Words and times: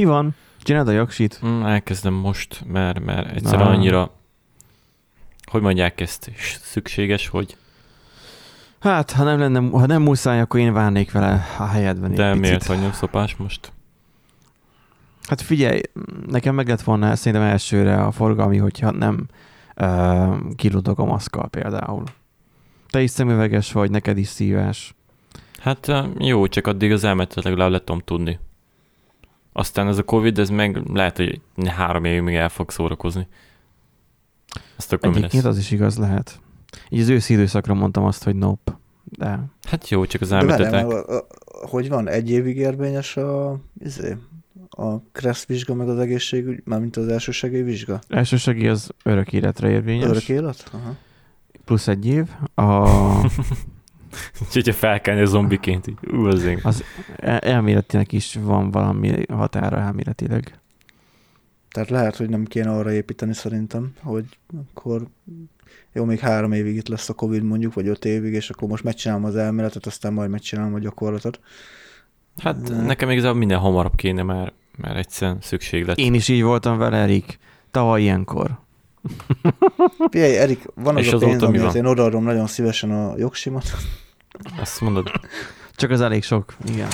Mi 0.00 0.06
van? 0.06 0.34
Csináld 0.62 0.88
a 0.88 0.92
jaksit? 0.92 1.40
Mm, 1.46 1.62
elkezdem 1.62 2.12
most, 2.12 2.62
mert, 2.66 3.04
mert 3.04 3.30
egyszerűen 3.30 3.68
Na. 3.68 3.74
annyira, 3.74 4.14
hogy 5.50 5.62
mondják 5.62 6.00
ezt, 6.00 6.30
szükséges, 6.62 7.28
hogy 7.28 7.56
Hát, 8.78 9.10
ha 9.10 9.24
nem, 9.24 9.38
lenne, 9.38 9.70
ha 9.70 9.86
nem 9.86 10.02
muszáj, 10.02 10.40
akkor 10.40 10.60
én 10.60 10.72
várnék 10.72 11.12
vele 11.12 11.46
a 11.58 11.64
helyedben 11.64 12.14
de 12.14 12.34
miért 12.34 12.66
vagy 12.66 12.80
nyomszopás 12.80 13.36
most? 13.36 13.72
Hát 15.28 15.40
figyelj, 15.40 15.80
nekem 16.26 16.54
meg 16.54 16.68
lett 16.68 16.82
volna 16.82 17.16
szerintem 17.16 17.48
elsőre 17.48 18.04
a 18.04 18.10
forgalmi, 18.10 18.56
hogyha 18.56 18.90
nem 18.90 19.26
uh, 19.76 20.54
kiludok 20.56 20.98
a 20.98 21.04
maszkkal 21.04 21.48
például. 21.48 22.04
Te 22.90 23.02
is 23.02 23.10
szemüveges 23.10 23.72
vagy, 23.72 23.90
neked 23.90 24.18
is 24.18 24.28
szíves. 24.28 24.94
Hát 25.58 25.92
jó, 26.18 26.46
csak 26.46 26.66
addig 26.66 26.92
az 26.92 27.04
elmetet 27.04 27.44
legalább 27.44 27.70
le 27.70 27.78
tudom 27.78 28.00
tudni. 28.00 28.38
Aztán 29.52 29.88
ez 29.88 29.98
a 29.98 30.02
Covid, 30.02 30.38
ez 30.38 30.48
meg 30.50 30.76
lehet, 30.92 31.16
hogy 31.16 31.40
három 31.66 32.04
évig 32.04 32.20
még 32.20 32.34
el 32.34 32.48
fog 32.48 32.70
szórakozni. 32.70 33.26
Azt 34.76 34.92
akkor 34.92 35.08
Egyébként 35.08 35.42
lesz? 35.42 35.52
az 35.52 35.58
is 35.58 35.70
igaz 35.70 35.98
lehet. 35.98 36.40
Így 36.88 37.00
az 37.00 37.08
őszi 37.08 37.32
időszakra 37.32 37.74
mondtam 37.74 38.04
azt, 38.04 38.24
hogy 38.24 38.36
nope. 38.36 38.78
De 39.04 39.40
Hát 39.62 39.88
jó, 39.88 40.06
csak 40.06 40.20
az 40.20 40.32
a- 40.32 41.26
hogy 41.68 41.88
van, 41.88 42.08
egy 42.08 42.30
évig 42.30 42.56
érvényes 42.56 43.16
a, 43.16 43.58
izé, 43.84 44.16
a 44.70 44.98
KRESZ 45.12 45.46
vizsga, 45.46 45.74
meg 45.74 45.88
az 45.88 45.98
egészségügy, 45.98 46.62
mármint 46.64 46.96
az 46.96 47.08
elsősegély 47.08 47.62
vizsga? 47.62 47.98
elsősegi 48.08 48.68
az 48.68 48.90
örök 49.04 49.32
életre 49.32 49.70
érvényes. 49.70 50.08
Örök 50.08 50.28
élet? 50.28 50.68
Aha. 50.72 50.94
Plusz 51.64 51.88
egy 51.88 52.06
év. 52.06 52.28
A, 52.54 52.88
Úgyhogy 54.46 54.66
ha 54.66 54.72
felkelni 54.72 55.26
zombiként, 55.26 55.86
így, 55.86 55.98
ú, 56.12 56.26
az 56.26 56.44
én. 56.44 56.60
az 56.62 56.84
el- 57.16 57.38
elméletileg 57.38 58.12
is 58.12 58.38
van 58.40 58.70
valami 58.70 59.22
határa 59.28 59.76
elméletileg. 59.76 60.58
Tehát 61.70 61.90
lehet, 61.90 62.16
hogy 62.16 62.28
nem 62.28 62.44
kéne 62.44 62.70
arra 62.70 62.92
építeni 62.92 63.34
szerintem, 63.34 63.92
hogy 64.02 64.24
akkor 64.74 65.06
jó, 65.92 66.04
még 66.04 66.18
három 66.18 66.52
évig 66.52 66.76
itt 66.76 66.88
lesz 66.88 67.08
a 67.08 67.14
Covid 67.14 67.42
mondjuk, 67.42 67.74
vagy 67.74 67.88
öt 67.88 68.04
évig, 68.04 68.32
és 68.32 68.50
akkor 68.50 68.68
most 68.68 68.84
megcsinálom 68.84 69.24
az 69.24 69.36
elméletet, 69.36 69.86
aztán 69.86 70.12
majd 70.12 70.30
megcsinálom 70.30 70.74
a 70.74 70.78
gyakorlatot. 70.78 71.40
Hát 72.36 72.60
De- 72.62 72.82
nekem 72.82 73.10
igazából 73.10 73.38
minden 73.38 73.58
hamarabb 73.58 73.94
kéne, 73.94 74.22
mert, 74.22 74.52
mert 74.76 74.96
egyszerűen 74.96 75.38
szükség 75.40 75.84
lett. 75.86 75.96
Én 75.98 76.14
is 76.14 76.28
így 76.28 76.42
voltam 76.42 76.78
vele, 76.78 76.96
Erik. 76.96 77.38
Tavaly 77.70 78.02
ilyenkor. 78.02 78.58
Figyelj, 80.10 80.36
Erik, 80.36 80.64
van 80.74 80.96
az 80.96 81.04
És 81.06 81.12
a 81.12 81.18
pénz, 81.18 81.40
van? 81.40 81.76
én 81.76 81.84
odaadom 81.84 82.24
nagyon 82.24 82.46
szívesen 82.46 82.90
a 82.90 83.14
jogsimat. 83.16 83.76
Azt 84.60 84.80
mondod, 84.80 85.10
Csak 85.74 85.90
az 85.90 86.00
elég 86.00 86.22
sok. 86.22 86.54
Igen. 86.66 86.88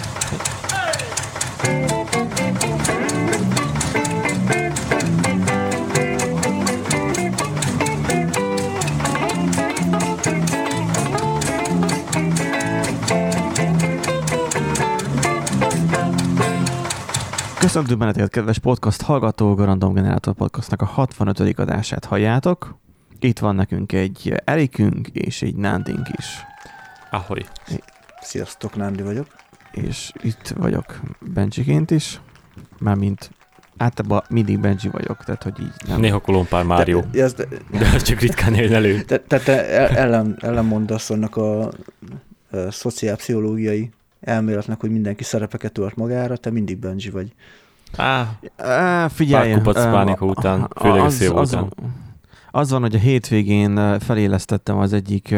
Köszöntünk 17.66 17.98
benneteket, 17.98 18.30
kedves 18.30 18.58
podcast 18.58 19.02
hallgatók, 19.02 19.60
a 19.60 19.64
Random 19.64 19.94
Generator 19.94 20.34
Podcastnak 20.34 20.82
a 20.82 20.84
65. 20.84 21.58
adását 21.58 22.04
halljátok. 22.04 22.78
Itt 23.20 23.38
van 23.38 23.54
nekünk 23.54 23.92
egy 23.92 24.34
Erikünk 24.44 25.08
és 25.08 25.42
egy 25.42 25.54
Nándink 25.56 26.08
is. 26.18 26.26
ahoy. 27.10 27.44
Sziasztok, 28.20 28.76
Nándi 28.76 29.02
vagyok. 29.02 29.26
és 29.72 30.12
itt 30.22 30.54
vagyok 30.56 31.00
Benjiként 31.20 31.90
is, 31.90 32.20
mármint 32.78 33.30
általában 33.76 34.22
mindig 34.28 34.58
Benji 34.60 34.88
vagyok, 34.88 35.24
tehát 35.24 35.42
hogy 35.42 35.60
így 35.60 35.88
nem. 35.88 36.00
Néha 36.00 36.18
kolompár 36.18 36.64
Mário, 36.64 37.02
Te, 37.12 37.22
ez, 37.22 37.34
de, 37.34 37.44
de 37.70 37.88
az 37.94 38.02
csak 38.02 38.20
ritkán 38.20 38.54
jön 38.54 38.72
elő. 38.72 39.02
te, 39.02 39.18
te, 39.18 39.38
te 39.38 39.68
el- 39.68 39.96
ellen, 39.96 40.36
ellenmondasz 40.40 41.10
annak 41.10 41.36
a, 41.36 41.60
a 41.62 41.70
szociálpszichológiai 42.70 43.90
elméletnek, 44.20 44.80
hogy 44.80 44.90
mindenki 44.90 45.24
szerepeket 45.24 45.72
tölt 45.72 45.96
magára, 45.96 46.36
te 46.36 46.50
mindig 46.50 46.78
Benji 46.78 47.10
vagy. 47.10 47.32
Á, 47.96 48.38
Á, 48.56 49.08
figyelj, 49.08 49.50
Pár 49.52 49.58
kupac 49.58 49.76
ö, 49.76 49.90
pánika 49.90 50.24
után, 50.24 50.68
főleg 50.80 51.00
a 51.00 51.08
szél 51.10 51.32
az, 51.32 51.52
után. 51.52 51.72
az 52.50 52.70
van, 52.70 52.80
hogy 52.80 52.94
a 52.94 52.98
hétvégén 52.98 53.98
felélesztettem 54.00 54.78
az 54.78 54.92
egyik 54.92 55.34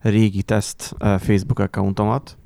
régi 0.00 0.42
teszt 0.42 0.94
Facebook 0.98 1.58
accountomat, 1.58 2.36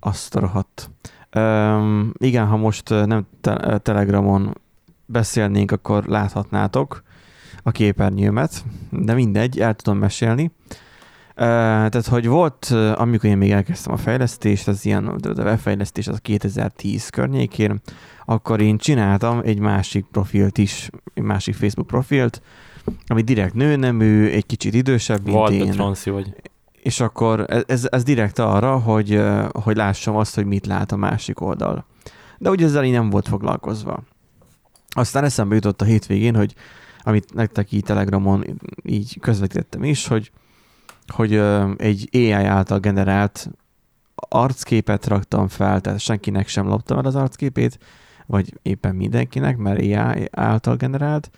azt 0.00 0.34
a 0.36 0.40
rohadt. 0.40 0.90
Um, 1.36 2.12
igen, 2.18 2.46
ha 2.46 2.56
most 2.56 2.88
nem 2.88 3.26
te- 3.40 3.78
Telegramon 3.78 4.60
beszélnénk, 5.06 5.70
akkor 5.70 6.04
láthatnátok 6.04 7.02
a 7.62 7.70
képernyőmet, 7.70 8.64
de 8.90 9.14
mindegy, 9.14 9.60
el 9.60 9.74
tudom 9.74 9.98
mesélni. 9.98 10.50
Tehát, 11.34 12.06
hogy 12.06 12.26
volt, 12.26 12.64
amikor 12.94 13.30
én 13.30 13.36
még 13.38 13.50
elkezdtem 13.50 13.92
a 13.92 13.96
fejlesztést, 13.96 14.68
az 14.68 14.84
ilyen 14.84 15.06
a 15.06 15.16
webfejlesztés 15.42 16.08
az 16.08 16.18
2010 16.18 17.08
környékén, 17.08 17.80
akkor 18.24 18.60
én 18.60 18.78
csináltam 18.78 19.40
egy 19.44 19.58
másik 19.58 20.04
profilt 20.12 20.58
is, 20.58 20.90
egy 21.14 21.22
másik 21.22 21.54
Facebook 21.54 21.86
profilt, 21.86 22.42
ami 23.06 23.22
direkt 23.22 23.54
nőnemű, 23.54 24.28
egy 24.28 24.46
kicsit 24.46 24.74
idősebb, 24.74 25.24
mint 25.24 25.36
én, 25.50 25.70
Transzi 25.70 26.10
vagy. 26.10 26.34
és 26.82 27.00
akkor 27.00 27.44
ez- 27.48 27.64
ez, 27.66 27.86
ez 27.90 28.02
direkt 28.02 28.38
arra, 28.38 28.78
hogy, 28.78 29.22
hogy 29.52 29.76
lássam 29.76 30.16
azt, 30.16 30.34
hogy 30.34 30.46
mit 30.46 30.66
lát 30.66 30.92
a 30.92 30.96
másik 30.96 31.40
oldal. 31.40 31.84
De 32.38 32.50
ugye 32.50 32.64
ezzel 32.66 32.84
így 32.84 32.92
nem 32.92 33.10
volt 33.10 33.28
foglalkozva. 33.28 34.02
Aztán 34.88 35.24
eszembe 35.24 35.54
jutott 35.54 35.80
a 35.80 35.84
hétvégén, 35.84 36.36
hogy 36.36 36.54
amit 37.02 37.34
nektek 37.34 37.72
így 37.72 37.82
Telegramon 37.82 38.60
így 38.82 39.18
közvetítettem 39.20 39.84
is, 39.84 40.06
hogy, 40.06 40.30
hogy 41.06 41.34
egy 41.76 42.08
AI 42.12 42.30
által 42.30 42.78
generált 42.78 43.50
arcképet 44.14 45.06
raktam 45.06 45.48
fel, 45.48 45.80
tehát 45.80 46.00
senkinek 46.00 46.48
sem 46.48 46.66
loptam 46.66 46.98
el 46.98 47.04
az 47.04 47.14
arcképét, 47.14 47.78
vagy 48.26 48.58
éppen 48.62 48.94
mindenkinek, 48.94 49.56
mert 49.56 49.78
AI 49.78 50.28
által 50.30 50.76
generált. 50.76 51.30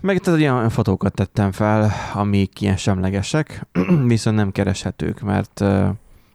Meg 0.00 0.18
tehát 0.18 0.40
olyan 0.40 0.68
fotókat 0.68 1.14
tettem 1.14 1.52
fel, 1.52 1.92
amik 2.14 2.60
ilyen 2.60 2.76
semlegesek, 2.76 3.66
viszont 4.06 4.36
nem 4.36 4.52
kereshetők, 4.52 5.20
mert 5.20 5.60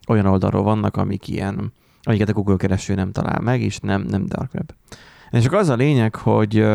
olyan 0.07 0.25
oldalról 0.25 0.63
vannak, 0.63 0.97
amik 0.97 1.27
ilyen, 1.27 1.73
amiket 2.03 2.29
a 2.29 2.33
Google 2.33 2.57
kereső 2.57 2.95
nem 2.95 3.11
talál 3.11 3.39
meg, 3.39 3.61
és 3.61 3.79
nem, 3.79 4.01
nem 4.01 4.25
dark 4.25 4.53
web. 4.53 4.71
És 5.31 5.43
csak 5.43 5.53
az 5.53 5.69
a 5.69 5.75
lényeg, 5.75 6.15
hogy 6.15 6.65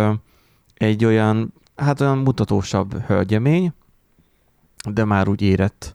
egy 0.75 1.05
olyan, 1.05 1.53
hát 1.77 2.01
olyan 2.01 2.19
mutatósabb 2.19 3.03
hölgyemény, 3.03 3.73
de 4.89 5.05
már 5.05 5.29
úgy 5.29 5.43
érett 5.43 5.95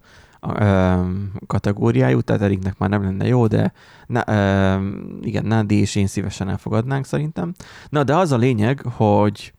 kategóriájú, 1.47 2.21
tehát 2.21 2.41
Eriknek 2.41 2.77
már 2.77 2.89
nem 2.89 3.03
lenne 3.03 3.27
jó, 3.27 3.47
de 3.47 3.73
na, 4.07 4.23
ö, 4.27 4.87
igen, 5.21 5.45
Nádi 5.45 5.75
és 5.75 5.95
én 5.95 6.07
szívesen 6.07 6.49
elfogadnánk 6.49 7.05
szerintem. 7.05 7.53
Na, 7.89 8.03
de 8.03 8.15
az 8.15 8.31
a 8.31 8.37
lényeg, 8.37 8.81
hogy 8.81 9.53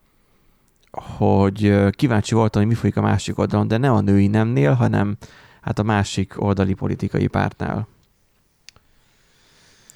hogy 0.91 1.91
kíváncsi 1.91 2.35
voltam, 2.35 2.63
hogy 2.63 2.71
mi 2.71 2.77
folyik 2.77 2.97
a 2.97 3.01
másik 3.01 3.39
oldalon, 3.39 3.69
de 3.69 3.77
ne 3.77 3.91
a 3.91 4.01
női 4.01 4.27
nemnél, 4.27 4.73
hanem 4.73 5.17
hát 5.61 5.79
a 5.79 5.83
másik 5.83 6.35
oldali 6.37 6.75
politikai 6.75 7.27
pártnál. 7.27 7.89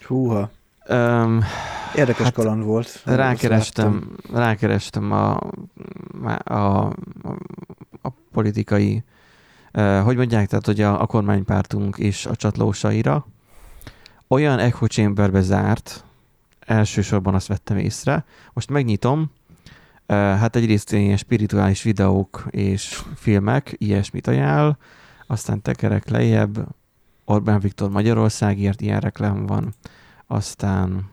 Húha, 0.07 0.51
Öm, 0.87 1.45
érdekes 1.95 2.25
Hát, 2.25 2.33
kaland 2.33 2.65
volt. 2.65 3.03
Rákerestem, 3.05 4.17
rákerestem 4.33 5.12
a, 5.12 5.41
a, 6.25 6.55
a, 6.55 6.87
a 8.03 8.09
politikai, 8.33 8.95
uh, 8.95 9.03
hogy 10.03 10.16
mondják, 10.16 10.48
tehát 10.48 10.66
hogy 10.66 10.81
a, 10.81 11.03
a 11.03 11.06
kormánypártunk 11.06 11.97
és 11.98 12.26
a 12.26 12.36
csatlósaira. 12.36 13.26
Olyan 14.28 14.58
echo 14.58 14.86
chamberbe 14.86 15.41
zárt, 15.41 16.04
elsősorban 16.60 17.34
azt 17.34 17.47
vettem 17.47 17.76
észre. 17.76 18.25
Most 18.52 18.70
megnyitom, 18.70 19.31
hát 20.06 20.56
egyrészt 20.56 20.93
ilyen 20.93 21.17
spirituális 21.17 21.82
videók 21.82 22.46
és 22.50 23.02
filmek, 23.14 23.75
ilyesmit 23.78 24.26
ajánl, 24.26 24.76
aztán 25.26 25.62
tekerek 25.62 26.08
lejjebb, 26.08 26.66
Orbán 27.25 27.61
Viktor 27.61 27.90
Magyarországért 27.90 28.81
ilyen 28.81 29.00
reklám 29.00 29.46
van, 29.46 29.75
aztán 30.26 31.08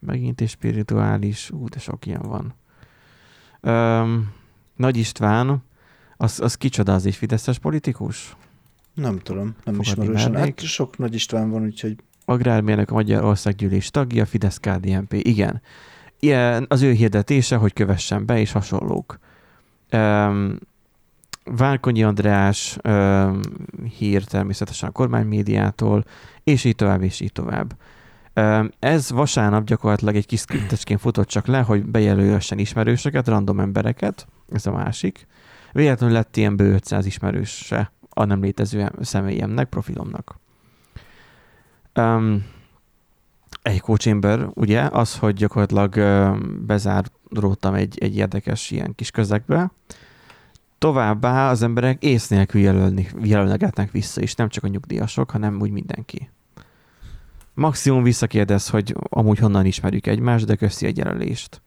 megint 0.00 0.40
egy 0.40 0.48
spirituális, 0.48 1.50
ú, 1.50 1.68
de 1.68 1.78
sok 1.78 2.06
ilyen 2.06 2.22
van. 2.22 2.54
Nagy 4.76 4.96
István, 4.96 5.62
az, 6.22 6.40
az 6.40 6.54
kicsoda, 6.54 6.94
az 6.94 7.06
egy 7.06 7.14
fideszes 7.14 7.58
politikus? 7.58 8.36
Nem 8.94 9.18
tudom, 9.18 9.54
nem 9.64 9.80
ismerősen. 9.80 10.36
Hát 10.36 10.60
sok 10.60 10.98
nagy 10.98 11.14
István 11.14 11.50
van, 11.50 11.62
úgyhogy 11.62 11.96
Agrármérnök 12.24 12.90
a 12.90 12.94
Magyarországgyűlés 12.94 13.90
tagja, 13.90 14.26
Fidesz 14.26 14.58
KDNP, 14.58 15.12
igen. 15.12 15.62
Ilyen 16.18 16.66
az 16.68 16.82
ő 16.82 16.92
hirdetése, 16.92 17.56
hogy 17.56 17.72
kövessen 17.72 18.26
be, 18.26 18.40
és 18.40 18.52
hasonlók. 18.52 19.18
Um, 19.92 20.58
Várkonyi 21.44 22.02
András 22.02 22.76
um, 22.84 23.40
hír 23.98 24.24
természetesen 24.24 24.88
a 24.88 24.92
kormánymédiától, 24.92 26.04
és 26.44 26.64
így 26.64 26.76
tovább, 26.76 27.02
és 27.02 27.20
így 27.20 27.32
tovább. 27.32 27.76
Ez 28.78 29.10
vasárnap 29.10 29.64
gyakorlatilag 29.64 30.16
egy 30.16 30.26
kis 30.26 30.40
skriptesként 30.40 31.00
futott 31.00 31.28
csak 31.28 31.46
le, 31.46 31.60
hogy 31.60 31.84
bejelölhessen 31.84 32.58
ismerősöket, 32.58 33.28
random 33.28 33.60
embereket, 33.60 34.26
ez 34.52 34.66
a 34.66 34.72
másik. 34.72 35.26
Véletlenül 35.72 36.14
lett 36.14 36.36
ilyen 36.36 36.56
bő 36.56 36.72
500 36.72 37.06
ismerőse 37.06 37.92
a 38.08 38.24
nem 38.24 38.42
létező 38.42 38.92
személyemnek, 39.00 39.68
profilomnak. 39.68 40.38
Um, 41.94 42.44
egy 43.62 43.82
chamber, 43.82 44.46
ugye, 44.54 44.82
az, 44.82 45.18
hogy 45.18 45.34
gyakorlatilag 45.34 45.96
ö, 45.96 46.36
bezáródtam 46.66 47.74
egy, 47.74 47.98
egy 47.98 48.16
érdekes 48.16 48.70
ilyen 48.70 48.94
kis 48.94 49.10
közegbe. 49.10 49.70
Továbbá 50.78 51.50
az 51.50 51.62
emberek 51.62 52.02
ész 52.02 52.28
nélkül 52.28 52.60
jelölni, 52.60 53.08
jelölnegetnek 53.22 53.90
vissza, 53.90 54.20
és 54.20 54.34
nem 54.34 54.48
csak 54.48 54.64
a 54.64 54.68
nyugdíjasok, 54.68 55.30
hanem 55.30 55.60
úgy 55.60 55.70
mindenki. 55.70 56.30
Maximum 57.54 58.02
visszakérdez, 58.02 58.68
hogy 58.68 58.94
amúgy 59.08 59.38
honnan 59.38 59.64
ismerjük 59.64 60.06
egymást, 60.06 60.46
de 60.46 60.54
köszi 60.54 60.86
egy 60.86 60.96
jelölést. 60.96 61.62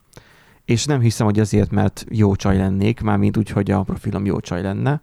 És 0.66 0.86
nem 0.86 1.00
hiszem, 1.00 1.26
hogy 1.26 1.40
azért, 1.40 1.72
mert 1.72 2.06
jó 2.10 2.36
csaj 2.36 2.58
lennék, 2.58 3.02
mármint 3.02 3.38
úgy, 3.38 3.50
hogy 3.50 3.72
a 3.72 3.84
profilom 3.84 4.26
jó 4.26 4.40
csaj 4.40 4.62
lenne. 4.62 5.02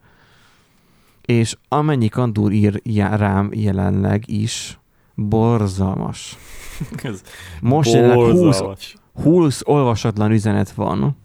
És 1.24 1.56
amennyi 1.68 2.08
kandúr 2.08 2.52
ír 2.52 2.80
rám 2.94 3.50
jelenleg 3.52 4.22
is, 4.26 4.78
borzalmas. 5.14 6.36
Ez 7.02 7.22
Most 7.60 7.92
jelenleg 7.92 8.18
20, 8.18 8.40
borzalmas. 8.40 8.94
20 9.22 9.60
olvasatlan 9.64 10.30
üzenet 10.30 10.70
van 10.70 11.16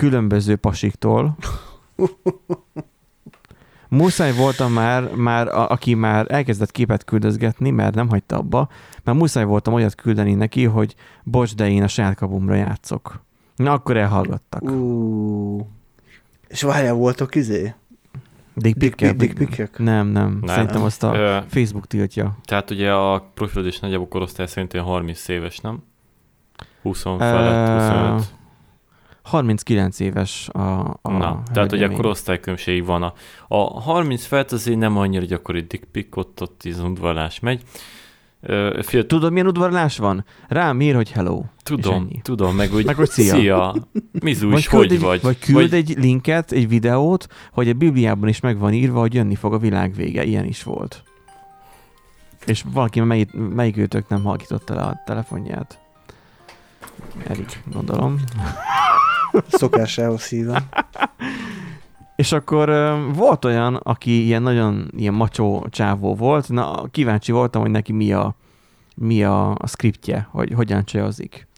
különböző 0.00 0.56
pasiktól. 0.56 1.36
Muszáj 3.88 4.32
voltam 4.32 4.72
már, 4.72 5.14
már 5.14 5.48
a, 5.48 5.70
aki 5.70 5.94
már 5.94 6.26
elkezdett 6.28 6.70
képet 6.70 7.04
küldözgetni, 7.04 7.70
mert 7.70 7.94
nem 7.94 8.08
hagyta 8.08 8.36
abba, 8.36 8.68
mert 9.04 9.18
muszáj 9.18 9.44
voltam 9.44 9.74
olyat 9.74 9.94
küldeni 9.94 10.34
neki, 10.34 10.64
hogy 10.64 10.94
bocs, 11.24 11.54
de 11.54 11.70
én 11.70 11.82
a 11.82 11.88
saját 11.88 12.14
kapumra 12.14 12.54
játszok. 12.54 13.22
Na, 13.56 13.72
akkor 13.72 13.96
elhallgattak. 13.96 14.62
Ú. 14.62 15.66
És 16.48 16.62
várjál, 16.62 16.94
voltok 16.94 17.34
izé? 17.34 17.74
Dick 18.54 18.76
Dick, 18.76 18.94
pic 18.96 19.16
dick 19.16 19.34
pikek? 19.34 19.78
Nem, 19.78 20.06
nem, 20.06 20.38
Nem. 20.40 20.54
Szerintem 20.54 20.82
azt 20.82 21.02
a 21.02 21.14
Ö, 21.14 21.38
Facebook 21.48 21.86
tiltja. 21.86 22.36
Tehát 22.44 22.70
ugye 22.70 22.92
a 22.92 23.30
profilod 23.34 23.66
is 23.66 23.78
nagyjából 23.78 24.08
korosztály 24.08 24.46
szerint 24.46 24.72
ilyen 24.72 24.84
30 24.84 25.28
éves, 25.28 25.58
nem? 25.58 25.82
20 26.82 27.02
felett, 27.02 27.68
Ö, 27.68 27.72
25. 27.72 28.38
39 29.22 30.00
éves 30.00 30.48
a, 30.48 30.80
a 30.80 30.98
Na, 31.02 31.18
tehát 31.18 31.42
ugye 31.56 31.66
hölgyemény. 31.68 31.96
korosztálykülönbség 31.96 32.84
van. 32.84 33.02
A, 33.02 33.12
a 33.48 33.80
30 33.80 34.24
felett 34.24 34.52
azért 34.52 34.78
nem 34.78 34.96
annyira 34.96 35.24
gyakori 35.24 35.60
dick 35.60 35.84
pic, 35.84 36.16
ott, 36.16 36.42
ott 36.42 36.62
az 36.64 36.80
udvarlás 36.80 37.40
megy. 37.40 37.62
Ö, 38.42 38.78
Fia, 38.82 39.06
Tudod, 39.06 39.32
milyen 39.32 39.46
udvarlás 39.46 39.98
van? 39.98 40.24
Rám 40.48 40.80
ír, 40.80 40.94
hogy 40.94 41.10
hello. 41.10 41.42
tudom, 41.62 42.08
tudom, 42.22 42.56
meg 42.56 42.74
úgy, 42.74 42.84
Meg 42.84 42.94
hogy 42.94 43.08
szia. 43.10 43.34
szia. 43.34 43.74
Mizus, 44.22 44.68
küld 44.68 44.82
hogy 44.82 44.92
egy, 44.92 45.00
vagy? 45.00 45.20
Vagy 45.22 45.38
küld 45.38 45.72
egy 45.72 45.94
linket, 45.98 46.52
egy 46.52 46.68
videót, 46.68 47.26
hogy 47.52 47.68
a 47.68 47.72
Bibliában 47.72 48.28
is 48.28 48.40
meg 48.40 48.58
van 48.58 48.72
írva, 48.72 49.00
hogy 49.00 49.14
jönni 49.14 49.34
fog 49.34 49.52
a 49.52 49.58
világ 49.58 49.94
vége. 49.94 50.24
Ilyen 50.24 50.44
is 50.44 50.62
volt. 50.62 51.02
És 52.46 52.64
valaki, 52.72 53.00
melyik, 53.00 53.32
melyik 53.32 53.76
őtök 53.76 54.08
nem 54.08 54.22
halkította 54.22 54.74
le 54.74 54.82
a 54.82 55.02
telefonját? 55.06 55.78
Erik, 57.26 57.62
gondolom. 57.72 58.20
Szokásához 59.48 60.28
hívom. 60.28 60.56
És 62.20 62.32
akkor 62.32 62.68
volt 63.14 63.44
olyan, 63.44 63.74
aki 63.74 64.24
ilyen 64.24 64.42
nagyon 64.42 64.90
ilyen 64.96 65.14
macsó 65.14 65.66
csávó 65.70 66.14
volt, 66.14 66.48
na 66.48 66.86
kíváncsi 66.90 67.32
voltam, 67.32 67.62
hogy 67.62 67.70
neki 67.70 67.92
mi 67.92 68.12
a, 68.12 68.34
mi 68.96 69.24
a, 69.24 69.50
a 69.50 69.66
skriptje, 69.66 70.28
hogy 70.30 70.52
hogyan 70.52 70.84
csajozik. 70.84 71.48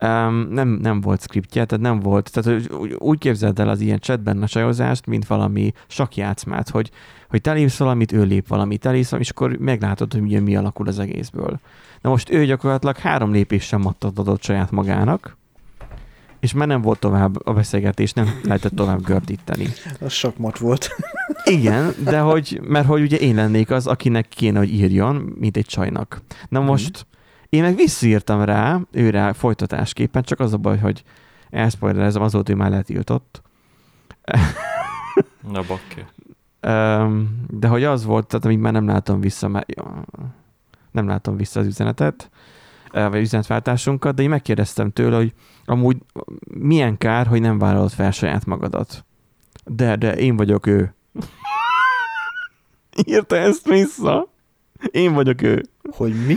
Um, 0.00 0.48
nem, 0.50 0.68
nem 0.68 1.00
volt 1.00 1.22
skriptje, 1.22 1.64
tehát 1.64 1.84
nem 1.84 2.00
volt, 2.00 2.30
tehát 2.32 2.62
úgy, 2.72 2.92
úgy 2.98 3.18
képzeld 3.18 3.58
el 3.58 3.68
az 3.68 3.80
ilyen 3.80 3.98
chatben 3.98 4.42
a 4.42 4.46
csajozást, 4.46 5.06
mint 5.06 5.26
valami 5.26 5.72
sakjátszmát, 5.86 6.68
hogy, 6.68 6.90
hogy 7.28 7.40
te 7.40 7.52
lépsz 7.52 7.78
valamit, 7.78 8.12
ő 8.12 8.22
lép 8.22 8.48
valamit, 8.48 8.80
te 8.80 8.90
lépsz 8.90 9.12
és 9.12 9.30
akkor 9.30 9.56
meglátod, 9.56 10.12
hogy 10.12 10.22
mi, 10.22 10.38
mi 10.38 10.56
alakul 10.56 10.88
az 10.88 10.98
egészből. 10.98 11.60
Na 12.00 12.10
most 12.10 12.30
ő 12.30 12.44
gyakorlatilag 12.44 12.96
három 12.96 13.32
lépésen 13.32 13.80
mattat 13.80 14.18
adott 14.18 14.42
saját 14.42 14.70
magának, 14.70 15.36
és 16.40 16.52
már 16.52 16.66
nem 16.66 16.80
volt 16.80 16.98
tovább 16.98 17.46
a 17.46 17.52
beszélgetés, 17.52 18.12
nem 18.12 18.40
lehetett 18.42 18.74
tovább 18.74 19.02
gördíteni. 19.02 19.68
Az 20.00 20.12
sakmat 20.12 20.58
volt. 20.58 20.88
Igen, 21.44 21.94
de 22.04 22.18
hogy, 22.18 22.60
mert 22.62 22.86
hogy 22.86 23.02
ugye 23.02 23.16
én 23.16 23.34
lennék 23.34 23.70
az, 23.70 23.86
akinek 23.86 24.28
kéne, 24.28 24.58
hogy 24.58 24.72
írjon, 24.72 25.14
mint 25.38 25.56
egy 25.56 25.66
csajnak. 25.66 26.22
Na 26.48 26.60
most 26.60 27.06
én 27.48 27.62
meg 27.62 27.76
visszaírtam 27.76 28.42
rá, 28.42 28.80
őre 28.90 29.32
folytatásképpen, 29.32 30.22
csak 30.22 30.40
az 30.40 30.52
a 30.52 30.56
baj, 30.56 30.78
hogy 30.78 31.02
elszpoilerezem, 31.50 32.22
azóta 32.22 32.52
ő 32.52 32.54
már 32.54 32.70
letiltott. 32.70 33.42
Na 35.52 35.62
bakker. 35.62 36.06
Öm, 36.60 37.44
De 37.48 37.68
hogy 37.68 37.84
az 37.84 38.04
volt, 38.04 38.26
tehát 38.26 38.44
amíg 38.44 38.58
már 38.58 38.72
nem 38.72 38.86
látom 38.86 39.20
vissza, 39.20 39.48
mert 39.48 39.66
nem 40.90 41.06
látom 41.06 41.36
vissza 41.36 41.60
az 41.60 41.66
üzenetet, 41.66 42.30
vagy 42.92 43.20
üzenetváltásunkat, 43.20 44.14
de 44.14 44.22
én 44.22 44.28
megkérdeztem 44.28 44.90
tőle, 44.90 45.16
hogy 45.16 45.32
amúgy 45.66 45.96
milyen 46.58 46.98
kár, 46.98 47.26
hogy 47.26 47.40
nem 47.40 47.58
vállalod 47.58 47.90
fel 47.90 48.10
saját 48.10 48.44
magadat. 48.44 49.04
De, 49.64 49.96
de 49.96 50.16
én 50.16 50.36
vagyok 50.36 50.66
ő. 50.66 50.94
Írta 53.06 53.36
ezt 53.36 53.68
vissza. 53.68 54.28
Én 54.90 55.12
vagyok 55.12 55.42
ő. 55.42 55.62
Hogy 55.90 56.26
mi? 56.26 56.34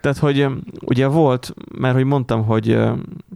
Tehát, 0.00 0.18
hogy 0.18 0.46
ugye 0.84 1.06
volt, 1.06 1.54
mert 1.78 1.94
hogy 1.94 2.04
mondtam, 2.04 2.44
hogy, 2.44 2.64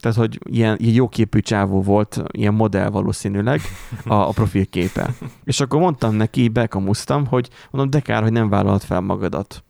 tehát, 0.00 0.16
hogy 0.16 0.38
ilyen, 0.44 0.76
ilyen 0.78 0.94
jóképű 0.94 1.38
csávó 1.38 1.82
volt, 1.82 2.22
ilyen 2.30 2.54
modell 2.54 2.88
valószínűleg 2.88 3.60
a, 4.06 4.14
a 4.14 4.30
profilképe. 4.30 5.14
És 5.44 5.60
akkor 5.60 5.80
mondtam 5.80 6.14
neki, 6.14 6.48
bekamusztam, 6.48 7.26
hogy 7.26 7.48
mondom, 7.70 7.90
de 7.90 8.00
kár, 8.00 8.22
hogy 8.22 8.32
nem 8.32 8.48
vállalod 8.48 8.82
fel 8.82 9.00
magadat. 9.00 9.64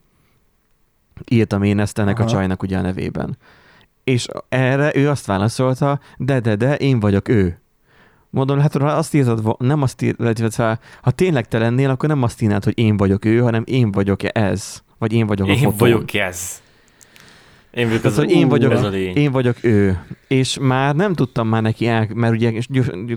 Írtam 1.28 1.62
én 1.62 1.78
ezt 1.78 1.98
ennek 1.98 2.18
Aha. 2.18 2.28
a 2.28 2.30
csajnak 2.30 2.62
ugye 2.62 2.78
a 2.78 2.80
nevében. 2.80 3.36
És 4.04 4.26
erre 4.48 4.96
ő 4.96 5.08
azt 5.08 5.26
válaszolta, 5.26 6.00
de, 6.16 6.40
de, 6.40 6.54
de, 6.56 6.74
én 6.74 7.00
vagyok 7.00 7.28
ő. 7.28 7.58
Mondom, 8.30 8.58
hát 8.58 8.76
ha 8.76 8.86
azt 8.86 9.14
írtad, 9.14 9.56
nem 9.58 9.82
azt 9.82 10.02
írtad, 10.02 10.38
illetve 10.38 10.78
ha 11.02 11.10
tényleg 11.10 11.48
te 11.48 11.58
lennél, 11.58 11.90
akkor 11.90 12.08
nem 12.08 12.22
azt 12.22 12.42
írnád, 12.42 12.64
hogy 12.64 12.78
én 12.78 12.96
vagyok 12.96 13.24
ő, 13.24 13.38
hanem 13.38 13.62
én 13.66 13.92
vagyok 13.92 14.36
ez. 14.36 14.82
Vagy 14.98 15.12
én 15.12 15.26
vagyok 15.26 15.48
a 15.48 15.50
Én 15.50 15.56
fotón. 15.58 15.76
vagyok 15.78 16.14
ez. 16.14 16.62
Én 17.70 17.88
vagyok 17.88 18.04
az, 18.04 18.16
hogy 18.16 18.30
én 18.30 18.48
vagyok, 18.48 18.72
ez 18.72 18.82
a 18.82 18.88
lény. 18.88 19.16
én 19.16 19.32
vagyok 19.32 19.56
ő. 19.64 19.98
És 20.28 20.58
már 20.60 20.94
nem 20.94 21.14
tudtam 21.14 21.48
már 21.48 21.62
neki 21.62 21.86
el, 21.86 22.08
mert 22.14 22.32
ugye 22.34 22.52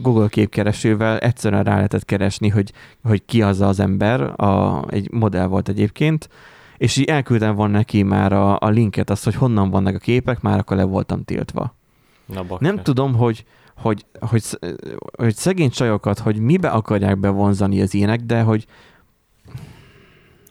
Google 0.02 0.28
képkeresővel 0.28 1.18
egyszerűen 1.18 1.64
rá 1.64 1.76
lehetett 1.76 2.06
keresni, 2.06 2.50
hogy, 2.50 2.72
hogy 3.04 3.26
ki 3.26 3.42
az 3.42 3.62
az 3.62 3.80
ember, 3.80 4.42
a, 4.42 4.84
egy 4.90 5.12
modell 5.12 5.46
volt 5.46 5.70
egyébként, 5.70 6.30
és 6.78 6.98
így 6.98 7.06
elküldtem 7.06 7.56
volna 7.56 7.78
neki 7.78 8.04
már 8.04 8.34
a, 8.34 8.58
a 8.60 8.70
linket, 8.70 9.10
azt, 9.10 9.24
hogy 9.24 9.36
honnan 9.36 9.70
vannak 9.70 9.96
a 9.96 10.00
képek, 10.00 10.42
már 10.42 10.60
akkor 10.60 10.78
le 10.78 10.84
voltam 10.84 11.24
tiltva. 11.24 11.76
Na. 12.26 12.46
Nem 12.60 12.84
tudom, 12.84 13.16
hogy, 13.16 13.46
hogy, 13.76 14.06
hogy, 14.20 14.44
hogy 15.18 15.36
szegény 15.36 15.70
csajokat, 15.70 16.20
hogy 16.20 16.40
mibe 16.40 16.70
akarják 16.70 17.18
bevonzani 17.18 17.82
az 17.82 17.94
ilyenek, 17.94 18.20
de 18.22 18.42
hogy 18.42 18.66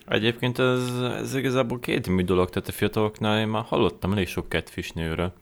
Egyébként 0.06 0.58
ez, 0.58 1.00
ez 1.20 1.34
igazából 1.34 1.80
két 1.80 2.08
mű 2.08 2.22
dolog, 2.22 2.50
tehát 2.50 2.68
a 2.68 2.72
fiataloknál 2.72 3.40
én 3.40 3.48
már 3.48 3.64
hallottam 3.66 4.12
elég 4.12 4.28
sok 4.28 4.46
catfish 4.48 4.94
nőről. 4.94 5.32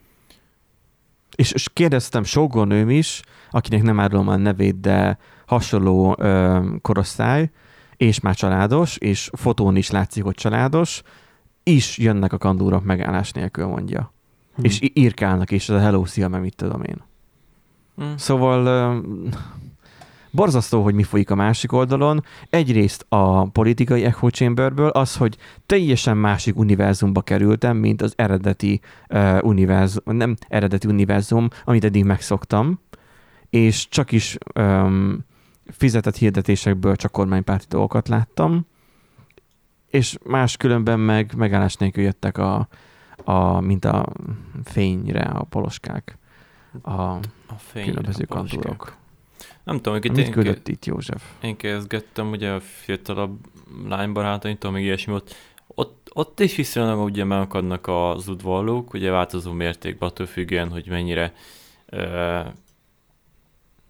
És, 1.37 1.53
és 1.53 1.69
kérdeztem 1.73 2.25
sógornőm 2.25 2.91
is, 2.91 3.23
akinek 3.51 3.83
nem 3.83 4.01
árulom 4.01 4.29
a 4.29 4.37
nevét, 4.37 4.81
de 4.81 5.19
hasonló 5.47 6.17
ö, 6.19 6.61
korosztály, 6.83 7.51
és 7.97 8.21
már 8.21 8.35
családos, 8.35 8.97
és 8.97 9.31
fotón 9.33 9.77
is 9.77 9.91
látszik, 9.91 10.23
hogy 10.23 10.35
családos, 10.35 11.03
is 11.63 11.99
jönnek 11.99 12.33
a 12.33 12.39
kandúrok 12.39 12.85
megállás 12.85 13.33
nélkül, 13.33 13.67
mondja. 13.67 14.13
Hm. 14.57 14.65
És 14.65 14.81
írkálnak, 14.93 15.51
és 15.51 15.69
ez 15.69 15.77
a 15.77 15.81
hello, 15.81 16.05
szia, 16.05 16.29
meg 16.29 16.41
mit 16.41 16.57
tudom 16.57 16.83
én. 16.83 17.03
Hm. 17.97 18.15
Szóval 18.17 19.03
borzasztó, 20.35 20.83
hogy 20.83 20.95
mi 20.95 21.03
folyik 21.03 21.31
a 21.31 21.35
másik 21.35 21.73
oldalon. 21.73 22.25
Egyrészt 22.51 23.07
a 23.09 23.45
politikai 23.45 24.05
echo 24.05 24.29
chamberből 24.29 24.89
az, 24.89 25.17
hogy 25.17 25.37
teljesen 25.67 26.17
másik 26.17 26.57
univerzumba 26.57 27.21
kerültem, 27.21 27.77
mint 27.77 28.03
az 28.03 28.13
eredeti 28.17 28.81
uh, 29.09 29.39
univerzum, 29.43 30.17
nem 30.17 30.37
eredeti 30.49 30.87
univerzum, 30.87 31.49
amit 31.65 31.85
eddig 31.85 32.05
megszoktam, 32.05 32.81
és 33.51 33.89
csak 33.89 34.13
is 34.13 34.39
um, 34.55 35.25
fizetett 35.71 36.17
hirdetésekből 36.17 36.97
csak 36.97 37.13
kormánypárti 37.13 37.67
dolgokat 37.69 38.09
láttam, 38.09 38.67
és 39.91 40.17
máskülönben 40.25 41.01
meg 41.01 41.35
megállás 41.37 41.75
nélkül 41.75 42.03
jöttek 42.05 42.39
a, 42.39 42.69
a, 43.25 43.61
mint 43.61 43.85
a 43.85 44.07
fényre 44.65 45.21
a 45.23 45.43
poloskák, 45.45 46.19
a 46.83 46.91
A 46.93 47.21
fény, 47.57 47.85
különböző 47.85 48.25
a 48.29 48.35
poloskák. 48.35 48.61
kandúrok. 48.61 48.97
Nem 49.65 49.77
tudom, 49.77 49.93
hogy 50.01 50.11
Mit 50.11 50.27
én, 50.27 50.31
küldött 50.31 50.69
itt 50.69 50.85
József? 50.85 51.23
én 51.43 51.57
kezdgettem, 51.57 52.31
ugye 52.31 52.51
a 52.51 52.61
fiatalabb 52.61 53.39
lánybarátaimtól, 53.89 54.71
még 54.71 54.85
ilyesmi 54.85 55.13
volt, 55.13 55.35
ott, 55.67 56.11
ott 56.13 56.41
is 56.41 56.57
viszonylag 56.57 57.01
ugye 57.05 57.25
megakadnak 57.25 57.87
az 57.87 58.29
udvarlók, 58.29 58.93
ugye 58.95 59.11
változó 59.11 59.53
mértékben 59.53 60.09
attól 60.09 60.27
függően, 60.27 60.69
hogy 60.71 60.87
mennyire 60.89 61.33
ö, 61.87 62.41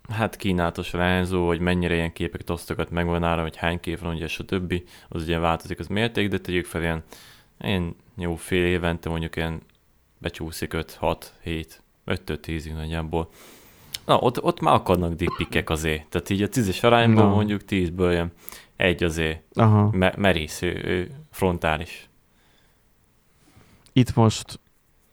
hát 0.08 0.36
kínálatos 0.36 0.94
a 0.94 0.98
lányzó, 0.98 1.46
hogy 1.46 1.60
mennyire 1.60 1.94
ilyen 1.94 2.12
képeket 2.12 2.50
osztogat 2.50 2.90
meg 2.90 3.06
van 3.06 3.24
ára, 3.24 3.42
hogy 3.42 3.56
hány 3.56 3.80
kép 3.80 3.98
van, 3.98 4.14
ugye, 4.14 4.28
stb. 4.28 4.82
Az 5.08 5.22
ugye 5.22 5.38
változik 5.38 5.78
az 5.78 5.86
mérték, 5.86 6.28
de 6.28 6.38
tegyük 6.38 6.66
fel 6.66 6.82
ilyen, 6.82 7.02
ilyen 7.60 7.96
jó 8.16 8.34
fél 8.34 8.64
évente 8.64 9.08
mondjuk 9.08 9.36
ilyen 9.36 9.60
becsúszik 10.18 10.72
5, 10.72 10.94
6, 10.94 11.34
7, 11.42 11.82
5 12.04 12.40
10 12.40 12.66
nagyjából. 12.66 13.28
Na, 14.06 14.18
ott, 14.18 14.42
ott 14.42 14.60
már 14.60 14.74
akadnak 14.74 15.14
dickpikek 15.14 15.70
azért. 15.70 16.06
Tehát 16.08 16.30
így 16.30 16.42
a 16.42 16.48
tízes 16.48 16.82
arányban 16.82 17.28
Na. 17.28 17.34
mondjuk 17.34 17.64
tízből 17.64 18.12
jön 18.12 18.32
egy 18.76 19.04
azért 19.04 19.42
Aha. 19.52 19.90
me- 19.92 20.16
merész, 20.16 20.62
ő, 20.62 20.82
ő 20.84 21.10
frontális. 21.30 22.08
Itt 23.92 24.14
most 24.14 24.60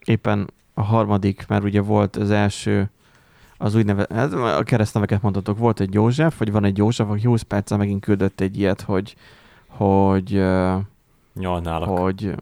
éppen 0.05 0.49
a 0.73 0.81
harmadik, 0.81 1.47
mert 1.47 1.63
ugye 1.63 1.81
volt 1.81 2.15
az 2.15 2.31
első, 2.31 2.89
az 3.61 3.75
úgynevezett, 3.75 4.11
hát 4.11 4.33
a 4.33 4.63
keresztneveket 4.63 5.21
mondhatok, 5.21 5.57
volt 5.57 5.79
egy 5.79 5.93
József, 5.93 6.37
vagy 6.37 6.51
van 6.51 6.63
egy 6.63 6.77
József, 6.77 7.09
aki 7.09 7.25
20 7.25 7.41
perccel 7.41 7.77
megint 7.77 8.03
küldött 8.03 8.39
egy 8.41 8.59
ilyet, 8.59 8.81
hogy, 8.81 9.15
hogy, 9.67 10.35
ö, 10.35 10.75
Nyalnálak. 11.33 11.97
hogy, 11.97 12.33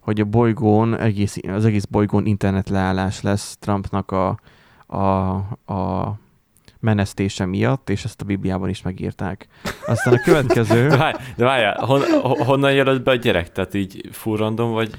hogy 0.00 0.20
a 0.20 0.24
bolygón, 0.24 0.98
egész, 0.98 1.36
az 1.48 1.64
egész 1.64 1.84
bolygón 1.84 2.26
internet 2.26 2.68
leállás 2.68 3.22
lesz 3.22 3.56
Trumpnak 3.60 4.10
a, 4.10 4.38
a, 4.86 5.34
a 5.74 6.14
menesztése 6.80 7.46
miatt, 7.46 7.90
és 7.90 8.04
ezt 8.04 8.20
a 8.20 8.24
Bibliában 8.24 8.68
is 8.68 8.82
megírták. 8.82 9.46
Aztán 9.86 10.14
a 10.14 10.20
következő... 10.20 10.88
De, 10.88 10.96
várj, 11.06 11.16
de 11.36 11.44
várjál, 11.44 11.84
hon, 11.84 12.00
ho- 12.22 12.42
honnan 12.42 12.72
jelölt 12.72 13.02
be 13.02 13.10
a 13.10 13.14
gyerek? 13.14 13.52
Tehát 13.52 13.74
így 13.74 14.08
full 14.12 14.36
random, 14.36 14.72
vagy? 14.72 14.90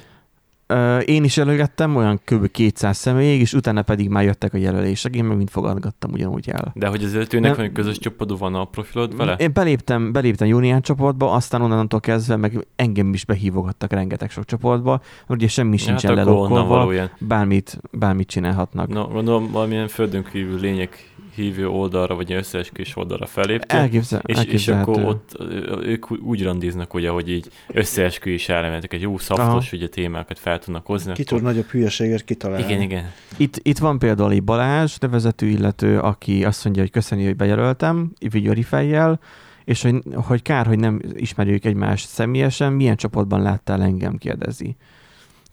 Én 1.06 1.24
is 1.24 1.38
jelölgettem 1.38 1.96
olyan 1.96 2.20
kb. 2.26 2.52
200 2.52 2.98
személyig, 2.98 3.42
és 3.42 3.54
utána 3.54 3.82
pedig 3.82 4.10
már 4.10 4.24
jöttek 4.24 4.54
a 4.54 4.58
jelölések, 4.58 5.16
én 5.16 5.24
meg 5.24 5.38
mind 5.38 5.50
fogadgattam 5.50 6.12
ugyanúgy 6.12 6.50
el. 6.50 6.72
De 6.76 6.88
hogy 6.88 7.04
azért 7.04 7.34
őnek 7.34 7.56
Nem. 7.56 7.60
van 7.60 7.74
közös 7.74 8.00
csoportban 8.00 8.38
van 8.38 8.56
a 8.56 8.66
profilod 8.66 9.18
vele? 9.18 9.36
Én 9.36 9.54
beléptem, 9.54 10.12
beléptem 10.12 10.48
júnián 10.48 10.82
csoportba, 10.82 11.32
aztán 11.32 11.62
onnantól 11.62 12.00
kezdve 12.00 12.36
meg 12.36 12.68
engem 12.76 13.14
is 13.14 13.26
behívogattak 13.26 13.92
rengeteg 13.92 14.30
sok 14.30 14.46
csoportba, 14.46 15.02
ugye 15.28 15.48
semmi 15.48 15.78
sincsen 15.78 16.18
hát 16.18 16.28
akkor 16.28 16.38
onnan 16.38 16.52
lelokkolva, 16.52 17.10
bármit, 17.20 17.80
bármit 17.92 18.28
csinálhatnak. 18.28 18.88
No, 18.88 19.08
gondolom 19.08 19.52
valamilyen 19.52 19.88
földön 19.88 20.24
kívül 20.32 20.60
lények 20.60 21.16
hívő 21.38 21.68
oldalra, 21.68 22.16
vagy 22.16 22.28
ilyen 22.30 22.42
összeesküvés 22.42 22.96
oldalra 22.96 23.26
feléptél. 23.26 23.80
Elképzel, 23.80 24.22
És, 24.26 24.44
és 24.44 24.68
akkor 24.68 25.04
ott 25.04 25.38
ők 25.84 26.12
úgy 26.12 26.44
randiznak, 26.44 26.94
ugye, 26.94 27.10
hogy 27.10 27.30
így 27.30 27.48
összeesküvés 27.68 28.50
elementek, 28.50 28.94
egy 28.94 29.02
jó 29.02 29.18
szaftos 29.18 29.72
ugye, 29.72 29.88
témákat 29.88 30.40
fel 30.40 30.60
tudnak 30.60 30.86
hozni. 30.86 31.14
Ki 31.14 31.22
akkor- 31.22 31.38
tud 31.38 31.48
nagyobb 31.48 31.70
hülyeséget 31.70 32.24
kitalálni. 32.24 32.64
Igen, 32.64 32.82
igen. 32.82 33.12
Itt, 33.38 33.60
itt 33.62 33.78
van 33.78 34.00
például 34.00 34.32
egy 34.32 34.44
Balázs 34.44 34.98
nevezetű 34.98 35.48
illető, 35.48 36.00
aki 36.00 36.46
azt 36.46 36.64
mondja, 36.64 36.82
hogy 36.82 36.92
köszöni, 36.92 37.26
hogy 37.26 37.36
bejelöltem, 37.36 38.12
vigyori 38.32 38.64
fejjel, 38.64 39.20
és 39.66 39.82
hogy, 39.82 39.96
hogy 40.14 40.42
kár, 40.42 40.66
hogy 40.66 40.80
nem 40.80 41.02
ismerjük 41.14 41.66
egymást 41.66 42.08
személyesen, 42.08 42.74
milyen 42.74 42.96
csoportban 42.96 43.42
láttál 43.42 43.82
engem, 43.82 44.18
kérdezi. 44.18 44.76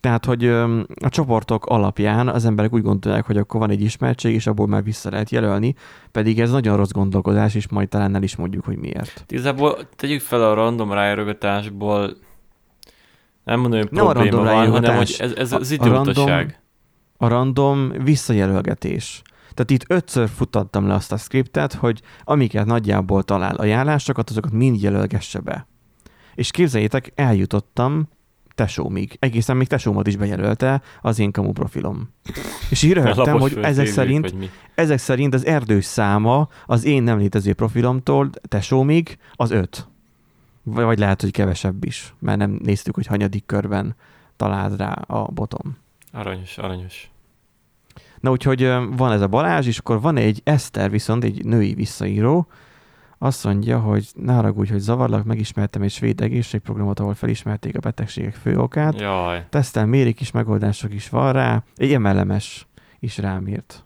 Tehát, 0.05 0.25
hogy 0.25 0.45
a 1.03 1.09
csoportok 1.09 1.67
alapján 1.67 2.29
az 2.29 2.45
emberek 2.45 2.73
úgy 2.73 2.83
gondolják, 2.83 3.27
hogy 3.27 3.37
akkor 3.37 3.61
van 3.61 3.71
egy 3.71 3.81
ismertség, 3.81 4.35
és 4.35 4.47
abból 4.47 4.67
már 4.67 4.83
vissza 4.85 5.11
lehet 5.11 5.31
jelölni, 5.31 5.75
pedig 6.13 6.41
ez 6.41 6.51
nagyon 6.51 6.77
rossz 6.77 6.91
gondolkodás, 6.91 7.55
és 7.55 7.69
majd 7.69 7.89
talán 7.89 8.15
el 8.15 8.23
is 8.23 8.37
mondjuk, 8.37 8.65
hogy 8.65 8.77
miért. 8.77 9.25
Igazából 9.29 9.79
tegyük 9.97 10.21
fel 10.21 10.43
a 10.43 10.55
random 10.55 10.93
rájörögatásból, 10.93 12.17
nem 13.45 13.61
mondom, 13.61 13.81
hogy 13.81 13.89
Nem 13.91 14.07
a 14.07 14.11
probléma 14.11 14.37
random 14.37 14.55
van, 14.55 14.71
hanem 14.71 14.97
hogy 14.97 15.17
ez, 15.19 15.33
ez 15.33 15.53
A- 15.53 15.57
az 15.57 15.71
a 15.71 15.75
idiótaság. 15.75 16.27
random- 16.27 16.55
A 17.17 17.29
random 17.29 17.93
visszajelölgetés. 18.05 19.23
Tehát 19.55 19.71
itt 19.71 19.85
ötször 19.89 20.29
futattam 20.29 20.87
le 20.87 20.95
azt 20.95 21.13
a 21.13 21.17
skriptet, 21.17 21.73
hogy 21.73 22.01
amiket 22.25 22.67
nagyjából 22.67 23.23
talál 23.23 23.55
ajánlásokat, 23.55 24.31
azokat 24.31 24.53
mind 24.53 24.83
jelölgesse 24.83 25.39
be. 25.41 25.67
És 26.35 26.51
képzeljétek, 26.51 27.13
eljutottam 27.15 28.09
tesómig. 28.55 29.17
Egészen 29.19 29.57
még 29.57 29.67
tesómat 29.67 30.07
is 30.07 30.17
bejelölte 30.17 30.83
az 31.01 31.19
én 31.19 31.31
kamu 31.31 31.53
profilom. 31.53 32.09
És 32.71 32.93
Lapos 32.95 33.41
hogy 33.41 33.59
ezek 33.63 33.87
szerint, 33.87 34.31
vagy 34.31 34.39
mi. 34.39 34.51
ezek 34.75 34.99
szerint 34.99 35.35
az 35.35 35.47
erdős 35.47 35.85
száma 35.85 36.49
az 36.67 36.85
én 36.85 37.03
nem 37.03 37.19
létező 37.19 37.53
profilomtól 37.53 38.31
tesómig 38.49 39.19
az 39.33 39.51
öt. 39.51 39.89
Vagy 40.63 40.99
lehet, 40.99 41.21
hogy 41.21 41.31
kevesebb 41.31 41.85
is, 41.85 42.15
mert 42.19 42.39
nem 42.39 42.59
néztük, 42.63 42.95
hogy 42.95 43.07
hanyadik 43.07 43.47
körben 43.47 43.97
talált 44.37 44.77
rá 44.77 44.93
a 44.93 45.25
botom. 45.25 45.77
Aranyos, 46.13 46.59
aranyos. 46.59 47.11
Na 48.21 48.31
úgyhogy 48.31 48.73
van 48.97 49.13
ez 49.13 49.21
a 49.21 49.29
Balázs, 49.29 49.67
és 49.67 49.79
akkor 49.79 50.01
van 50.01 50.17
egy 50.17 50.41
Eszter, 50.45 50.91
viszont 50.91 51.25
egy 51.25 51.45
női 51.45 51.75
visszaíró, 51.75 52.47
azt 53.19 53.45
mondja, 53.45 53.79
hogy 53.79 54.07
ne 54.15 54.33
haragudj, 54.33 54.71
hogy 54.71 54.81
zavarlak, 54.81 55.25
megismertem 55.25 55.83
egy 55.83 55.91
svéd 55.91 56.21
egészségprogramot, 56.21 57.01
ahol 57.01 57.15
felismerték 57.15 57.77
a 57.77 57.81
betegségek 57.81 58.35
fő 58.35 58.59
okát. 58.59 59.01
Jaj. 59.01 59.47
Tesztel 59.49 59.87
mérik 59.87 60.21
is, 60.21 60.31
megoldások 60.31 60.95
is 60.95 61.09
van 61.09 61.33
rá. 61.33 61.63
Egy 61.77 61.99
MLMS 61.99 62.67
is 62.99 63.19
rám 63.19 63.49
írt. 63.49 63.85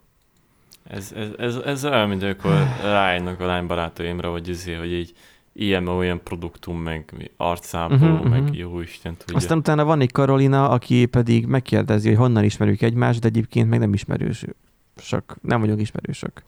Ez, 0.83 1.11
ez, 1.15 1.29
ez, 1.37 1.55
ez 1.55 1.85
olyan, 1.85 2.07
mint 2.09 2.23
amikor 2.23 2.51
rájönnek 2.81 3.39
a 3.39 3.45
lánybarátaimra, 3.45 4.31
hogy, 4.31 4.47
izé, 4.47 4.73
hogy 4.73 4.91
így 4.91 5.13
ilyen 5.53 5.87
olyan 5.87 6.23
produktum, 6.23 6.77
meg 6.77 7.31
arcápoló, 7.37 7.97
Mhm, 7.97 8.13
uh-huh, 8.13 8.29
meg 8.29 8.41
mhm. 8.41 8.53
jó 8.53 8.79
Isten 8.79 9.15
tudja. 9.17 9.35
Aztán 9.35 9.57
utána 9.57 9.85
van 9.85 10.01
egy 10.01 10.11
Karolina, 10.11 10.69
aki 10.69 11.05
pedig 11.05 11.45
megkérdezi, 11.45 12.07
hogy 12.07 12.17
honnan 12.17 12.43
ismerjük 12.43 12.81
egymást, 12.81 13.19
de 13.19 13.27
egyébként 13.27 13.69
meg 13.69 13.79
nem 13.79 13.93
ismerősök. 13.93 14.55
Nem 15.41 15.59
vagyunk 15.59 15.81
ismerősök. 15.81 16.43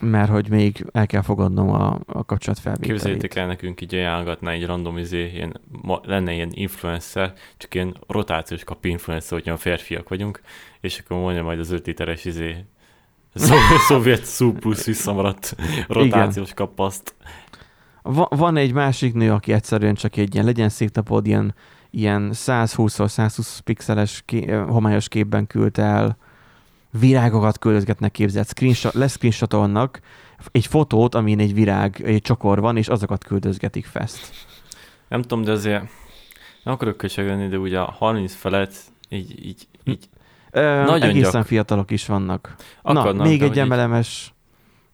Mert 0.00 0.30
hogy 0.30 0.48
még 0.48 0.86
el 0.92 1.06
kell 1.06 1.22
fogadnom 1.22 1.70
a, 1.70 2.00
a 2.06 2.24
kapcsolatfelvételét. 2.24 2.92
Képzeljétek 2.92 3.34
el 3.34 3.46
nekünk 3.46 3.80
így 3.80 3.94
ajánlgatná 3.94 4.50
egy 4.50 4.66
random 4.66 4.98
izé, 4.98 5.30
ilyen, 5.34 5.60
ma, 5.82 6.00
lenne 6.02 6.32
ilyen 6.32 6.50
influencer, 6.52 7.32
csak 7.56 7.74
ilyen 7.74 7.96
rotációs 8.06 8.64
kap 8.64 8.84
influencer, 8.84 9.32
hogyha 9.32 9.56
férfiak 9.56 10.08
vagyunk, 10.08 10.40
és 10.80 10.98
akkor 10.98 11.16
mondja 11.16 11.42
majd 11.42 11.58
az 11.58 11.70
5 11.70 11.86
literes 11.86 12.24
izé, 12.24 12.64
szovjet, 13.88 14.24
szú 14.24 14.52
plusz 14.52 14.84
visszamaradt 14.84 15.56
rotációs 15.88 16.54
kapaszt. 16.54 17.14
Va- 18.02 18.36
van 18.36 18.56
egy 18.56 18.72
másik 18.72 19.14
nő, 19.14 19.32
aki 19.32 19.52
egyszerűen 19.52 19.94
csak 19.94 20.16
egy 20.16 20.34
ilyen 20.34 20.46
legyen 20.46 20.68
szép 20.68 20.94
napod, 20.94 21.26
ilyen, 21.26 21.54
ilyen 21.90 22.30
120x120 22.34 23.58
pixeles 23.64 24.22
ké- 24.24 24.50
homályos 24.50 25.08
képben 25.08 25.46
küldte 25.46 25.82
el, 25.82 26.16
virágokat 26.90 27.58
küldözgetnek 27.58 28.10
képzelt, 28.10 28.48
screenshot, 28.48 28.92
leszcreenshotolnak 28.94 30.00
egy 30.52 30.66
fotót, 30.66 31.14
amin 31.14 31.38
egy 31.40 31.54
virág, 31.54 32.02
egy 32.04 32.22
csokor 32.22 32.60
van, 32.60 32.76
és 32.76 32.88
azokat 32.88 33.24
küldözgetik 33.24 33.86
fest. 33.86 34.30
Nem 35.08 35.22
tudom, 35.22 35.44
de 35.44 35.52
azért 35.52 35.82
nem 36.64 36.74
akarok 36.74 36.96
köcsög 36.96 37.26
lenni, 37.26 37.48
de 37.48 37.58
ugye 37.58 37.78
a 37.80 37.90
30 37.90 38.34
felett 38.34 38.74
így, 39.08 39.44
így, 39.46 39.66
így 39.84 40.08
Ö, 40.52 40.82
Nagyon 40.84 41.08
egészen 41.08 41.30
gyak- 41.32 41.46
fiatalok 41.46 41.90
is 41.90 42.06
vannak. 42.06 42.54
akadnak. 42.82 43.16
Na, 43.16 43.22
még 43.22 43.42
egy 43.42 43.58
emelemes, 43.58 44.34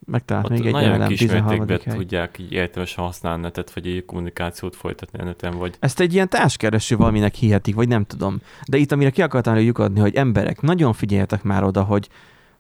megtalált 0.07 0.49
még 0.49 0.67
egy 0.67 0.73
nagyon 0.73 0.89
emelem, 0.89 1.09
13. 1.09 1.47
kismértékben 1.49 1.81
hely. 1.85 1.97
tudják 1.97 2.39
így 2.39 2.53
értelmesen 2.53 3.05
használni 3.05 3.43
netet, 3.43 3.73
vagy 3.73 3.87
egy 3.87 4.05
kommunikációt 4.05 4.77
folytatni 4.77 5.19
a 5.19 5.25
neten, 5.25 5.59
vagy 5.59 5.75
Ezt 5.81 6.01
egy 6.01 6.15
ilyen 6.15 6.29
társkereső 6.29 6.97
valaminek 6.97 7.35
hihetik, 7.35 7.75
vagy 7.75 7.89
nem 7.89 8.05
tudom. 8.05 8.41
De 8.69 8.77
itt, 8.77 8.93
amire 8.93 9.11
ki 9.11 9.23
akartam 9.23 9.57
lyukadni, 9.57 10.01
hogy 10.01 10.15
emberek, 10.15 10.61
nagyon 10.61 10.93
figyeljetek 10.93 11.43
már 11.43 11.65
oda, 11.65 11.83
hogy, 11.83 12.09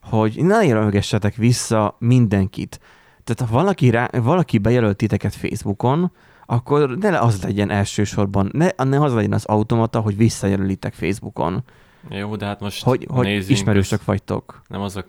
hogy 0.03 0.35
ne 0.37 0.65
jelölgessetek 0.65 1.35
vissza 1.35 1.97
mindenkit. 1.99 2.81
Tehát 3.25 3.53
ha 3.53 3.59
valaki, 3.59 3.91
rá, 3.91 4.09
valaki 4.13 4.59
bejelölt 4.59 4.97
titeket 4.97 5.35
Facebookon, 5.35 6.13
akkor 6.47 6.99
ne 6.99 7.19
az 7.19 7.43
legyen 7.43 7.71
elsősorban, 7.71 8.51
ne, 8.53 8.85
ne 8.85 9.01
az 9.01 9.15
legyen 9.15 9.33
az 9.33 9.45
automata, 9.45 10.01
hogy 10.01 10.17
visszajelölitek 10.17 10.95
Facebookon, 10.95 11.65
jó, 12.09 12.37
de 12.37 12.47
hát 12.47 12.61
most 12.61 12.83
hogy, 12.83 13.07
hogy 13.11 13.27
nézzünk, 13.27 13.59
ismerősök 13.59 14.05
vagytok. 14.05 14.63
Nem 14.69 14.81
az 14.81 14.97
a 14.97 15.05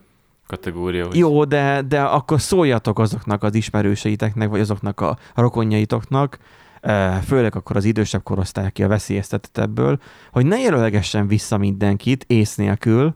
kategória, 0.47 1.05
hogy 1.05 1.15
Jó, 1.17 1.43
de, 1.43 1.81
de 1.81 2.01
akkor 2.01 2.41
szóljatok 2.41 2.99
azoknak 2.99 3.43
az 3.43 3.55
ismerőseiteknek, 3.55 4.49
vagy 4.49 4.59
azoknak 4.59 5.01
a 5.01 5.17
rokonjaitoknak, 5.35 6.37
eh, 6.81 7.21
főleg 7.21 7.55
akkor 7.55 7.75
az 7.75 7.85
idősebb 7.85 8.23
korosztály, 8.23 8.65
aki 8.65 8.83
a 8.83 8.87
veszélyeztetett 8.87 9.57
ebből, 9.57 9.99
hogy 10.31 10.45
ne 10.45 10.57
jelölgessen 10.59 11.27
vissza 11.27 11.57
mindenkit 11.57 12.23
ész 12.27 12.55
nélkül, 12.55 13.15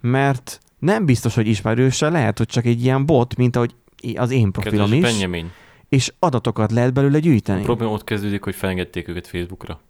mert 0.00 0.60
nem 0.78 1.04
biztos, 1.04 1.34
hogy 1.34 1.46
ismerőse, 1.46 2.08
lehet, 2.08 2.38
hogy 2.38 2.46
csak 2.46 2.64
egy 2.64 2.84
ilyen 2.84 3.06
bot, 3.06 3.36
mint 3.36 3.56
ahogy 3.56 3.74
az 4.14 4.30
én 4.30 4.50
profilom 4.50 4.90
kedves 4.90 5.10
is, 5.10 5.18
Benjamin. 5.18 5.50
és 5.88 6.12
adatokat 6.18 6.72
lehet 6.72 6.92
belőle 6.92 7.16
A 7.16 7.20
gyűjteni. 7.20 7.62
probléma 7.62 7.92
ott 7.92 8.04
kezdődik, 8.04 8.44
hogy 8.44 8.54
felengedték 8.54 9.08
őket 9.08 9.26
Facebookra. 9.26 9.80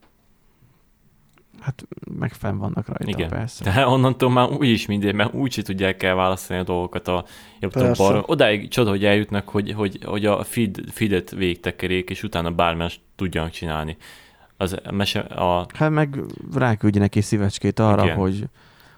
Hát 1.60 1.86
meg 2.18 2.32
fenn 2.32 2.56
vannak 2.58 2.86
rajta, 2.86 3.04
Igen. 3.18 3.28
persze. 3.28 3.64
De 3.72 3.86
onnantól 3.86 4.30
már 4.30 4.48
úgy 4.50 4.68
is 4.68 4.86
mindegy, 4.86 5.14
mert 5.14 5.34
úgy 5.34 5.52
se 5.52 5.62
tudják 5.62 6.02
elválasztani 6.02 6.60
a 6.60 6.62
dolgokat 6.62 7.08
a 7.08 7.24
jobbtól 7.60 7.82
Persze. 7.82 8.02
balra. 8.02 8.22
Odáig 8.26 8.68
csoda, 8.68 8.90
hogy 8.90 9.04
eljutnak, 9.04 9.48
hogy, 9.48 9.72
hogy, 9.72 9.98
hogy 10.04 10.26
a 10.26 10.44
feed, 10.44 10.78
feedet 10.90 11.30
végtekerjék, 11.30 12.10
és 12.10 12.22
utána 12.22 12.50
bármilyen 12.50 12.90
tudjanak 13.16 13.50
csinálni. 13.50 13.96
Az 14.56 14.76
mese, 14.90 15.20
a, 15.20 15.66
Hát 15.74 15.90
meg 15.90 16.18
ráküldjenek 16.54 17.14
egy 17.16 17.22
szívecskét 17.22 17.78
arra, 17.78 18.04
Igen. 18.04 18.16
hogy, 18.16 18.44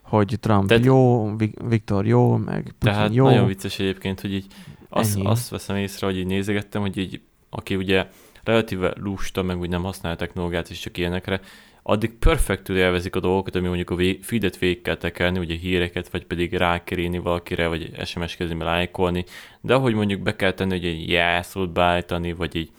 hogy 0.02 0.36
Trump 0.40 0.68
Tehát- 0.68 0.84
jó, 0.84 1.30
Vi- 1.36 1.58
Viktor 1.68 2.06
jó, 2.06 2.36
meg 2.36 2.62
Putin 2.62 2.74
tehát 2.78 3.14
jó. 3.14 3.24
nagyon 3.24 3.46
vicces 3.46 3.78
egyébként, 3.78 4.20
hogy 4.20 4.32
így 4.32 4.46
azt, 4.88 5.16
Ennyi. 5.16 5.26
azt 5.26 5.48
veszem 5.48 5.76
észre, 5.76 6.06
hogy 6.06 6.18
így 6.18 6.26
nézegettem, 6.26 6.80
hogy 6.80 6.96
így, 6.96 7.20
aki 7.50 7.76
ugye 7.76 8.06
relatíve 8.44 8.92
lusta, 9.00 9.42
meg 9.42 9.58
úgy 9.58 9.68
nem 9.68 9.82
használja 9.82 10.18
technológiát, 10.18 10.70
és 10.70 10.78
csak 10.78 10.96
ilyenekre, 10.98 11.40
addig 11.82 12.12
perfektül 12.18 12.76
élvezik 12.76 13.16
a 13.16 13.20
dolgokat, 13.20 13.54
ami 13.54 13.66
mondjuk 13.66 13.90
a 13.90 13.94
vé- 13.94 14.24
feedet 14.24 14.58
végig 14.58 14.82
kell 14.82 14.96
tekerni, 14.96 15.38
ugye 15.38 15.54
híreket, 15.54 16.08
vagy 16.08 16.24
pedig 16.26 16.52
rákerélni 16.54 17.18
valakire, 17.18 17.66
vagy 17.66 18.06
SMS 18.06 18.36
kezébe 18.36 18.64
lájkolni, 18.64 19.24
de 19.60 19.74
ahogy 19.74 19.94
mondjuk 19.94 20.20
be 20.20 20.36
kell 20.36 20.52
tenni, 20.52 20.70
hogy 20.70 20.84
egy 20.84 21.08
jelszót 21.08 21.72
beállítani, 21.72 22.32
vagy 22.32 22.54
így 22.56 22.70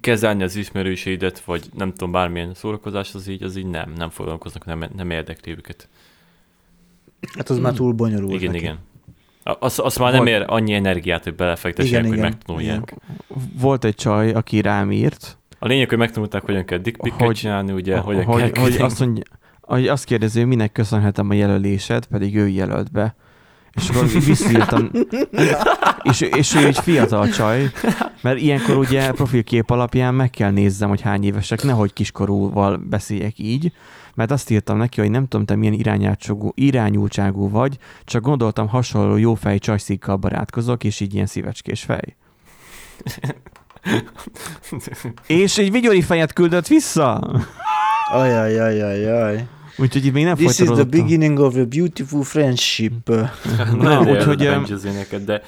kezelni 0.00 0.42
az 0.42 0.56
ismerőseidet, 0.56 1.40
vagy 1.40 1.66
nem 1.76 1.90
tudom, 1.90 2.10
bármilyen 2.12 2.54
szórakozás, 2.54 3.14
az 3.14 3.28
így, 3.28 3.42
az 3.42 3.56
így 3.56 3.66
nem, 3.66 3.92
nem 3.96 4.10
foglalkoznak, 4.10 4.64
nem, 4.64 4.84
nem 4.96 5.10
érdekli 5.10 5.52
őket. 5.52 5.88
Hát 7.36 7.50
az 7.50 7.58
már 7.58 7.72
túl 7.72 7.92
bonyolult 7.92 8.34
igen, 8.34 8.50
neki. 8.52 8.62
igen. 8.64 8.78
A- 9.42 9.56
Az, 9.60 9.78
az 9.78 9.96
már 9.96 10.12
nem 10.12 10.26
ér 10.26 10.44
annyi 10.46 10.72
energiát, 10.74 11.24
hogy 11.24 11.34
belefektessenek, 11.34 11.98
Igen, 11.98 12.08
hogy 12.08 12.18
igen, 12.18 12.30
megtanulják. 12.30 12.94
Volt 13.58 13.84
egy 13.84 13.94
csaj, 13.94 14.32
aki 14.32 14.60
rám 14.60 14.92
írt, 14.92 15.38
A 15.66 15.68
lényeg, 15.68 15.88
hogy 15.88 15.98
megtanulták, 15.98 16.42
hogyan 16.42 16.64
kell 16.64 16.78
dickpicket 16.78 17.20
Hogy- 17.20 17.34
csinálni, 17.34 17.72
ugye, 17.72 17.98
hogyan 17.98 18.24
hogy, 18.24 18.52
kell 18.52 18.62
hogy, 18.62 18.72
hogy 18.72 18.80
azt 18.80 19.00
mondja, 19.00 19.22
hogy 19.60 19.88
azt 19.88 20.04
kérdezi, 20.04 20.38
hogy 20.38 20.48
minek 20.48 20.72
köszönhetem 20.72 21.30
a 21.30 21.34
jelölésed, 21.34 22.06
pedig 22.06 22.36
ő 22.36 22.48
jelölt 22.48 22.92
be. 22.92 23.14
És 23.72 23.88
akkor 23.88 24.08
visszírtam, 24.08 24.90
és, 26.10 26.20
és 26.20 26.54
ő 26.54 26.66
egy 26.66 26.78
fiatal 26.78 27.28
csaj, 27.28 27.70
mert 28.20 28.40
ilyenkor 28.40 28.76
ugye 28.76 29.10
profilkép 29.10 29.70
alapján 29.70 30.14
meg 30.14 30.30
kell 30.30 30.50
nézzem, 30.50 30.88
hogy 30.88 31.00
hány 31.00 31.24
évesek, 31.24 31.62
nehogy 31.62 31.92
kiskorúval 31.92 32.76
beszéljek 32.76 33.38
így, 33.38 33.72
mert 34.14 34.30
azt 34.30 34.50
írtam 34.50 34.76
neki, 34.76 35.00
hogy 35.00 35.10
nem 35.10 35.26
tudom, 35.26 35.46
te 35.46 35.56
milyen 35.56 36.08
irányultságú 36.54 37.50
vagy, 37.50 37.78
csak 38.04 38.22
gondoltam 38.22 38.68
hasonló 38.68 39.16
jófej 39.16 39.58
csajszikkal 39.58 40.16
barátkozok, 40.16 40.84
és 40.84 41.00
így 41.00 41.14
ilyen 41.14 41.26
szívecskés 41.26 41.82
fej. 41.82 42.16
és 45.26 45.58
egy 45.58 45.70
vigyori 45.70 46.02
fejet 46.02 46.32
küldött 46.32 46.66
vissza. 46.66 47.20
Ajajajajaj. 48.12 49.46
Úgyhogy 49.78 50.04
itt 50.04 50.12
még 50.12 50.24
nem 50.24 50.34
This 50.34 50.58
is 50.58 50.68
the 50.68 50.84
beginning 50.84 51.38
of 51.38 51.56
a 51.56 51.64
beautiful 51.64 52.22
friendship. 52.22 53.10
Na, 53.80 54.00
úgyhogy, 54.00 54.36
de 55.24 55.42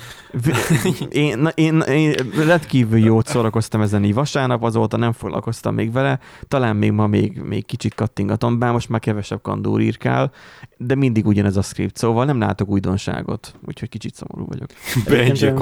Én, 1.09 1.39
na- 1.39 1.51
én, 1.55 1.81
én 1.81 2.15
rendkívül 2.47 2.99
jót 2.99 3.27
szórakoztam 3.27 3.81
ezen 3.81 4.05
így 4.05 4.15
vasárnap, 4.15 4.63
azóta 4.63 4.97
nem 4.97 5.13
foglalkoztam 5.13 5.75
még 5.75 5.93
vele, 5.93 6.19
talán 6.49 6.77
még 6.77 6.93
ma 6.93 7.07
még, 7.07 7.41
még 7.41 7.67
kicsit 7.67 7.95
kattingatom, 7.95 8.59
bár 8.59 8.73
most 8.73 8.89
már 8.89 9.01
kevesebb 9.01 9.43
kandúr 9.43 9.81
írkál, 9.81 10.33
de 10.77 10.95
mindig 10.95 11.27
ugyanez 11.27 11.57
a 11.57 11.63
script, 11.63 11.97
szóval 11.97 12.25
nem 12.25 12.39
látok 12.39 12.69
újdonságot, 12.69 13.55
úgyhogy 13.67 13.89
kicsit 13.89 14.15
szomorú 14.15 14.47
vagyok. 14.47 14.69
Benji 15.05 15.31
Egyébként 15.31 15.55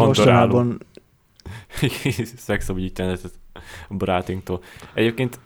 mostanában 1.81 2.37
Szexabügyítenetet 2.37 3.33
a 3.88 3.95
barátinktól. 3.95 4.62
Egyébként 4.95 5.41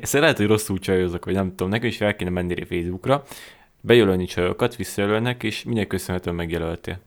ezt 0.00 0.12
lehet, 0.22 0.36
hogy 0.36 0.46
rosszul 0.46 0.78
csajozok, 0.78 1.24
vagy 1.24 1.34
nem 1.34 1.48
tudom, 1.48 1.68
nekem 1.68 1.88
is 1.88 1.96
fel 1.96 2.16
kéne 2.16 2.30
menni 2.30 2.64
Facebookra, 2.64 3.22
bejelölni 3.80 4.24
csajokat, 4.24 4.76
visszajelölnek, 4.76 5.42
és 5.42 5.64
minek 5.64 5.86
köszönhetően 5.86 6.36
megjelöltél. 6.36 7.00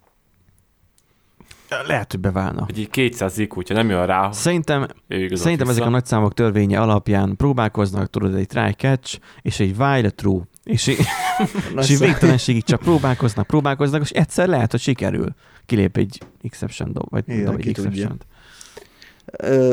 Lehet, 1.85 2.11
hogy 2.11 2.19
beválna. 2.19 2.63
Hogy 2.63 2.79
így 2.79 2.89
200 2.89 3.37
IQ, 3.37 3.55
hogyha 3.55 3.73
nem 3.73 3.89
jön 3.89 4.05
rá, 4.05 4.31
Szerintem, 4.31 4.87
szerintem 5.07 5.41
vissza. 5.41 5.69
ezek 5.69 5.85
a 5.85 5.89
nagyszámok 5.89 6.33
törvénye 6.33 6.81
alapján 6.81 7.35
próbálkoznak, 7.35 8.09
tudod, 8.09 8.35
egy 8.35 8.47
try 8.47 8.71
catch, 8.71 9.19
és 9.41 9.59
egy 9.59 9.75
while 9.77 10.09
true, 10.09 10.41
és, 10.67 10.87
és 11.77 11.89
így 11.89 11.99
végtelenségig 11.99 12.63
csak 12.63 12.79
próbálkoznak, 12.79 13.47
próbálkoznak, 13.47 14.01
és 14.01 14.09
egyszer 14.09 14.47
lehet, 14.47 14.71
hogy 14.71 14.79
sikerül. 14.79 15.35
Kilép 15.65 15.97
egy 15.97 16.21
exception 16.41 16.93
dob, 16.93 17.09
vagy 17.09 17.23
Igen, 17.27 17.45
dob 17.45 17.59
egy 17.59 17.67
exception 17.67 18.17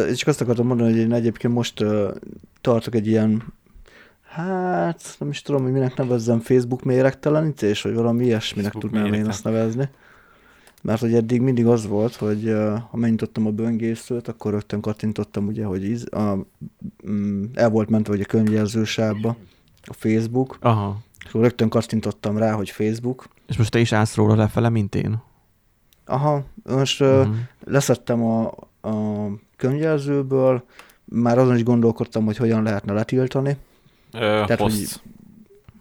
és 0.09 0.17
csak 0.17 0.29
azt 0.29 0.41
akartam 0.41 0.67
mondani, 0.67 0.91
hogy 0.91 1.01
én 1.01 1.13
egyébként 1.13 1.55
most 1.55 1.81
ö, 1.81 2.11
tartok 2.61 2.95
egy 2.95 3.07
ilyen, 3.07 3.43
hát 4.23 5.17
nem 5.19 5.29
is 5.29 5.43
tudom, 5.43 5.63
hogy 5.63 5.73
minek 5.73 5.97
nevezzem, 5.97 6.41
Facebook 6.41 6.83
méregtelenítés, 6.83 7.83
vagy 7.83 7.95
valami 7.95 8.25
ilyesminek 8.25 8.73
Facebook 8.73 8.93
tudnám 8.93 9.13
én 9.13 9.27
azt 9.27 9.45
nevezni. 9.45 9.89
Mert 10.83 11.01
hogy 11.01 11.15
eddig 11.15 11.41
mindig 11.41 11.67
az 11.67 11.87
volt, 11.87 12.15
hogy 12.15 12.47
ö, 12.47 12.75
ha 12.91 12.97
megnyitottam 12.97 13.47
a 13.47 13.51
böngészőt, 13.51 14.29
akkor 14.29 14.53
rögtön 14.53 14.81
kattintottam, 14.81 15.47
ugye, 15.47 15.65
hogy 15.65 15.85
iz, 15.85 16.07
a, 16.13 16.47
mm, 17.09 17.45
el 17.55 17.71
volt 17.71 17.91
mentve 17.91 18.13
ugye 18.15 18.23
a 18.23 18.27
könyvjelzősávba 18.27 19.37
a 19.85 19.93
Facebook, 19.93 20.57
Aha. 20.61 20.97
és 21.21 21.29
akkor 21.29 21.41
rögtön 21.41 21.69
kattintottam 21.69 22.37
rá, 22.39 22.53
hogy 22.53 22.71
Facebook. 22.71 23.29
És 23.47 23.57
most 23.57 23.71
te 23.71 23.79
is 23.79 23.93
állsz 23.93 24.15
róla 24.15 24.35
lefele, 24.35 24.69
mint 24.69 24.95
én? 24.95 25.23
Aha, 26.07 26.43
most 26.65 27.01
ö, 27.01 27.23
Mhm. 27.25 27.35
leszettem 27.65 28.25
a, 28.25 28.47
a 28.89 28.93
könyvjelzőből, 29.57 30.65
már 31.05 31.39
azon 31.39 31.57
is 31.57 31.63
gondolkodtam, 31.63 32.25
hogy 32.25 32.37
hogyan 32.37 32.63
lehetne 32.63 32.93
letiltani. 32.93 33.57
Ö, 34.13 34.19
Tehát, 34.19 34.59
host. 34.61 35.03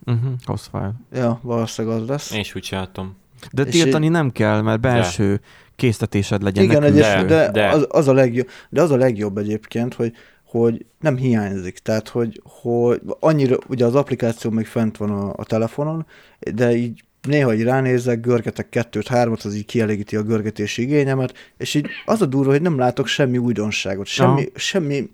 Uh-huh. 0.06 0.32
Host 0.46 0.68
file. 0.72 0.94
Ja, 1.14 1.40
valószínűleg 1.42 2.02
az 2.02 2.08
lesz. 2.08 2.32
Én 2.32 2.40
is 2.40 2.56
úgy 2.56 2.62
csináltam. 2.62 3.16
De 3.52 3.62
És 3.64 3.72
tiltani 3.82 4.08
nem 4.08 4.32
kell, 4.32 4.62
mert 4.62 4.80
belső 4.80 5.42
késztetésed 5.76 6.42
legyen. 6.44 6.64
Igen, 6.64 6.80
ne 6.82 6.86
egyes, 6.88 7.12
külső. 7.12 7.26
de, 7.28 7.52
de. 7.52 7.70
Az, 7.70 7.86
az, 7.90 8.08
a 8.08 8.14
legjobb, 8.14 8.48
de 8.70 8.82
az 8.82 8.92
a 8.92 8.96
legjobb 8.96 9.38
egyébként, 9.38 9.94
hogy, 9.94 10.14
hogy 10.60 10.86
nem 11.00 11.18
hiányzik. 11.18 11.78
Tehát, 11.78 12.10
hogy, 12.10 12.42
hogy 12.44 13.02
annyira, 13.20 13.58
ugye 13.68 13.86
az 13.86 13.96
applikáció 13.96 14.52
még 14.52 14.66
fent 14.66 14.98
van 14.98 15.10
a, 15.10 15.34
a 15.36 15.46
telefonon, 15.46 16.06
de 16.40 16.76
így 16.76 17.04
néha 17.22 17.54
így 17.54 17.64
ránézek, 17.64 18.20
görgetek 18.20 18.70
kettőt, 18.70 19.08
hármat, 19.08 19.42
az 19.42 19.56
így 19.56 19.66
kielégíti 19.66 20.16
a 20.16 20.24
görgetési 20.24 20.82
igényemet, 20.82 21.34
és 21.58 21.74
így 21.74 21.88
az 22.06 22.22
a 22.22 22.26
durva, 22.26 22.52
hogy 22.52 22.62
nem 22.62 22.78
látok 22.78 23.08
semmi 23.08 23.38
újdonságot, 23.38 24.06
semmi, 24.06 24.42
Aha. 24.42 24.50
semmi 24.56 25.10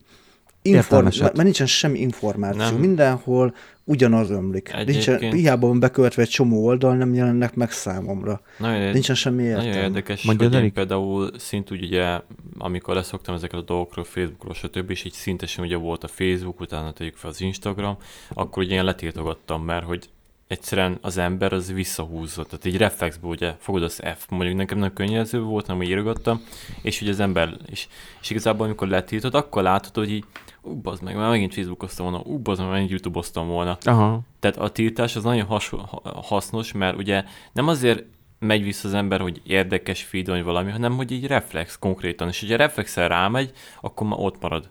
inform- 0.61 1.19
mert 1.19 1.33
nincsen 1.43 1.67
semmi 1.67 1.99
információ. 1.99 2.61
Nem. 2.63 2.75
Mindenhol 2.75 3.55
ugyanaz 3.83 4.29
ömlik. 4.29 4.71
Nincsen, 4.85 5.15
Egyébként- 5.15 5.33
hiába 5.33 5.67
van 5.67 5.79
bekövetve 5.79 6.21
egy 6.21 6.29
csomó 6.29 6.65
oldal, 6.65 6.95
nem 6.95 7.13
jelennek 7.13 7.55
meg 7.55 7.71
számomra. 7.71 8.41
Nagyon, 8.57 8.91
Nincsen 8.91 9.15
semmi 9.15 9.43
Nagyon 9.43 9.63
értelme. 9.63 9.87
érdekes, 9.87 10.23
Mondjad, 10.23 10.53
hogy 10.53 10.63
én 10.63 10.73
például 10.73 11.31
szint 11.37 11.71
úgy 11.71 11.83
ugye, 11.83 12.19
amikor 12.57 12.95
leszoktam 12.95 13.35
ezeket 13.35 13.59
a 13.59 13.63
dolgokról, 13.63 14.05
Facebookról, 14.05 14.53
stb., 14.53 14.89
és 14.89 15.03
így 15.03 15.13
szintesen 15.13 15.65
ugye 15.65 15.75
volt 15.75 16.03
a 16.03 16.07
Facebook, 16.07 16.59
utána 16.59 16.91
tegyük 16.93 17.15
fel 17.15 17.29
az 17.29 17.41
Instagram, 17.41 17.97
akkor 18.33 18.63
ugye 18.63 18.75
én 18.75 18.83
letiltogattam, 18.83 19.63
mert 19.63 19.85
hogy 19.85 20.09
egyszerűen 20.49 20.97
az 21.01 21.17
ember 21.17 21.53
az 21.53 21.73
visszahúzott, 21.73 22.49
tehát 22.49 22.65
egy 22.65 22.77
reflexből 22.77 23.29
ugye 23.29 23.55
fogod 23.59 23.83
az 23.83 24.01
F, 24.17 24.29
mondjuk 24.29 24.57
nekem 24.57 24.77
nem 24.77 24.93
könnyező 24.93 25.41
volt, 25.41 25.67
nem 25.67 25.81
írogattam, 25.81 26.41
és 26.81 27.01
ugye 27.01 27.12
az 27.12 27.19
ember, 27.19 27.57
és, 27.65 27.88
és 28.21 28.29
igazából 28.29 28.65
amikor 28.65 28.88
letiltod, 28.88 29.35
akkor 29.35 29.63
látod, 29.63 29.95
hogy 29.95 30.12
így, 30.12 30.23
ú, 30.62 30.73
bazd 30.73 31.03
meg, 31.03 31.15
már 31.15 31.29
megint 31.29 31.53
Facebookoztam 31.53 32.05
volna, 32.05 32.23
ú, 32.25 32.38
bazd 32.38 32.62
meg, 32.62 32.69
megint 32.69 32.89
YouTube-oztam 32.89 33.47
volna. 33.47 33.77
Aha. 33.81 34.19
Tehát 34.39 34.57
a 34.57 34.69
tiltás 34.69 35.15
az 35.15 35.23
nagyon 35.23 35.45
has, 35.45 35.69
ha- 35.69 36.21
hasznos, 36.23 36.71
mert 36.71 36.97
ugye 36.97 37.23
nem 37.53 37.67
azért 37.67 38.03
megy 38.39 38.63
vissza 38.63 38.88
az 38.88 38.93
ember, 38.93 39.19
hogy 39.19 39.41
érdekes 39.43 40.03
feed 40.03 40.27
vagy 40.27 40.43
valami, 40.43 40.71
hanem 40.71 40.95
hogy 40.95 41.12
így 41.12 41.27
reflex 41.27 41.79
konkrétan. 41.79 42.27
És 42.27 42.39
hogyha 42.39 42.55
reflexel 42.55 43.07
rámegy, 43.07 43.51
akkor 43.81 44.07
már 44.07 44.19
ott 44.19 44.41
marad. 44.41 44.69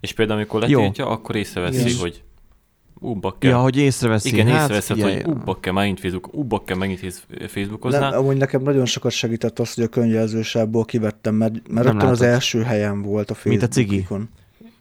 És 0.00 0.12
például 0.12 0.38
amikor 0.38 0.68
Jó. 0.68 0.78
letiltja, 0.78 1.06
akkor 1.06 1.36
észreveszi, 1.36 1.88
Igen. 1.88 2.00
hogy 2.00 2.22
ú, 3.00 3.14
bakker. 3.14 3.50
Ja, 3.50 3.58
hogy 3.58 3.76
észreveszi. 3.76 4.28
Igen, 4.28 4.46
hát, 4.46 4.60
észreveszed, 4.62 4.96
figyelj, 4.96 5.20
hogy 5.22 5.32
ú, 5.32 5.36
bakker, 5.44 5.72
megint 5.72 6.00
Facebook, 6.00 6.34
ú, 6.34 6.42
bakker, 6.42 6.76
megint 6.76 7.00
héz- 7.00 7.22
Nem, 7.38 7.48
Facebookoznál. 7.48 8.12
amúgy 8.12 8.36
nekem 8.36 8.62
nagyon 8.62 8.84
sokat 8.86 9.12
segített 9.12 9.58
az, 9.58 9.74
hogy 9.74 9.84
a 9.84 9.88
könyvjelzősávból 9.88 10.84
kivettem, 10.84 11.34
mert, 11.34 11.68
mert 11.68 11.86
rögtön 11.86 12.08
az 12.08 12.22
első 12.22 12.62
helyen 12.62 13.02
volt 13.02 13.30
a 13.30 13.34
Mint 13.44 13.62
a 13.62 13.68
cigi. 13.68 13.88
Facebookon. 13.96 14.28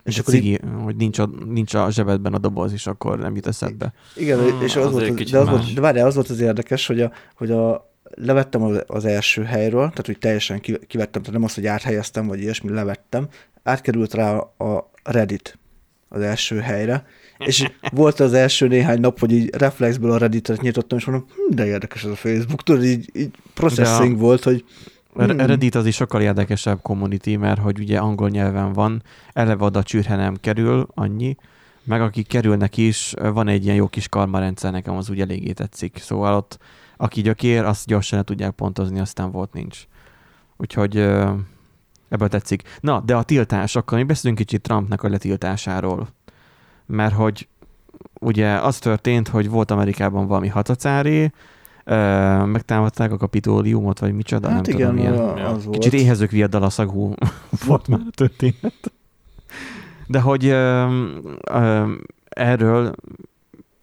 És 0.03 0.17
a 0.17 0.21
akkor 0.21 0.33
így, 0.33 0.41
cigi, 0.41 0.59
hogy 0.83 0.95
nincs 0.95 1.19
a, 1.19 1.29
nincs 1.47 1.73
a 1.73 1.91
zsebedben 1.91 2.33
a 2.33 2.37
doboz, 2.37 2.73
és 2.73 2.87
akkor 2.87 3.19
nem 3.19 3.35
jut 3.35 3.47
eszedbe. 3.47 3.93
igen, 4.15 4.39
Hmm, 4.39 4.61
és 4.61 4.75
az 4.75 4.85
az 4.85 4.91
volt, 4.91 5.09
az, 5.19 5.29
de, 5.31 5.39
az 5.39 5.49
volt, 5.49 5.73
de 5.73 5.81
várjál, 5.81 6.05
az 6.07 6.15
volt 6.15 6.29
az 6.29 6.39
érdekes, 6.39 6.87
hogy 6.87 7.01
a, 7.01 7.11
hogy 7.35 7.51
a 7.51 7.91
levettem 8.15 8.61
az, 8.63 8.83
az 8.87 9.05
első 9.05 9.43
helyről, 9.43 9.81
tehát 9.89 10.05
hogy 10.05 10.17
teljesen 10.17 10.59
ki- 10.59 10.79
kivettem, 10.87 11.21
tehát 11.21 11.35
nem 11.37 11.43
azt, 11.43 11.55
hogy 11.55 11.65
áthelyeztem, 11.65 12.27
vagy 12.27 12.39
ilyesmi, 12.41 12.69
levettem, 12.71 13.27
átkerült 13.63 14.13
rá 14.13 14.35
a 14.37 14.89
Reddit 15.03 15.57
az 16.09 16.21
első 16.21 16.59
helyre, 16.59 17.05
és 17.37 17.71
volt 17.91 18.19
az 18.19 18.33
első 18.33 18.67
néhány 18.67 18.99
nap, 18.99 19.19
hogy 19.19 19.31
így 19.31 19.55
reflexből 19.55 20.11
a 20.11 20.17
Redditet 20.17 20.61
nyitottam, 20.61 20.97
és 20.97 21.05
mondom, 21.05 21.27
hm, 21.35 21.55
de 21.55 21.65
érdekes 21.65 22.03
ez 22.03 22.11
a 22.11 22.15
Facebook, 22.15 22.63
tudod, 22.63 22.83
így, 22.83 23.09
így 23.13 23.31
processing 23.53 24.17
volt, 24.17 24.43
hogy 24.43 24.65
A 25.13 25.23
Hmm. 25.23 25.37
Reddit 25.37 25.75
az 25.75 25.85
is 25.85 25.95
sokkal 25.95 26.21
érdekesebb 26.21 26.81
community, 26.81 27.35
mert 27.35 27.59
hogy 27.59 27.79
ugye 27.79 27.97
angol 27.99 28.29
nyelven 28.29 28.73
van, 28.73 29.03
eleve 29.33 29.65
oda 29.65 29.83
csürhe 29.83 30.15
nem 30.15 30.35
kerül 30.41 30.87
annyi, 30.93 31.35
meg 31.83 32.01
akik 32.01 32.27
kerülnek 32.27 32.77
is, 32.77 33.13
van 33.19 33.47
egy 33.47 33.63
ilyen 33.63 33.75
jó 33.75 33.87
kis 33.87 34.09
karmarendszer, 34.09 34.71
nekem 34.71 34.95
az 34.95 35.09
úgy 35.09 35.19
eléggé 35.19 35.51
tetszik. 35.51 35.97
Szóval 35.97 36.35
ott, 36.35 36.57
aki 36.97 37.21
gyökér, 37.21 37.63
azt 37.63 37.85
gyorsan 37.85 38.17
le 38.17 38.23
tudják 38.23 38.51
pontozni, 38.51 38.99
aztán 38.99 39.31
volt 39.31 39.53
nincs. 39.53 39.87
Úgyhogy 40.57 40.97
ebből 42.09 42.27
tetszik. 42.29 42.63
Na, 42.79 42.99
de 42.99 43.15
a 43.15 43.23
tiltás, 43.23 43.75
akkor 43.75 43.97
mi 43.97 44.03
beszélünk 44.03 44.37
kicsit 44.37 44.61
Trumpnak 44.61 45.03
a 45.03 45.09
letiltásáról. 45.09 46.07
Mert 46.87 47.13
hogy 47.13 47.47
ugye 48.19 48.49
az 48.53 48.79
történt, 48.79 49.27
hogy 49.27 49.49
volt 49.49 49.71
Amerikában 49.71 50.27
valami 50.27 50.47
hatacári, 50.47 51.31
megtámadták 52.45 53.11
a 53.11 53.17
kapitóliumot, 53.17 53.99
vagy 53.99 54.13
micsoda, 54.13 54.49
Hát 54.49 54.65
nem 54.65 54.75
igen, 54.75 54.89
tudom, 54.89 55.03
ilyen. 55.03 55.13
a- 55.19 55.49
az 55.49 55.65
volt. 55.65 55.77
Kicsit 55.77 55.99
éhezők 55.99 56.31
viadalaszagú 56.31 57.13
volt 57.67 57.87
már 57.87 57.99
a 58.07 58.11
történet. 58.15 58.91
De 60.07 60.19
hogy 60.19 60.45
ö, 60.45 60.87
ö, 61.51 61.91
erről 62.29 62.95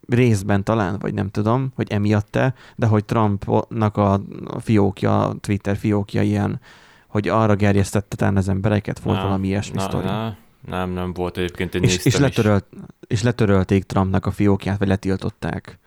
részben 0.09 0.64
talán, 0.64 0.99
vagy 1.01 1.14
nem 1.14 1.31
tudom, 1.31 1.73
hogy 1.75 1.93
emiatt-e, 1.93 2.55
de 2.77 2.87
hogy 2.87 3.05
Trumpnak 3.05 3.97
a 3.97 4.21
fiókja, 4.59 5.29
a 5.29 5.35
Twitter 5.40 5.77
fiókja 5.77 6.23
ilyen, 6.23 6.61
hogy 7.09 7.29
arra 7.29 7.55
gerjesztette 7.55 8.17
talán 8.17 8.37
az 8.37 8.49
embereket, 8.49 8.99
volt 8.99 9.17
Na, 9.19 9.23
valami 9.25 9.47
ilyesmi 9.47 9.75
na, 9.77 9.81
sztori. 9.83 10.05
na, 10.07 10.37
nem, 10.66 10.90
nem 10.90 11.12
volt 11.12 11.37
egyébként, 11.37 11.74
én 11.74 11.83
És, 11.83 11.96
és, 11.96 12.05
is. 12.05 12.18
letörölt, 12.18 12.66
és 13.07 13.22
letörölték 13.22 13.85
Trumpnak 13.85 14.27
a 14.27 14.31
fiókját, 14.31 14.79
vagy 14.79 14.88
letiltották. 14.88 15.79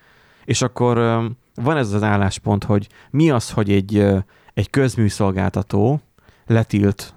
És 0.45 0.61
akkor 0.61 0.95
van 1.55 1.77
ez 1.77 1.91
az 1.93 2.03
álláspont, 2.03 2.63
hogy 2.63 2.87
mi 3.09 3.29
az, 3.29 3.51
hogy 3.51 3.71
egy, 3.71 4.05
egy 4.53 4.69
közműszolgáltató 4.69 6.01
letilt, 6.45 7.13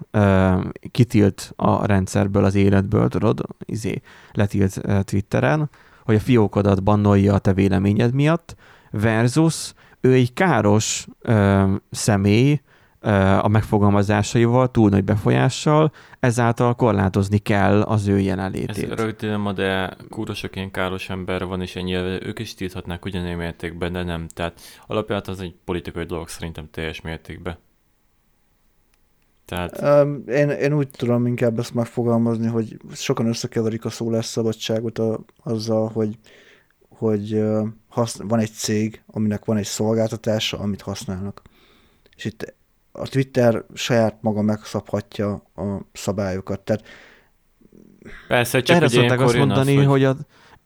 kitilt 0.91 1.53
a 1.55 1.85
rendszerből, 1.85 2.43
az 2.43 2.55
életből, 2.55 3.07
tudod, 3.07 3.41
izé, 3.65 4.01
letilt 4.31 4.81
Twitteren, 5.03 5.69
hogy 6.03 6.15
a 6.15 6.19
fiókodat 6.19 6.83
bannolja 6.83 7.33
a 7.33 7.39
te 7.39 7.53
véleményed 7.53 8.13
miatt, 8.13 8.55
versus 8.91 9.73
ő 10.01 10.13
egy 10.13 10.33
káros 10.33 11.07
ö, 11.21 11.73
személy 11.91 12.61
a 13.41 13.47
megfogalmazásaival, 13.47 14.71
túl 14.71 14.89
nagy 14.89 15.03
befolyással, 15.03 15.91
ezáltal 16.19 16.75
korlátozni 16.75 17.37
kell 17.37 17.81
az 17.81 18.07
ő 18.07 18.17
Ez 18.17 18.23
jelenlétét. 18.23 18.89
örök 18.99 19.19
dilemma, 19.19 19.51
de 19.53 19.95
kurva 20.09 20.33
sok 20.33 20.55
ilyen 20.55 20.71
káros 20.71 21.09
ember 21.09 21.45
van, 21.45 21.61
és 21.61 21.75
ennyire 21.75 22.25
ők 22.25 22.39
is 22.39 22.53
tilthatnák 22.53 23.05
ugyanilyen 23.05 23.37
mértékben, 23.37 23.91
de 23.91 24.03
nem. 24.03 24.27
Tehát 24.27 24.61
alapjában 24.87 25.33
az 25.33 25.39
egy 25.39 25.55
politikai 25.65 26.03
dolog 26.03 26.27
szerintem 26.27 26.69
teljes 26.71 27.01
mértékben. 27.01 27.57
Tehát 29.45 29.81
Um, 29.81 30.23
én, 30.27 30.49
én 30.49 30.73
úgy 30.73 30.89
tudom 30.89 31.25
inkább 31.25 31.59
ezt 31.59 31.73
megfogalmazni, 31.73 32.47
hogy 32.47 32.77
sokan 32.93 33.27
összekeverik 33.27 33.85
a 33.85 33.89
szólásszabadságot 33.89 34.99
a, 34.99 35.19
azzal, 35.43 35.89
hogy, 35.89 36.17
hogy 36.89 37.33
uh, 37.33 37.67
hasz, 37.87 38.19
van 38.21 38.39
egy 38.39 38.51
cég, 38.51 39.01
aminek 39.07 39.45
van 39.45 39.57
egy 39.57 39.65
szolgáltatása, 39.65 40.59
amit 40.59 40.81
használnak. 40.81 41.41
És 42.15 42.25
itt 42.25 42.53
a 42.91 43.07
Twitter 43.07 43.63
saját 43.73 44.17
maga 44.21 44.41
megszabhatja 44.41 45.31
a 45.55 45.63
szabályokat. 45.93 46.59
Tehát 46.59 46.83
persze, 48.27 48.61
csak 48.61 48.75
Erre 48.75 48.85
ugye 48.85 48.99
szokták 48.99 49.19
azt 49.19 49.37
mondani, 49.37 49.71
az, 49.71 49.77
hogy, 49.77 49.85
hogy 49.85 50.03
a, 50.03 50.15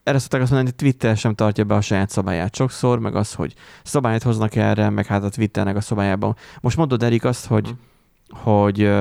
erre 0.03 0.19
szokták 0.19 0.41
azt 0.41 0.51
mondani, 0.51 0.73
hogy 0.77 0.85
Twitter 0.85 1.17
sem 1.17 1.35
tartja 1.35 1.63
be 1.63 1.75
a 1.75 1.81
saját 1.81 2.09
szabályát 2.09 2.55
sokszor, 2.55 2.99
meg 2.99 3.15
az, 3.15 3.33
hogy 3.33 3.53
szabályt 3.83 4.23
hoznak 4.23 4.55
erre, 4.55 4.89
meg 4.89 5.05
hát 5.05 5.23
a 5.23 5.29
Twitternek 5.29 5.75
a 5.75 5.81
szabályában. 5.81 6.35
Most 6.61 6.77
mondod, 6.77 7.03
Erik, 7.03 7.23
azt, 7.23 7.45
hogy, 7.45 7.67
Hm. 7.67 8.38
hogy, 8.38 8.91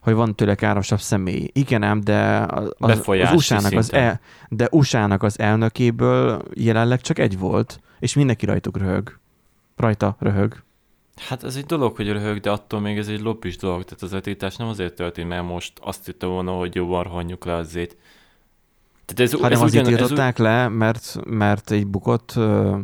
hogy 0.00 0.14
van 0.14 0.34
tőle 0.34 0.54
károsabb 0.54 1.00
személy. 1.00 1.50
Igen 1.52 1.82
ám, 1.82 2.00
de 2.00 2.46
az, 2.78 3.00
az, 3.06 3.32
USA-nak 3.32 3.72
az, 3.72 3.92
el, 3.92 4.20
de 4.48 4.68
USA-nak 4.70 5.22
az 5.22 5.38
elnökéből 5.38 6.42
jelenleg 6.54 7.00
csak 7.00 7.18
egy 7.18 7.38
volt, 7.38 7.80
és 7.98 8.14
mindenki 8.14 8.46
rajtuk 8.46 8.76
röhög. 8.78 9.18
Rajta 9.76 10.16
röhög. 10.18 10.62
Hát 11.16 11.44
ez 11.44 11.56
egy 11.56 11.64
dolog, 11.66 11.96
hogy 11.96 12.08
röhög, 12.08 12.40
de 12.40 12.50
attól 12.50 12.80
még 12.80 12.98
ez 12.98 13.08
egy 13.08 13.20
lobbis 13.20 13.56
dolog. 13.56 13.84
Tehát 13.84 14.02
az 14.02 14.12
etítás 14.14 14.56
nem 14.56 14.68
azért 14.68 14.94
történt, 14.94 15.28
mert 15.28 15.46
most 15.46 15.72
azt 15.82 16.06
hitte 16.06 16.26
volna, 16.26 16.52
hogy 16.52 16.74
jobban 16.74 17.02
rohanjuk 17.02 17.44
le 17.44 17.54
azzét. 17.54 17.96
Tehát 19.04 19.32
ez, 19.32 19.40
Hanem 19.40 19.52
ez 19.52 19.60
azért 19.60 19.86
ugyan, 19.86 20.20
ez, 20.20 20.36
le, 20.36 20.68
mert, 20.68 21.18
mert 21.24 21.70
egy 21.70 21.86
bukott 21.86 22.32
uh, 22.36 22.78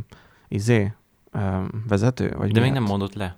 izé, 0.49 0.93
uh, 1.33 1.43
vezető? 1.89 2.25
Vagy 2.37 2.53
de 2.53 2.61
még 2.61 2.71
miért? 2.71 2.75
nem 2.75 2.83
mondott 2.83 3.15
le. 3.15 3.37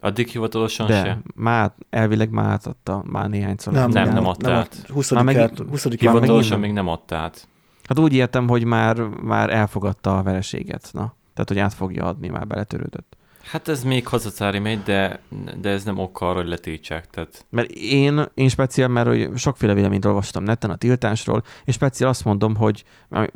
Addig 0.00 0.28
hivatalosan 0.28 0.86
De 0.86 1.04
se. 1.04 1.18
már 1.34 1.72
elvileg 1.90 2.30
már 2.30 2.48
átadta, 2.50 3.02
már 3.06 3.28
néhányszor. 3.28 3.72
Nem, 3.72 3.90
nem 3.90 4.26
adta 4.26 4.48
nem, 4.48 4.58
át. 4.58 4.86
20 4.88 5.10
Már 5.10 5.24
megint- 5.24 5.58
20 5.58 5.84
Már 5.84 5.92
megint 5.92 6.00
Hivatalosan 6.00 6.50
nem. 6.50 6.60
még 6.60 6.72
nem 6.72 6.88
adta 6.88 7.16
át. 7.16 7.48
Hát 7.84 7.98
úgy 7.98 8.12
értem, 8.14 8.48
hogy 8.48 8.64
már, 8.64 8.96
már 9.00 9.50
elfogadta 9.50 10.18
a 10.18 10.22
vereséget, 10.22 10.88
na. 10.92 11.14
Tehát, 11.34 11.48
hogy 11.48 11.58
át 11.58 11.74
fogja 11.74 12.04
adni, 12.04 12.28
már 12.28 12.46
beletörődött. 12.46 13.11
Hát 13.44 13.68
ez 13.68 13.84
még 13.84 14.06
hazacári 14.06 14.58
megy, 14.58 14.82
de, 14.82 15.20
de 15.60 15.68
ez 15.68 15.84
nem 15.84 15.98
ok 15.98 16.20
arra, 16.20 16.34
hogy 16.34 16.48
letiltsák. 16.48 17.06
Tehát 17.10 17.44
Mert 17.50 17.70
én, 17.70 18.24
én 18.34 18.48
speciál, 18.48 18.88
mert 18.88 19.06
hogy 19.06 19.30
sokféle 19.36 19.74
véleményt 19.74 20.04
olvastam 20.04 20.42
neten 20.44 20.70
a 20.70 20.76
tiltásról, 20.76 21.42
és 21.64 21.74
speciál 21.74 22.08
azt 22.10 22.24
mondom, 22.24 22.56
hogy 22.56 22.84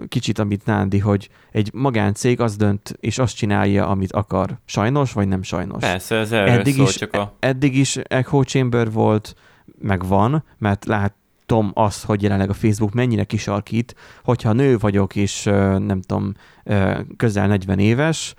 kicsit, 0.09 0.38
amit 0.38 0.64
Nándi, 0.64 0.99
hogy 0.99 1.29
egy 1.53 1.71
magáncég 1.73 2.40
az 2.40 2.57
dönt, 2.57 2.97
és 3.01 3.19
azt 3.19 3.37
csinálja, 3.37 3.88
amit 3.88 4.12
akar. 4.12 4.59
Sajnos, 4.64 5.12
vagy 5.12 5.29
nem 5.29 5.42
sajnos. 5.42 5.81
persze, 5.81 6.16
ez 6.16 6.33
erről 6.33 6.49
Eddig 6.59 6.75
szól, 6.75 6.87
is- 6.87 6.97
csak 6.97 7.12
a... 7.12 7.37
eddig 7.38 7.77
is 7.77 7.97
Echo 7.97 8.42
Chamber 8.42 8.92
volt, 8.92 9.35
meg 9.79 10.07
van, 10.07 10.45
mert 10.59 10.85
látom 10.85 11.71
azt, 11.75 12.05
hogy 12.05 12.23
jelenleg 12.23 12.51
a 12.51 12.55
Facebook 12.55 12.92
mennyire 12.92 13.25
kisarkít, 13.25 13.95
hogyha 14.25 14.53
nő 14.53 14.79
vagyok, 14.79 15.16
és 15.16 15.42
nem 15.79 16.01
tudom, 16.01 16.33
közel 17.16 17.47
40 17.47 17.79
éves, 17.79 18.35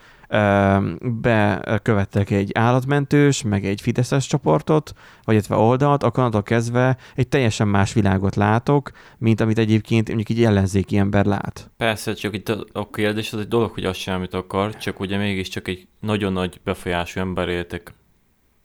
bekövettek 1.01 2.29
egy 2.29 2.51
állatmentős, 2.53 3.43
meg 3.43 3.65
egy 3.65 3.81
fideszes 3.81 4.27
csoportot, 4.27 4.93
vagy 5.23 5.35
illetve 5.35 5.55
oldalt, 5.55 6.03
akkor 6.03 6.17
onnantól 6.17 6.43
kezdve 6.43 6.97
egy 7.15 7.27
teljesen 7.27 7.67
más 7.67 7.93
világot 7.93 8.35
látok, 8.35 8.91
mint 9.17 9.41
amit 9.41 9.57
egyébként 9.57 10.07
mondjuk 10.07 10.37
egy 10.37 10.43
ellenzéki 10.43 10.97
ember 10.97 11.25
lát. 11.25 11.71
Persze, 11.77 12.13
csak 12.13 12.33
itt 12.33 12.49
a, 12.49 12.65
a 12.71 12.89
kérdés 12.89 13.33
az 13.33 13.39
egy 13.39 13.47
dolog, 13.47 13.71
hogy 13.71 13.85
azt 13.85 13.99
sem, 13.99 14.15
amit 14.15 14.33
akar, 14.33 14.75
csak 14.77 14.99
ugye 14.99 15.17
mégiscsak 15.17 15.67
egy 15.67 15.87
nagyon 15.99 16.33
nagy 16.33 16.59
befolyású 16.63 17.19
ember 17.19 17.49
éltek 17.49 17.93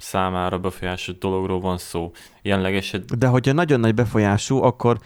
számára 0.03 0.59
befolyásos 0.59 1.19
dologról 1.19 1.61
van 1.61 1.79
szó. 1.79 2.11
Jelenleg 2.43 2.75
eset, 2.75 3.19
De 3.19 3.27
hogyha 3.27 3.53
nagyon 3.53 3.81
nagy 3.81 3.95
befolyású, 3.95 4.63
akkor 4.63 4.99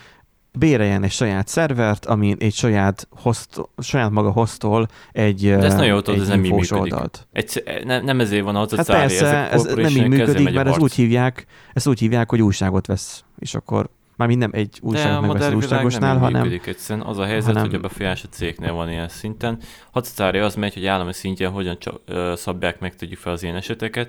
béreljen 0.58 1.02
egy 1.02 1.10
saját 1.10 1.48
szervert, 1.48 2.06
amin 2.06 2.36
egy 2.38 2.54
saját, 2.54 3.08
host, 3.10 3.48
saját 3.78 4.10
maga 4.10 4.30
hostol 4.30 4.86
egy, 5.12 5.42
De 5.42 5.56
ezt 5.64 5.76
nagyon 5.76 5.92
jól 5.92 6.02
tudod, 6.02 6.20
ez 6.20 6.28
nem 6.28 6.44
így 6.44 6.50
működik. 6.52 6.72
oldalt. 6.82 7.26
egy, 7.32 7.62
nem, 7.84 8.04
nem 8.04 8.20
ezért 8.20 8.44
van 8.44 8.56
az 8.56 8.72
a 8.72 8.76
Hát 8.76 8.86
cári, 8.86 8.98
persze, 9.00 9.50
ez 9.50 9.62
nem 9.62 9.78
így 9.86 10.08
működik, 10.08 10.54
mert 10.54 10.68
ez 10.68 10.78
úgy 10.78 10.94
hívják, 10.94 11.46
ezt 11.72 11.86
úgy 11.86 11.98
hívják, 11.98 12.30
hogy 12.30 12.42
újságot 12.42 12.86
vesz, 12.86 13.24
és 13.38 13.54
akkor 13.54 13.88
már 14.16 14.28
nem 14.28 14.50
egy 14.52 14.78
újságot 14.82 15.26
megvesz 15.26 15.52
újságosnál, 15.52 16.12
nem 16.12 16.22
hanem 16.22 16.42
működik 16.42 16.66
egyszerűen. 16.66 17.06
Az 17.06 17.18
a 17.18 17.24
helyzet, 17.24 17.46
hanem- 17.54 17.68
hogy 17.70 17.74
a 17.74 17.80
befolyás 17.80 18.24
a 18.24 18.28
cégnél 18.28 18.72
van 18.72 18.90
ilyen 18.90 19.08
szinten. 19.08 19.58
Hatszárja 19.90 20.44
az 20.44 20.54
megy, 20.54 20.74
hogy 20.74 20.86
állami 20.86 21.12
szintjen 21.12 21.50
hogyan 21.50 21.78
csa- 21.78 22.00
ö, 22.06 22.32
szabják 22.36 22.80
meg, 22.80 22.96
tegyük 22.96 23.18
fel 23.18 23.32
az 23.32 23.42
ilyen 23.42 23.56
eseteket, 23.56 24.08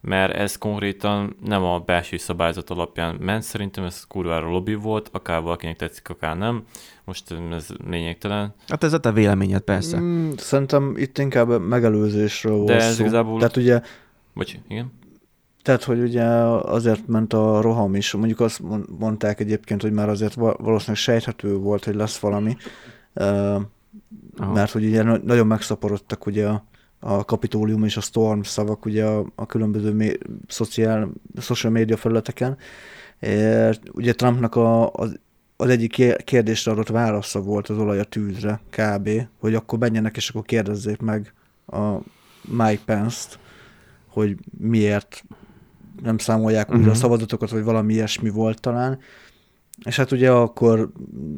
mert 0.00 0.34
ez 0.34 0.56
konkrétan 0.56 1.36
nem 1.44 1.62
a 1.64 1.78
belső 1.78 2.16
szabályzat 2.16 2.70
alapján 2.70 3.14
ment, 3.14 3.42
szerintem 3.42 3.84
ez 3.84 4.04
kurvára 4.08 4.50
lobby 4.50 4.74
volt, 4.74 5.08
akár 5.12 5.42
valakinek 5.42 5.76
tetszik, 5.76 6.08
akár 6.08 6.36
nem. 6.38 6.62
Most 7.04 7.34
ez 7.52 7.66
lényegtelen. 7.90 8.54
hát 8.68 8.84
ez 8.84 8.92
a 8.92 8.98
te 9.00 9.12
véleményed 9.12 9.60
persze. 9.60 9.98
Mm, 10.00 10.30
szerintem 10.36 10.94
itt 10.96 11.18
inkább 11.18 11.60
megelőzésről 11.68 12.54
volt 12.54 12.66
De 12.66 12.74
ez 12.74 12.94
szó. 12.94 13.00
igazából- 13.02 13.38
Tehát 13.38 13.56
ugye, 13.56 13.80
Bocs, 14.34 14.54
igen? 14.68 14.92
tehát, 15.62 15.84
hogy 15.84 16.00
ugye 16.00 16.24
azért 16.24 17.06
ment 17.06 17.32
a 17.32 17.60
roham 17.60 17.94
is. 17.94 18.12
Mondjuk 18.12 18.40
azt 18.40 18.60
mond- 18.60 18.98
mondták 18.98 19.40
egyébként, 19.40 19.82
hogy 19.82 19.92
már 19.92 20.08
azért 20.08 20.34
va- 20.34 20.58
valószínűleg 20.58 21.00
sejthető 21.00 21.56
volt, 21.56 21.84
hogy 21.84 21.94
lesz 21.94 22.18
valami. 22.18 22.56
Aha. 23.14 24.52
mert 24.52 24.70
hogy 24.70 24.84
ugye 24.84 25.02
na- 25.02 25.20
nagyon 25.24 25.46
megszaporodtak 25.46 26.26
ugye 26.26 26.48
a, 26.48 26.64
a 27.00 27.24
kapitólium 27.24 27.84
és 27.84 27.96
a 27.96 28.00
storm 28.00 28.40
szavak 28.40 28.84
ugye 28.84 29.04
a, 29.04 29.26
a 29.34 29.46
különböző 29.46 29.92
mé- 29.92 30.26
szociál, 30.48 31.10
social 31.40 31.72
média 31.72 31.96
felületeken. 31.96 32.56
É, 33.20 33.68
ugye 33.92 34.12
Trumpnak 34.12 34.54
a, 34.54 34.92
az, 34.92 35.18
az 35.56 35.68
egyik 35.68 35.90
ké- 35.92 36.24
kérdésre 36.24 36.70
adott 36.72 36.88
válasza 36.88 37.40
volt 37.40 37.68
az 37.68 37.78
olaj 37.78 37.98
a 37.98 38.04
tűzre, 38.04 38.60
kb., 38.70 39.10
hogy 39.40 39.54
akkor 39.54 39.78
menjenek 39.78 40.16
és 40.16 40.28
akkor 40.28 40.42
kérdezzék 40.42 41.00
meg 41.00 41.32
a 41.66 41.96
Mike 42.42 42.82
Pence-t, 42.84 43.38
hogy 44.06 44.36
miért 44.58 45.24
nem 46.02 46.18
számolják 46.18 46.68
újra 46.70 46.80
Mhm. 46.80 46.90
a 46.90 46.94
szavazatokat, 46.94 47.50
vagy 47.50 47.64
valami 47.64 47.92
ilyesmi 47.92 48.30
volt 48.30 48.60
talán. 48.60 48.98
És 49.84 49.96
hát 49.96 50.12
ugye 50.12 50.30
akkor 50.30 50.92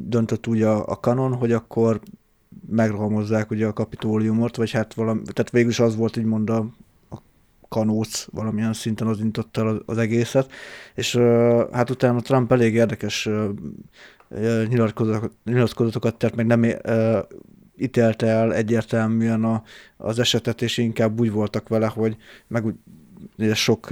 döntött 0.06 0.46
úgy 0.46 0.62
a, 0.62 0.86
a 0.86 1.00
kanon, 1.00 1.34
hogy 1.34 1.52
akkor 1.52 2.00
megrohamozzák 2.68 3.50
ugye 3.50 3.66
a 3.66 3.72
kapitóliumot, 3.72 4.56
vagy 4.56 4.70
hát 4.70 4.94
valami, 4.94 5.20
tehát 5.22 5.50
végül 5.50 5.70
is 5.70 5.80
az 5.80 5.96
volt 5.96 6.16
úgymond 6.16 6.50
a, 6.50 6.66
a 7.10 7.16
kanóc 7.68 8.26
valamilyen 8.30 8.72
szinten 8.72 9.06
az 9.06 9.20
intott 9.20 9.56
az, 9.86 9.98
egészet, 9.98 10.52
és 10.94 11.16
hát 11.72 11.90
utána 11.90 12.20
Trump 12.20 12.52
elég 12.52 12.74
érdekes 12.74 13.28
nyilatkozatokat, 14.68 15.32
nyilatkozatokat 15.44 16.16
tett, 16.16 16.34
meg 16.34 16.46
nem 16.46 16.64
ítélte 17.76 18.26
el 18.26 18.54
egyértelműen 18.54 19.44
a, 19.44 19.62
az 19.96 20.18
esetet, 20.18 20.62
és 20.62 20.76
inkább 20.76 21.20
úgy 21.20 21.30
voltak 21.30 21.68
vele, 21.68 21.86
hogy 21.86 22.16
meg 22.46 22.64
úgy, 22.64 22.74
sok 23.54 23.88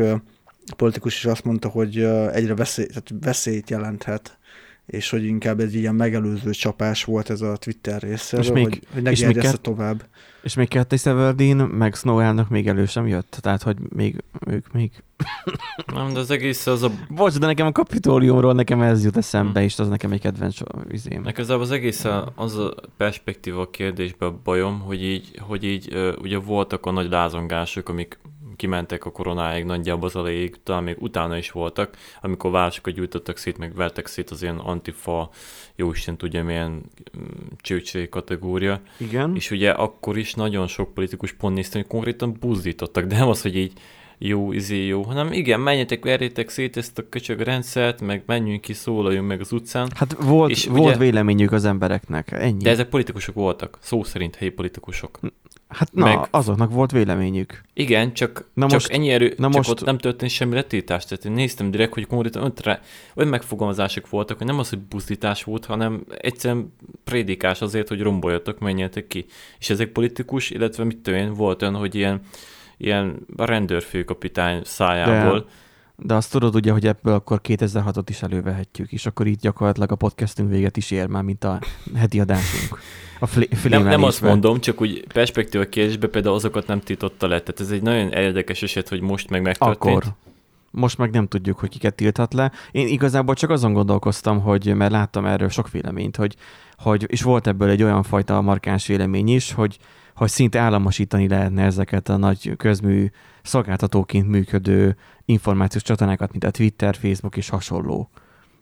politikus 0.76 1.16
is 1.16 1.24
azt 1.24 1.44
mondta, 1.44 1.68
hogy 1.68 1.98
egyre 2.32 2.54
veszély, 2.54 2.86
tehát 2.86 3.12
veszélyt 3.20 3.70
jelenthet 3.70 4.38
és 4.88 5.10
hogy 5.10 5.24
inkább 5.24 5.60
ez 5.60 5.74
ilyen 5.74 5.94
megelőző 5.94 6.50
csapás 6.50 7.04
volt 7.04 7.30
ez 7.30 7.40
a 7.40 7.56
Twitter 7.56 8.02
részéről, 8.02 8.44
És 8.44 8.52
még- 8.52 8.64
hogy, 8.64 8.80
hogy 8.92 9.02
ne 9.02 9.10
és 9.10 9.24
még 9.24 9.38
kett- 9.38 9.62
tovább. 9.62 10.04
És 10.42 10.54
még 10.54 10.68
Kathy 10.68 10.96
Severdeen, 10.96 11.56
meg 11.56 11.94
Snow 11.94 12.18
elnök 12.18 12.48
még 12.48 12.68
elő 12.68 12.86
sem 12.86 13.06
jött. 13.06 13.38
Tehát, 13.40 13.62
hogy 13.62 13.76
még 13.88 14.24
ők 14.46 14.72
még... 14.72 14.90
Nem, 15.94 16.12
de 16.12 16.18
az 16.18 16.30
egész 16.30 16.66
az 16.66 16.82
a 16.82 16.90
Bocs, 17.08 17.38
de 17.38 17.46
nekem 17.46 17.66
a 17.66 17.72
kapitóliumról 17.72 18.54
nekem 18.54 18.80
ez 18.80 19.04
jut 19.04 19.16
eszembe, 19.16 19.62
és 19.62 19.78
az 19.78 19.88
nekem 19.88 20.12
egy 20.12 20.20
kedvenc 20.20 20.56
izém. 20.90 21.22
Nekem 21.22 21.60
az 21.60 21.70
egész 21.70 22.04
a- 22.04 22.32
az 22.36 22.56
a 22.56 22.74
perspektíva 22.96 23.60
a 23.60 23.70
kérdésben 23.70 24.28
a 24.28 24.40
bajom, 24.44 24.80
hogy 24.80 25.02
így, 25.02 25.38
hogy 25.40 25.64
így 25.64 26.14
ugye 26.22 26.38
voltak 26.38 26.86
a 26.86 26.90
nagy 26.90 27.10
lázongások, 27.10 27.88
amik 27.88 28.18
kimentek 28.58 29.04
a 29.04 29.10
koronáig 29.10 29.64
nagyjából 29.64 30.08
az 30.08 30.16
elejéig, 30.16 30.62
talán 30.62 30.82
még 30.82 30.96
utána 30.98 31.36
is 31.36 31.50
voltak, 31.50 31.96
amikor 32.20 32.50
városokat 32.50 32.94
gyújtottak 32.94 33.36
szét, 33.36 33.58
meg 33.58 33.74
vertek 33.74 34.06
szét 34.06 34.30
az 34.30 34.42
ilyen 34.42 34.58
antifa, 34.58 35.30
jóisten 35.76 36.16
tudja 36.16 36.44
milyen 36.44 36.70
mm, 36.70 37.22
csőcsé 37.60 38.08
kategória. 38.08 38.80
Igen. 38.96 39.34
És 39.34 39.50
ugye 39.50 39.70
akkor 39.70 40.18
is 40.18 40.34
nagyon 40.34 40.66
sok 40.66 40.94
politikus 40.94 41.32
pont 41.32 41.54
néztem, 41.54 41.80
hogy 41.80 41.90
konkrétan 41.90 42.36
buzdítottak, 42.40 43.04
de 43.04 43.16
nem 43.16 43.28
az, 43.28 43.42
hogy 43.42 43.56
így 43.56 43.72
jó, 44.18 44.52
izé 44.52 44.86
jó, 44.86 45.02
hanem 45.02 45.32
igen, 45.32 45.60
menjetek, 45.60 46.04
verjétek 46.04 46.48
szét 46.48 46.76
ezt 46.76 46.98
a 46.98 47.08
köcsög 47.08 47.40
rendszert, 47.40 48.00
meg 48.00 48.22
menjünk 48.26 48.60
ki, 48.60 48.72
szólaljunk 48.72 49.28
meg 49.28 49.40
az 49.40 49.52
utcán. 49.52 49.88
Hát 49.94 50.12
volt, 50.12 50.50
És 50.50 50.66
volt 50.66 50.80
ugye- 50.84 50.96
véleményük 50.96 51.52
az 51.52 51.64
embereknek, 51.64 52.32
ennyi. 52.32 52.62
De 52.62 52.70
ezek 52.70 52.88
politikusok 52.88 53.34
voltak, 53.34 53.78
szó 53.80 54.04
szerint 54.04 54.36
helyi 54.36 54.50
politikusok. 54.50 55.18
Hát 55.68 55.92
na, 55.92 56.04
meg- 56.04 56.28
azoknak 56.30 56.70
volt 56.70 56.90
véleményük. 56.90 57.60
Igen, 57.74 58.12
csak, 58.12 58.44
Na 58.54 58.62
csak 58.66 58.72
most- 58.72 58.90
ennyi 58.90 59.10
erő, 59.10 59.34
na 59.36 59.46
csak 59.46 59.52
most- 59.56 59.68
ott 59.70 59.84
nem 59.84 59.98
történt 59.98 60.30
semmi 60.30 60.54
letiltás. 60.54 61.04
Tehát 61.04 61.24
én 61.24 61.32
néztem 61.32 61.70
direkt, 61.70 61.94
hogy 61.94 62.06
konkrétan 62.06 62.42
öntre, 62.44 62.80
olyan 63.14 63.30
megfogalmazások 63.30 64.08
voltak, 64.08 64.38
hogy 64.38 64.46
nem 64.46 64.58
az, 64.58 64.68
hogy 64.68 64.78
buzdítás 64.78 65.44
volt, 65.44 65.64
hanem 65.64 66.04
egyszerűen 66.18 66.72
prédikás 67.04 67.60
azért, 67.60 67.88
hogy 67.88 68.00
romboljatok, 68.00 68.58
menjetek 68.58 69.06
ki. 69.06 69.26
És 69.58 69.70
ezek 69.70 69.88
politikus, 69.88 70.50
illetve 70.50 70.84
mit 70.84 70.96
tudom 70.98 71.18
én, 71.20 71.34
volt 71.34 71.62
olyan, 71.62 71.74
hogy 71.74 71.94
ilyen, 71.94 72.20
ilyen 72.76 73.16
rendőrfőkapitány 73.36 74.60
szájából. 74.64 75.38
De 75.38 75.44
azt 76.06 76.30
tudod 76.30 76.54
ugye, 76.54 76.72
hogy 76.72 76.86
ebből 76.86 77.14
akkor 77.14 77.40
2006-ot 77.48 78.04
is 78.06 78.22
elővehetjük, 78.22 78.92
és 78.92 79.06
akkor 79.06 79.26
így 79.26 79.38
gyakorlatilag 79.38 79.92
a 79.92 79.96
podcastünk 79.96 80.50
véget 80.50 80.76
is 80.76 80.90
ér 80.90 81.06
már, 81.06 81.22
mint 81.22 81.44
a 81.44 81.58
heti 81.94 82.20
adásunk. 82.20 82.80
A 83.20 83.26
flé- 83.26 83.68
Nem, 83.68 83.82
nem 83.82 84.02
azt 84.02 84.22
mondom, 84.22 84.60
csak 84.60 84.80
úgy 84.80 85.06
perspektíva 85.12 85.64
kérdésbe 85.64 86.06
például 86.06 86.34
azokat 86.34 86.66
nem 86.66 86.80
tiltotta 86.80 87.26
le. 87.26 87.40
Tehát 87.40 87.60
ez 87.60 87.70
egy 87.70 87.82
nagyon 87.82 88.12
érdekes 88.12 88.62
eset, 88.62 88.88
hogy 88.88 89.00
most 89.00 89.30
meg 89.30 89.42
megtörtént. 89.42 89.96
Akkor. 89.96 90.14
Most 90.70 90.98
meg 90.98 91.10
nem 91.10 91.26
tudjuk, 91.26 91.58
hogy 91.58 91.68
kiket 91.68 91.94
tilthat 91.94 92.34
le. 92.34 92.52
Én 92.70 92.86
igazából 92.86 93.34
csak 93.34 93.50
azon 93.50 93.72
gondolkoztam, 93.72 94.40
hogy, 94.40 94.74
mert 94.74 94.92
láttam 94.92 95.26
erről 95.26 95.48
sok 95.48 95.70
véleményt, 95.70 96.16
hogy, 96.16 96.36
hogy 96.76 97.06
és 97.08 97.22
volt 97.22 97.46
ebből 97.46 97.68
egy 97.68 97.82
olyan 97.82 98.02
fajta 98.02 98.40
markáns 98.40 98.86
vélemény 98.86 99.28
is, 99.28 99.52
hogy, 99.52 99.78
hogy 100.14 100.28
szinte 100.28 100.58
államosítani 100.58 101.28
lehetne 101.28 101.64
ezeket 101.64 102.08
a 102.08 102.16
nagy 102.16 102.56
közmű 102.56 103.10
szolgáltatóként 103.42 104.28
működő 104.28 104.96
információs 105.28 105.82
csatornákat, 105.82 106.30
mint 106.30 106.44
a 106.44 106.50
Twitter, 106.50 106.96
Facebook 106.96 107.36
és 107.36 107.48
hasonló. 107.48 108.10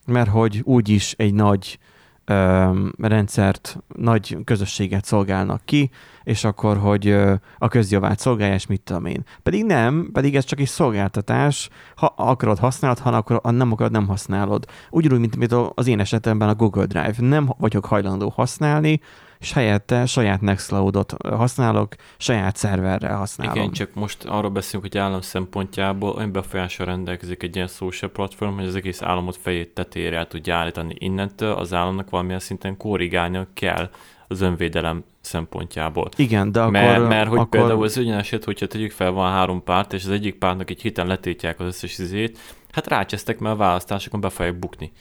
Mert 0.07 0.29
hogy 0.29 0.61
úgyis 0.65 1.15
egy 1.19 1.35
nagy 1.35 1.79
öm, 2.25 2.93
rendszert, 2.99 3.79
nagy 3.97 4.39
közösséget 4.45 5.05
szolgálnak 5.05 5.65
ki, 5.65 5.91
és 6.23 6.45
akkor, 6.45 6.77
hogy 6.77 7.07
ö, 7.07 7.35
a 7.59 7.69
közjavát 7.69 8.19
szolgálja, 8.19 8.55
és 8.55 8.67
mit 8.67 8.81
tudom 8.81 9.07
én. 9.07 9.25
Pedig 9.43 9.65
nem, 9.65 10.09
pedig 10.13 10.37
ez 10.37 10.45
csak 10.45 10.61
egy 10.61 10.69
szolgáltatás, 10.69 11.69
ha 11.97 12.15
akarod 12.17 12.59
használod, 12.59 12.99
ha 12.99 13.23
ha 13.43 13.51
nem 13.51 13.73
akarod, 13.73 13.93
nem 13.93 14.07
használod. 14.07 14.65
Ugyanúgy, 14.91 15.21
mint, 15.21 15.37
mint 15.37 15.53
az 15.75 15.87
én 15.87 16.01
esetemben 16.01 16.49
a 16.49 16.55
Google 16.55 16.87
Drive. 16.87 17.15
Nem 17.19 17.55
vagyok 17.59 17.85
hajlandó 17.85 18.29
használni, 18.29 19.01
és 19.39 19.53
helyette 19.53 20.07
saját 20.07 20.41
Nextcloud-ot 20.41 21.15
használok, 21.29 21.95
saját 22.19 22.57
szerverrel 22.57 23.17
használom. 23.17 23.55
Igen, 23.57 23.71
csak 23.71 23.95
most 23.95 24.25
arról 24.25 24.51
beszélünk, 24.51 24.93
hogy 24.93 24.99
állam 24.99 25.21
szempontjából 25.21 26.11
olyan 26.11 26.33
befolyással 26.33 26.87
rendelkezik 26.87 27.43
egy 27.43 27.57
ilyen 27.57 27.69
social 27.69 28.11
platform, 28.11 28.55
hogy 28.55 28.67
az 28.67 28.75
egész 28.75 29.03
államot 29.03 29.37
fejét 29.37 29.75
tetére 29.75 30.17
el 30.17 30.27
tudja 30.27 30.57
állítani. 30.57 30.95
Innentől 30.99 31.53
az 31.53 31.73
államnak 31.73 32.11
valamilyen 32.11 32.41
szinten 32.41 32.77
korrigálnia 32.77 33.47
kell 33.55 33.91
az 34.29 34.41
önvédelem 34.41 35.05
szempontjából. 35.21 36.09
Igen, 36.17 36.53
de 36.53 36.61
akkor... 36.61 36.73
mert, 36.73 37.09
mert 37.09 37.29
hogy 37.29 37.39
akkor... 37.39 37.61
például 37.61 37.85
az 37.85 37.99
olyan 37.99 38.19
eset, 38.19 38.45
hogyha 38.45 38.67
tegyük 38.67 38.93
fel, 38.93 39.11
van 39.11 39.33
három 39.33 39.65
párt, 39.65 39.93
és 39.93 40.05
az 40.05 40.11
egyik 40.11 40.35
pártnak 40.35 40.71
egy 40.71 40.81
héten 40.81 41.07
letétják 41.07 41.61
az 41.61 41.67
összes 41.67 41.99
izét, 41.99 42.39
hát 42.71 42.87
rácsesztek, 42.87 43.39
mert 43.39 43.55
a 43.55 43.59
választásokon 43.59 44.21
be 44.21 44.29
fogják 44.29 44.59
bukni. 44.59 44.93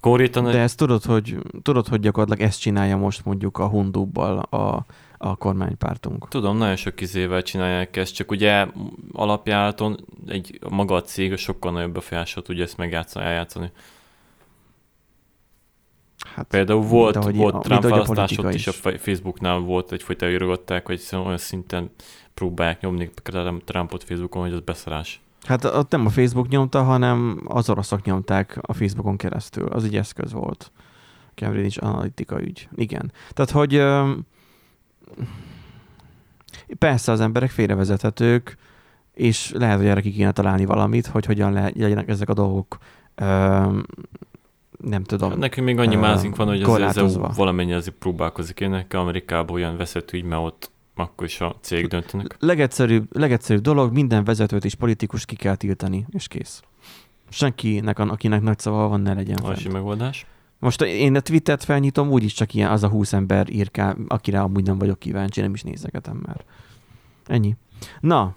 Konkrétan 0.00 0.44
De 0.44 0.58
ezt 0.58 0.76
tudod, 0.76 1.04
hogy, 1.04 1.36
tudod, 1.62 1.88
hogy 1.88 2.00
gyakorlatilag 2.00 2.48
ezt 2.48 2.60
csinálja 2.60 2.96
most 2.96 3.24
mondjuk 3.24 3.58
a 3.58 3.68
Hundubbal 3.68 4.38
a, 4.38 4.84
a 5.18 5.36
kormánypártunk. 5.36 6.28
Tudom, 6.28 6.56
nagyon 6.56 6.76
sok 6.76 7.00
izével 7.00 7.42
csinálják 7.42 7.96
ezt, 7.96 8.14
csak 8.14 8.30
ugye 8.30 8.66
alapjáraton 9.12 10.04
egy 10.26 10.58
maga 10.70 10.94
a 10.94 11.02
cég 11.02 11.36
sokkal 11.36 11.72
nagyobb 11.72 11.92
befolyásot 11.92 12.44
tudja 12.44 12.64
ezt 12.64 12.76
megjátszani, 12.76 13.24
eljátszani. 13.24 13.72
Hát, 16.34 16.46
Például 16.46 16.82
volt, 16.82 17.24
mint 17.24 17.36
volt 17.36 17.52
mint 17.52 17.64
Trump 17.64 17.84
a 17.84 17.88
választás 17.88 18.38
ott 18.38 18.54
is, 18.54 18.66
a 18.66 18.72
Facebooknál 18.98 19.58
volt 19.58 19.92
egyfajta 19.92 20.30
írogatták, 20.30 20.86
hogy 20.86 20.98
szóval 20.98 21.26
olyan 21.26 21.38
szinten 21.38 21.90
próbálják 22.34 22.80
nyomni 22.80 23.10
Trumpot 23.64 24.04
Facebookon, 24.04 24.42
hogy 24.42 24.52
az 24.52 24.60
beszarás. 24.60 25.20
Hát 25.46 25.64
ott 25.64 25.90
nem 25.90 26.06
a 26.06 26.10
Facebook 26.10 26.48
nyomta, 26.48 26.82
hanem 26.82 27.42
az 27.44 27.70
oroszok 27.70 28.04
nyomták 28.04 28.58
a 28.60 28.72
Facebookon 28.72 29.16
keresztül. 29.16 29.66
Az 29.66 29.84
egy 29.84 29.96
eszköz 29.96 30.32
volt. 30.32 30.72
Cambridge 31.34 31.80
Analytica 31.86 32.42
ügy. 32.42 32.68
Igen. 32.74 33.12
Tehát, 33.32 33.50
hogy 33.50 33.82
persze 36.78 37.12
az 37.12 37.20
emberek 37.20 37.50
félrevezethetők, 37.50 38.56
és 39.14 39.52
lehet, 39.54 39.76
hogy 39.76 39.86
erre 39.86 40.00
ki 40.00 40.12
kéne 40.12 40.32
találni 40.32 40.64
valamit, 40.64 41.06
hogy 41.06 41.26
hogyan 41.26 41.52
le, 41.52 41.70
legyenek 41.74 42.08
ezek 42.08 42.28
a 42.28 42.34
dolgok 42.34 42.78
nem 44.80 45.04
tudom. 45.04 45.38
Nekünk 45.38 45.66
még 45.66 45.78
annyi 45.78 45.94
mázink 45.94 46.36
van, 46.36 46.46
hogy 46.46 46.62
azért 46.62 46.80
ez 46.80 46.92
korlátozva. 46.92 47.32
valamennyi 47.36 47.72
azért 47.72 47.96
próbálkozik. 47.96 48.60
Én 48.60 48.70
nekem 48.70 49.00
Amerikában 49.00 49.54
olyan 49.54 49.76
vezető 49.76 50.18
ügy, 50.18 50.24
mert 50.24 50.42
ott 50.42 50.70
akkor 51.00 51.26
is 51.26 51.40
a 51.40 51.56
cég 51.60 51.86
döntenek. 51.86 52.36
Legegyszerűbb, 52.38 53.16
legegyszerűbb 53.16 53.62
dolog, 53.62 53.92
minden 53.92 54.24
vezetőt 54.24 54.64
és 54.64 54.74
politikust 54.74 55.24
ki 55.24 55.36
kell 55.36 55.54
tiltani, 55.56 56.06
és 56.10 56.28
kész. 56.28 56.62
Senkinek, 57.28 57.98
akinek 57.98 58.40
nagy 58.40 58.58
szava 58.58 58.88
van, 58.88 59.00
ne 59.00 59.14
legyen 59.14 59.36
fent. 59.36 59.72
megoldás. 59.72 60.26
Most 60.58 60.82
én 60.82 61.16
a 61.16 61.20
Twittert 61.20 61.64
felnyitom, 61.64 62.10
úgyis 62.10 62.32
csak 62.32 62.54
ilyen 62.54 62.70
az 62.70 62.82
a 62.82 62.88
20 62.88 63.12
ember 63.12 63.50
írká, 63.50 63.96
akire 64.08 64.40
amúgy 64.40 64.64
nem 64.64 64.78
vagyok 64.78 64.98
kíváncsi, 64.98 65.40
nem 65.40 65.54
is 65.54 65.62
nézegetem 65.62 66.20
már. 66.26 66.44
Ennyi. 67.26 67.56
Na, 68.00 68.34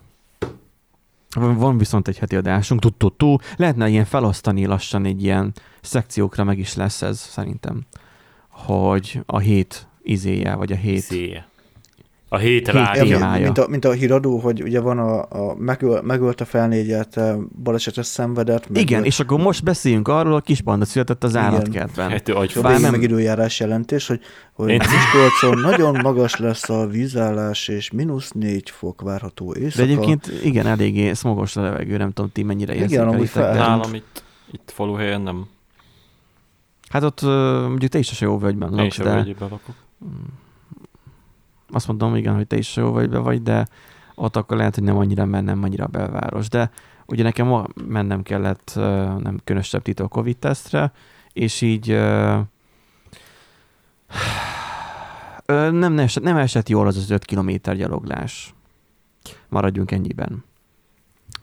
van 1.33 1.57
van 1.57 1.77
viszont 1.77 2.07
egy 2.07 2.17
heti 2.17 2.35
adásunk, 2.35 2.97
tudtó, 2.97 3.41
lehetne 3.55 3.89
ilyen 3.89 4.05
felosztani 4.05 4.65
lassan 4.65 5.05
egy 5.05 5.23
ilyen 5.23 5.53
szekciókra 5.81 6.43
meg 6.43 6.59
is 6.59 6.75
lesz 6.75 7.01
ez 7.01 7.19
szerintem, 7.19 7.85
hogy 8.49 9.21
a 9.25 9.39
hét 9.39 9.87
izéje, 10.01 10.55
vagy 10.55 10.71
a 10.71 10.75
hét 10.75 11.01
Széje. 11.01 11.47
A 12.33 12.37
hét 12.37 12.63
téma. 12.63 12.93
Ja, 12.95 13.37
mint, 13.41 13.57
a, 13.57 13.67
mint 13.67 13.85
a 13.85 13.91
híradó, 13.91 14.37
hogy 14.39 14.61
ugye 14.63 14.79
van 14.79 14.99
a, 14.99 15.21
a 15.21 15.55
megöl, 15.57 16.01
megölt 16.01 16.41
a 16.41 16.45
felnégyet, 16.45 17.17
eh, 17.17 17.35
balesetet 17.63 18.03
szenvedett. 18.05 18.69
meg- 18.69 18.81
Igen, 18.81 19.03
és 19.03 19.19
akkor 19.19 19.39
most 19.39 19.63
beszéljünk 19.63 20.07
arról, 20.07 20.35
a 20.35 20.39
kis 20.41 20.61
banda 20.61 20.85
született 20.85 21.23
az 21.23 21.35
állatkertben. 21.35 22.09
Hát. 22.09 22.23
Bár 22.33 22.47
végén 22.63 22.79
nem- 22.81 22.91
meg 22.91 23.01
időjárás 23.01 23.59
jelentés, 23.59 24.07
hogy, 24.07 24.19
hogy 24.53 24.69
Én- 24.69 24.77
Miskolcon 24.77 25.59
nagyon 25.59 25.99
magas 26.01 26.35
lesz 26.35 26.69
a 26.69 26.87
vízállás, 26.87 27.67
és 27.67 27.91
mínusz 27.91 28.31
négy 28.31 28.69
fok 28.69 29.01
várható 29.01 29.53
De 29.53 29.59
éjszaka. 29.59 29.83
egyébként 29.83 30.31
igen, 30.43 30.65
eléggé 30.67 31.13
szmogos 31.13 31.55
a 31.55 31.61
levegő, 31.61 31.97
nem 31.97 32.11
tudom, 32.11 32.31
ti 32.31 32.43
mennyire 32.43 32.71
Igen, 32.73 32.83
érzékelitek. 32.83 33.15
amúgy 33.15 33.29
fel- 33.29 33.53
de- 33.53 33.59
Nálam 33.59 33.93
itt, 33.93 34.23
itt 34.51 34.71
faluhelyen 34.73 35.21
nem. 35.21 35.45
Hát 36.89 37.03
ott 37.03 37.21
mondjuk 37.21 37.91
te 37.91 37.97
is 37.97 38.11
a 38.21 38.25
jó 38.25 38.37
völgyben 38.37 38.69
Én 38.69 38.75
laksz, 38.75 38.97
de 38.97 39.03
vegyébe 39.03 39.41
lakok. 39.41 39.75
Azt 41.73 41.87
mondom, 41.87 42.15
igen, 42.15 42.35
hogy 42.35 42.47
te 42.47 42.57
is 42.57 42.75
jó 42.75 42.91
völgyben 42.91 43.23
vagy, 43.23 43.43
de 43.43 43.67
ott 44.15 44.35
akkor 44.35 44.57
lehet, 44.57 44.75
hogy 44.75 44.83
nem 44.83 44.97
annyira, 44.97 45.25
mert 45.25 45.45
nem 45.45 45.63
annyira 45.63 45.87
belváros. 45.87 46.49
De 46.49 46.71
ugye 47.05 47.23
nekem 47.23 47.47
ma 47.47 47.65
mennem 47.87 48.23
kellett 48.23 48.71
nem 49.19 49.39
különösebb 49.43 49.81
titok 49.81 50.09
Covid 50.09 50.37
tesztre, 50.37 50.91
és 51.33 51.61
így 51.61 51.89
ö, 51.89 52.39
nem, 55.71 55.99
esett, 55.99 56.23
nem 56.23 56.37
esett 56.37 56.69
jól 56.69 56.87
az 56.87 56.97
az 56.97 57.09
5 57.09 57.25
kilométer 57.25 57.75
gyaloglás. 57.75 58.53
Maradjunk 59.49 59.91
ennyiben. 59.91 60.43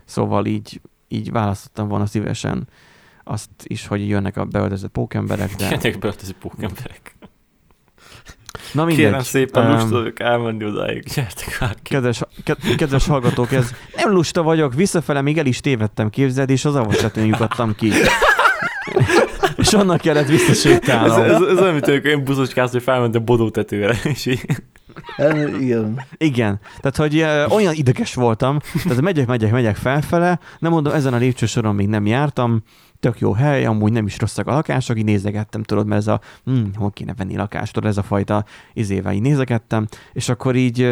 Szóval 0.05 0.47
így, 0.47 0.81
így 1.09 1.31
választottam 1.31 1.89
volna 1.89 2.07
szívesen 2.07 2.69
azt 3.25 3.51
is, 3.63 3.87
hogy 3.87 4.09
jönnek 4.09 4.37
a 4.37 4.45
beöltözött 4.45 4.91
pókemberek, 4.91 5.55
de... 5.55 5.71
Jönnek 5.71 5.99
beöltözött 5.99 6.37
pókemberek. 6.37 7.17
Na 8.73 8.85
mindegy. 8.85 9.05
Kérem 9.05 9.21
szépen, 9.23 9.65
Öm, 9.65 9.73
lusta 9.73 9.97
vagyok 9.97 10.21
elmenni 10.21 10.65
odáig. 10.65 11.03
Gyertek 11.15 11.61
már 11.61 11.75
ki. 11.83 11.95
Kedves, 11.95 12.21
ked- 12.45 12.75
kedves 12.77 13.07
hallgatók, 13.07 13.53
ez 13.53 13.71
nem 13.97 14.13
lusta 14.13 14.43
vagyok, 14.43 14.75
visszafele 14.75 15.21
még 15.21 15.39
el 15.39 15.47
is 15.47 15.61
tévedtem, 15.61 16.11
képzeld, 16.11 16.51
és 16.51 16.65
az 16.65 16.75
avasletőn 16.75 17.27
lyukadtam 17.27 17.75
ki. 17.75 17.93
és 19.57 19.73
onnan 19.73 19.99
kellett 19.99 20.23
Ez, 20.23 20.31
visszasétálnom. 20.31 21.23
ez, 21.23 21.31
ez 21.31 21.59
olyan, 21.59 21.73
mint 21.73 21.89
amikor 21.89 22.11
én 22.11 22.25
buszocskáztam, 22.25 22.73
hogy 22.73 22.83
felmentem 22.83 23.25
Bodó 23.25 23.51
tetőre, 23.51 23.99
és 24.03 24.27
így 24.27 24.45
igen. 25.59 26.01
Igen, 26.17 26.61
tehát 26.81 26.97
hogy 26.97 27.23
uh, 27.23 27.55
olyan 27.55 27.75
ideges 27.75 28.15
voltam, 28.15 28.59
tehát 28.83 29.01
megyek, 29.01 29.27
megyek, 29.27 29.51
megyek 29.51 29.77
felfele, 29.77 30.39
nem 30.59 30.73
mondom, 30.73 30.93
ezen 30.93 31.13
a 31.15 31.17
lépcsősoron 31.17 31.75
még 31.75 31.89
nem 31.89 32.07
jártam, 32.07 32.63
tök 33.01 33.19
jó 33.19 33.33
hely, 33.33 33.65
amúgy 33.65 33.93
nem 33.93 34.07
is 34.07 34.19
rosszak 34.19 34.47
a 34.47 34.53
lakások, 34.53 34.99
így 34.99 35.05
nézegettem, 35.05 35.63
tudod, 35.63 35.87
mert 35.87 36.01
ez 36.01 36.07
a, 36.07 36.21
hm, 36.45 36.65
hol 36.75 36.91
kéne 36.91 37.15
venni 37.15 37.37
lakást, 37.37 37.73
tudod, 37.73 37.91
ez 37.91 37.97
a 37.97 38.03
fajta 38.03 38.45
izével 38.73 39.13
így 39.13 39.21
nézegettem, 39.21 39.87
és 40.13 40.29
akkor 40.29 40.57
így, 40.57 40.83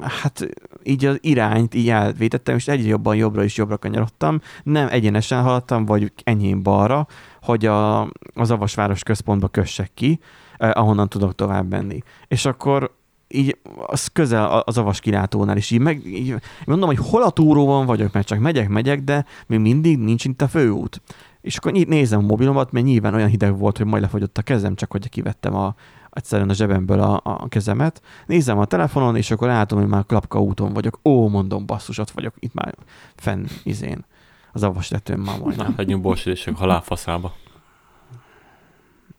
hát 0.00 0.48
így 0.82 1.04
az 1.04 1.18
irányt 1.20 1.74
így 1.74 1.88
elvétettem, 1.88 2.56
és 2.56 2.68
egyre 2.68 2.88
jobban 2.88 3.16
jobbra 3.16 3.44
és 3.44 3.56
jobbra 3.56 3.78
kanyarodtam, 3.78 4.40
nem 4.62 4.88
egyenesen 4.90 5.42
haladtam, 5.42 5.84
vagy 5.84 6.12
enyhén 6.24 6.62
balra, 6.62 7.06
hogy 7.42 7.66
a, 7.66 8.02
az 8.34 8.50
Avasváros 8.50 9.02
központba 9.02 9.48
kössek 9.48 9.90
ki, 9.94 10.20
eh, 10.56 10.70
ahonnan 10.74 11.08
tudok 11.08 11.34
tovább 11.34 11.68
menni. 11.70 12.02
És 12.28 12.44
akkor 12.44 12.96
így 13.28 13.58
az 13.86 14.06
közel 14.06 14.58
az 14.58 14.78
avas 14.78 15.00
kilátónál, 15.00 15.56
és 15.56 15.70
így, 15.70 15.80
meg, 15.80 16.06
így 16.06 16.34
mondom, 16.66 16.88
hogy 16.88 16.98
hol 17.10 17.22
a 17.22 17.30
túróban 17.30 17.86
vagyok, 17.86 18.12
mert 18.12 18.26
csak 18.26 18.38
megyek, 18.38 18.68
megyek, 18.68 19.00
de 19.00 19.24
még 19.46 19.58
mindig 19.58 19.98
nincs 19.98 20.24
itt 20.24 20.42
a 20.42 20.48
főút. 20.48 21.02
És 21.40 21.56
akkor 21.56 21.74
így 21.74 21.88
nézem 21.88 22.18
a 22.18 22.26
mobilomat, 22.26 22.72
mert 22.72 22.86
nyilván 22.86 23.14
olyan 23.14 23.28
hideg 23.28 23.58
volt, 23.58 23.76
hogy 23.76 23.86
majd 23.86 24.02
lefagyott 24.02 24.38
a 24.38 24.42
kezem, 24.42 24.74
csak 24.74 24.90
hogy 24.90 25.08
kivettem 25.08 25.54
a, 25.54 25.74
egyszerűen 26.10 26.48
a 26.48 26.54
zsebemből 26.54 27.00
a, 27.00 27.20
a 27.22 27.48
kezemet. 27.48 28.02
Nézem 28.26 28.58
a 28.58 28.64
telefonon, 28.64 29.16
és 29.16 29.30
akkor 29.30 29.48
látom, 29.48 29.78
hogy 29.78 29.88
már 29.88 30.06
Klapka 30.06 30.40
úton 30.40 30.72
vagyok. 30.72 31.00
Ó, 31.04 31.28
mondom, 31.28 31.66
basszus, 31.66 31.98
ott 31.98 32.10
vagyok, 32.10 32.34
itt 32.38 32.54
már 32.54 32.74
fenn 33.16 33.44
izén. 33.62 34.04
Az 34.52 34.62
avas 34.62 34.90
letőn 34.90 35.18
már 35.18 35.38
na, 35.38 35.44
majdnem. 35.44 35.74
legyünk 35.76 36.02
borsodések 36.02 36.56
halálfaszába. 36.56 37.34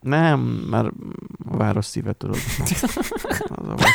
Nem, 0.00 0.40
mert 0.70 0.88
a 1.50 1.56
város 1.56 1.84
szíve 1.84 2.12
tudod. 2.12 2.36
Az 3.48 3.68
avas. 3.68 3.90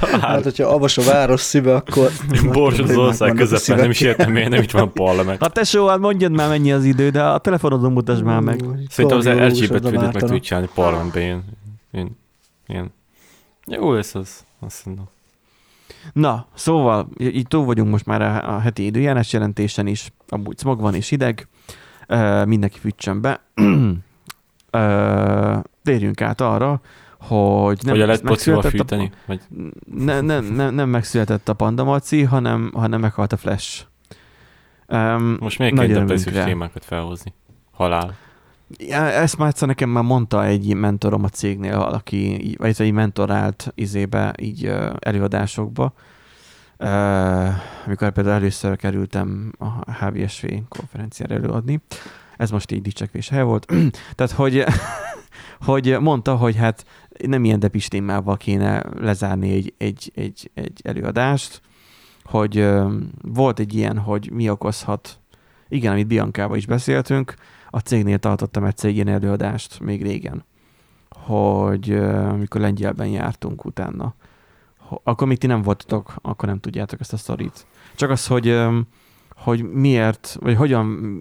Hát, 0.00 0.42
hogyha 0.42 0.66
avas 0.66 0.98
a 0.98 1.02
város 1.02 1.40
szíve, 1.40 1.74
akkor... 1.74 2.10
Borsod 2.52 2.90
az 2.90 2.96
ország 2.96 3.34
közepén, 3.34 3.76
nem 3.76 3.90
is 3.90 4.00
értem, 4.00 4.32
miért 4.32 4.48
nem 4.48 4.62
itt 4.62 4.70
van 4.70 4.82
a 4.82 4.86
parlament. 4.86 5.40
Hát 5.40 5.52
tesó, 5.52 5.86
hát 5.86 5.98
mondjad 5.98 6.32
már 6.32 6.48
mennyi 6.48 6.72
az 6.72 6.84
idő, 6.84 7.10
de 7.10 7.22
a 7.22 7.38
telefonodon 7.38 7.92
mutasd 7.92 8.22
már 8.22 8.40
meg. 8.40 8.64
Szerintem 8.88 9.18
az 9.18 9.26
oda 9.26 9.80
küldött 9.80 10.12
meg 10.12 10.22
tudjuk 10.22 10.40
csinálni 10.40 10.68
parlamentben 10.74 11.22
ilyen, 11.22 11.44
ilyen, 11.92 12.16
ilyen. 12.66 12.92
Jó 13.66 13.92
lesz 13.92 14.14
az, 14.14 14.44
azt 14.60 14.86
mondom. 14.86 15.08
Na, 16.12 16.46
szóval, 16.54 17.08
így 17.18 17.46
túl 17.46 17.64
vagyunk 17.64 17.90
most 17.90 18.06
már 18.06 18.22
a, 18.22 18.54
a 18.54 18.58
heti 18.58 18.84
időjárás 18.84 19.32
jelentésen 19.32 19.86
is, 19.86 20.12
amúgy 20.28 20.58
smog 20.58 20.80
van 20.80 20.94
és 20.94 21.08
hideg, 21.08 21.48
mindenki 22.46 22.78
fűtsön 22.78 23.20
be. 23.20 23.40
uh, 24.72 25.62
térjünk 25.82 26.20
át 26.20 26.40
arra, 26.40 26.80
hogy 27.18 27.78
nem 27.82 27.94
a 28.00 28.06
lehet 28.06 28.22
megszületett 28.22 28.70
fűteni? 28.70 29.10
Vagy 29.26 29.40
ne, 29.96 30.20
nem, 30.20 30.44
nem, 30.44 30.74
nem 30.74 30.88
megszületett 30.88 31.48
a 31.48 31.54
Panda 31.54 31.84
Maci, 31.84 32.22
hanem, 32.22 32.70
hanem 32.74 33.00
meghalt 33.00 33.32
a 33.32 33.36
Flash. 33.36 33.84
Um, 34.88 35.36
most 35.40 35.56
kell 35.56 35.70
depressziós 35.70 36.08
örömünkre. 36.08 36.44
témákat 36.44 36.84
felhozni? 36.84 37.32
Halál. 37.72 38.14
Ja, 38.78 39.00
ezt 39.00 39.38
már 39.38 39.48
egyszer 39.48 39.68
nekem 39.68 39.88
már 39.88 40.04
mondta 40.04 40.44
egy 40.44 40.74
mentorom 40.74 41.24
a 41.24 41.28
cégnél, 41.28 41.78
valaki, 41.78 42.54
vagy 42.58 42.74
egy 42.78 42.92
mentorált 42.92 43.72
izébe, 43.74 44.34
így 44.40 44.64
ö, 44.64 44.90
előadásokba. 44.98 45.92
Uh, 46.78 46.88
amikor 47.86 48.10
például 48.10 48.36
először 48.36 48.76
kerültem 48.76 49.52
a 49.58 49.92
HVSV 49.92 50.46
konferenciára 50.68 51.34
előadni. 51.34 51.80
Ez 52.42 52.50
most 52.50 52.72
így 52.72 52.82
dicsekvés 52.82 53.28
hely 53.28 53.42
volt. 53.42 53.72
Tehát, 54.14 54.32
hogy, 54.32 54.64
hogy 55.68 55.96
mondta, 56.00 56.36
hogy 56.36 56.56
hát 56.56 56.86
nem 57.26 57.44
ilyen 57.44 57.58
depis 57.58 57.88
témával 57.88 58.36
kéne 58.36 58.82
lezárni 58.96 59.50
egy, 59.52 59.74
egy, 59.78 60.12
egy, 60.14 60.50
egy 60.54 60.80
előadást, 60.84 61.60
hogy 62.24 62.68
volt 63.22 63.58
egy 63.58 63.74
ilyen, 63.74 63.98
hogy 63.98 64.30
mi 64.32 64.50
okozhat, 64.50 65.20
igen, 65.68 65.92
amit 65.92 66.06
Biancával 66.06 66.56
is 66.56 66.66
beszéltünk, 66.66 67.34
a 67.70 67.78
cégnél 67.78 68.18
tartottam 68.18 68.64
egyszer 68.64 68.90
egy 68.90 68.94
ilyen 68.94 69.08
előadást 69.08 69.80
még 69.80 70.02
régen, 70.02 70.44
hogy 71.10 71.90
ö, 71.90 72.28
amikor 72.28 72.60
Lengyelben 72.60 73.08
jártunk 73.08 73.64
utána, 73.64 74.14
akkor 75.02 75.26
még 75.26 75.38
ti 75.38 75.46
nem 75.46 75.62
voltatok, 75.62 76.14
akkor 76.22 76.48
nem 76.48 76.60
tudjátok 76.60 77.00
ezt 77.00 77.12
a 77.12 77.16
sztorit. 77.16 77.66
Csak 77.94 78.10
az, 78.10 78.26
hogy, 78.26 78.46
hogy 79.42 79.62
miért, 79.72 80.36
vagy 80.40 80.56
hogyan 80.56 81.20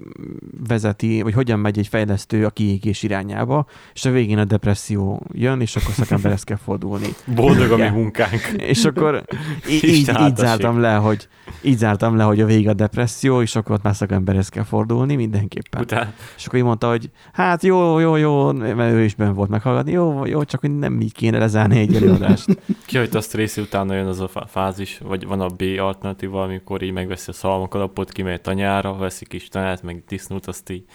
vezeti, 0.67 1.21
vagy 1.21 1.33
hogyan 1.33 1.59
megy 1.59 1.77
egy 1.77 1.87
fejlesztő 1.87 2.45
a 2.45 2.49
kiégés 2.49 3.03
irányába, 3.03 3.65
és 3.93 4.05
a 4.05 4.11
végén 4.11 4.37
a 4.37 4.45
depresszió 4.45 5.21
jön, 5.31 5.61
és 5.61 5.75
akkor 5.75 5.93
szakemberhez 5.93 6.43
kell 6.43 6.57
fordulni. 6.57 7.07
Boldog 7.35 7.71
a 7.71 7.77
mi 7.77 7.87
munkánk. 7.87 8.41
És 8.57 8.85
akkor 8.85 9.23
így, 9.69 9.83
így, 9.83 10.11
így 10.21 10.35
zártam 10.35 10.79
le, 10.79 10.93
hogy 10.93 11.27
így 11.61 11.77
zártam 11.77 12.15
le, 12.15 12.23
hogy 12.23 12.41
a 12.41 12.45
vége 12.45 12.69
a 12.69 12.73
depresszió, 12.73 13.41
és 13.41 13.55
akkor 13.55 13.75
ott 13.75 13.83
már 13.83 13.95
szakemberhez 13.95 14.49
kell 14.49 14.63
fordulni 14.63 15.15
mindenképpen. 15.15 15.81
Utána 15.81 16.13
És 16.37 16.45
akkor 16.45 16.59
így 16.59 16.65
mondta, 16.65 16.89
hogy 16.89 17.09
hát 17.33 17.63
jó, 17.63 17.99
jó, 17.99 18.15
jó, 18.15 18.51
mert 18.51 18.93
ő 18.93 19.03
is 19.03 19.15
benne 19.15 19.31
volt 19.31 19.49
meghallgatni, 19.49 19.91
jó, 19.91 20.25
jó, 20.25 20.43
csak 20.43 20.59
hogy 20.59 20.77
nem 20.77 21.01
így 21.01 21.13
kéne 21.13 21.37
lezárni 21.37 21.79
egy 21.79 21.95
előadást. 21.95 22.45
kihagyta 22.85 23.17
azt 23.17 23.33
a 23.33 23.37
részét, 23.37 23.63
utána 23.63 23.95
jön 23.95 24.07
az 24.07 24.19
a 24.19 24.27
fá- 24.27 24.49
fázis, 24.49 24.99
vagy 25.03 25.27
van 25.27 25.41
a 25.41 25.47
B 25.47 25.63
alternatíva, 25.79 26.43
amikor 26.43 26.81
így 26.81 26.91
megveszi 26.91 27.29
a 27.29 27.33
szalmakalapot, 27.33 28.10
kimegy 28.11 28.33
a 28.33 28.41
tanyára, 28.41 28.95
veszi 28.95 29.25
kis 29.25 29.47
tanyát, 29.47 29.83
meg 29.83 30.03
disznót, 30.07 30.47
azt 30.47 30.69
így, 30.69 30.85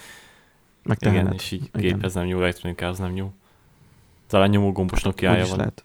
Meg 0.83 0.97
igen, 1.01 1.13
tehenet. 1.13 1.35
és 1.35 1.51
így 1.51 1.71
Igen. 1.75 1.81
gépez 1.81 2.15
nem 2.15 2.27
jó, 2.27 2.39
elektronikához 2.41 2.99
nem 2.99 3.17
jó. 3.17 3.33
Talán 4.27 4.49
nyomógombos 4.49 4.99
is 4.99 5.25
van. 5.49 5.57
lehet. 5.57 5.85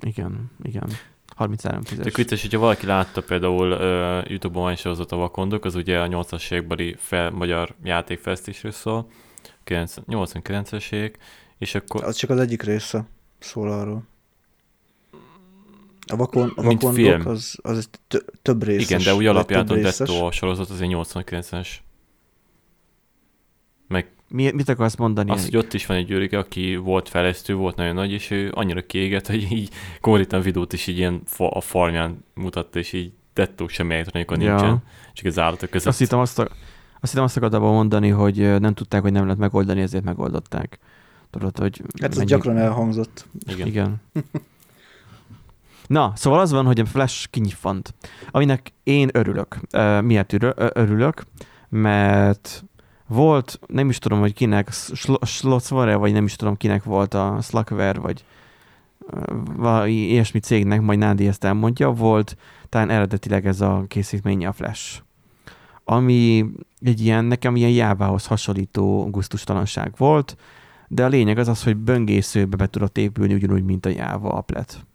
Igen, 0.00 0.50
igen. 0.62 0.88
33 1.36 1.80
Tök 1.82 1.96
tízes. 1.96 2.14
vicces, 2.14 2.42
hogyha 2.42 2.58
valaki 2.58 2.86
látta 2.86 3.22
például 3.22 3.72
uh, 3.72 4.30
Youtube-on 4.30 4.62
van 4.64 4.76
sorozat 4.76 5.12
a 5.12 5.16
Vakondok, 5.16 5.64
az 5.64 5.74
ugye 5.74 6.00
a 6.00 6.08
80-as 6.08 6.52
évekbeli 6.52 6.94
fel, 6.98 7.30
magyar 7.30 7.74
játékfejlesztésről 7.82 8.72
szól, 8.72 9.08
90 9.64 10.04
89-es 10.08 10.92
évek, 10.92 11.18
és 11.58 11.74
akkor 11.74 12.04
Az 12.04 12.16
csak 12.16 12.30
az 12.30 12.38
egyik 12.38 12.62
része 12.62 13.04
szól 13.38 13.70
arról. 13.72 14.02
A 16.06 16.16
vakon, 16.16 16.52
a 16.56 16.62
Mint 16.62 16.82
vakondok 16.82 17.04
film. 17.04 17.26
az, 17.26 17.58
az 17.62 17.88
több 18.42 18.62
részes. 18.62 18.88
igen, 18.90 19.02
de 19.02 19.14
úgy 19.14 19.26
alapjáton. 19.26 19.80
Detto 19.80 20.26
a 20.26 20.30
sorozat 20.30 20.70
az 20.70 20.80
egy 20.80 20.90
89-es. 20.94 21.68
Meg 23.88 24.10
Mi, 24.28 24.50
mit 24.50 24.68
akarsz 24.68 24.96
mondani? 24.96 25.30
az, 25.30 25.44
hogy 25.44 25.56
ott 25.56 25.72
is 25.74 25.86
van 25.86 25.96
egy 25.96 26.06
győrike, 26.06 26.38
aki 26.38 26.76
volt 26.76 27.08
fejlesztő, 27.08 27.54
volt 27.54 27.76
nagyon 27.76 27.94
nagy, 27.94 28.12
és 28.12 28.30
ő 28.30 28.50
annyira 28.54 28.86
kiégett, 28.86 29.26
hogy 29.26 29.52
így 29.52 29.70
konkrétan 30.00 30.40
videót 30.40 30.72
is 30.72 30.86
így 30.86 30.98
ilyen 30.98 31.22
fa, 31.24 31.48
a 31.50 31.60
farmján 31.60 32.24
mutatta, 32.34 32.78
és 32.78 32.92
így 32.92 33.12
Detto 33.34 33.68
semmi 33.68 33.94
elektronika 33.94 34.34
Ja. 34.42 34.50
nincsen, 34.54 34.82
csak 35.12 35.26
az 35.26 35.38
állatok 35.38 35.70
között. 35.70 35.88
Azt 35.88 35.98
hittem 35.98 36.18
azt, 36.18 36.38
a, 36.38 36.42
azt 37.00 37.10
hittem 37.10 37.24
azt 37.24 37.36
akartam 37.36 37.62
mondani, 37.62 38.08
hogy 38.08 38.60
nem 38.60 38.74
tudták, 38.74 39.02
hogy 39.02 39.12
nem 39.12 39.22
lehet 39.22 39.38
megoldani, 39.38 39.80
ezért 39.80 40.04
megoldották. 40.04 40.78
Tudod, 41.30 41.58
hogy... 41.58 41.82
Hát 42.00 42.10
ez 42.10 42.16
mennyi- 42.16 42.28
gyakran 42.30 42.56
elhangzott. 42.58 43.26
Igen. 43.48 43.66
Igen. 43.66 43.96
Na, 45.86 46.12
szóval 46.14 46.40
az 46.40 46.50
van, 46.50 46.66
hogy 46.66 46.80
a 46.80 46.86
Flash 46.86 47.28
kinyiffant, 47.28 47.94
aminek 48.30 48.72
én 48.82 49.08
örülök. 49.12 49.60
Miért 50.02 50.32
örülök? 50.56 51.26
Mert 51.68 52.64
volt, 53.06 53.60
nem 53.66 53.88
is 53.88 53.98
tudom, 53.98 54.20
hogy 54.20 54.32
kinek, 54.32 54.68
Slotzware, 55.22 55.96
vagy 55.96 56.12
nem 56.12 56.24
is 56.24 56.36
tudom, 56.36 56.56
kinek 56.56 56.84
volt 56.84 57.14
a 57.14 57.38
Slackware, 57.42 57.98
vagy 57.98 58.24
valami 59.56 59.92
ilyesmi 59.92 60.40
cégnek, 60.40 60.80
majd 60.80 60.98
Nádi 60.98 61.26
ezt 61.26 61.44
elmondja, 61.44 61.90
volt 61.90 62.36
talán 62.68 62.90
eredetileg 62.90 63.46
ez 63.46 63.60
a 63.60 63.84
készítménye 63.88 64.48
a 64.48 64.52
Flash. 64.52 65.02
Ami 65.84 66.46
egy 66.80 67.00
ilyen, 67.00 67.24
nekem 67.24 67.56
ilyen 67.56 67.70
jávához 67.70 68.26
hasonlító 68.26 69.10
gusztustalanság 69.10 69.94
volt, 69.96 70.36
de 70.88 71.04
a 71.04 71.08
lényeg 71.08 71.38
az 71.38 71.48
az, 71.48 71.62
hogy 71.62 71.76
böngészőbe 71.76 72.56
be 72.56 72.66
tudott 72.66 72.98
épülni 72.98 73.34
ugyanúgy, 73.34 73.64
mint 73.64 73.86
a 73.86 73.88
Java 73.88 74.28
applet. 74.28 74.86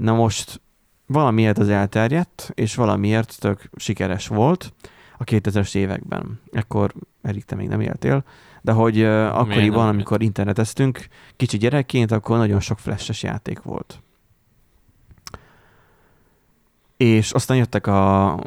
Na 0.00 0.14
most 0.14 0.60
valamiért 1.06 1.58
az 1.58 1.68
elterjedt, 1.68 2.50
és 2.54 2.74
valamiért 2.74 3.36
tök 3.40 3.70
sikeres 3.76 4.26
volt 4.26 4.72
a 5.18 5.24
2000-es 5.24 5.74
években. 5.74 6.40
Ekkor, 6.52 6.92
Erik, 7.22 7.44
te 7.44 7.54
még 7.54 7.68
nem 7.68 7.80
éltél, 7.80 8.24
de 8.62 8.72
hogy 8.72 9.00
uh, 9.00 9.38
akkoriban, 9.38 9.88
amikor 9.88 10.22
interneteztünk, 10.22 11.06
kicsi 11.36 11.58
gyerekként, 11.58 12.10
akkor 12.10 12.36
nagyon 12.38 12.60
sok 12.60 12.78
flashes 12.78 13.22
játék 13.22 13.62
volt. 13.62 14.02
és 16.98 17.32
aztán 17.32 17.56
jöttek 17.56 17.86
a 17.86 18.38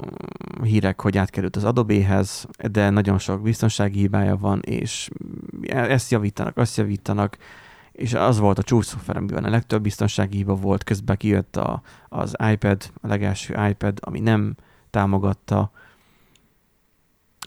hírek, 0.63 1.01
hogy 1.01 1.17
átkerült 1.17 1.55
az 1.55 1.63
Adobe-hez, 1.63 2.47
de 2.71 2.89
nagyon 2.89 3.17
sok 3.17 3.41
biztonsági 3.41 3.99
hibája 3.99 4.37
van, 4.37 4.59
és 4.61 5.09
ezt 5.61 6.11
javítanak, 6.11 6.57
azt 6.57 6.77
javítanak, 6.77 7.37
és 7.91 8.13
az 8.13 8.39
volt 8.39 8.57
a 8.57 8.63
csúcsszoftver, 8.63 9.17
amiben 9.17 9.43
a 9.43 9.49
legtöbb 9.49 9.81
biztonsági 9.81 10.37
hiba 10.37 10.55
volt, 10.55 10.83
közben 10.83 11.17
kijött 11.17 11.55
a, 11.55 11.81
az 12.09 12.35
iPad, 12.51 12.91
a 13.01 13.07
legelső 13.07 13.67
iPad, 13.69 13.97
ami 14.01 14.19
nem 14.19 14.55
támogatta. 14.89 15.71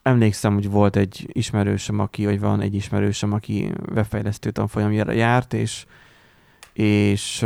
Emlékszem, 0.02 0.54
hogy 0.54 0.70
volt 0.70 0.96
egy 0.96 1.28
ismerősöm, 1.32 1.98
aki, 1.98 2.24
vagy 2.24 2.40
van 2.40 2.60
egy 2.60 2.74
ismerősöm, 2.74 3.32
aki 3.32 3.72
webfejlesztő 3.94 4.50
tanfolyamjára 4.50 5.12
járt, 5.12 5.52
és, 5.52 5.86
és 6.72 7.42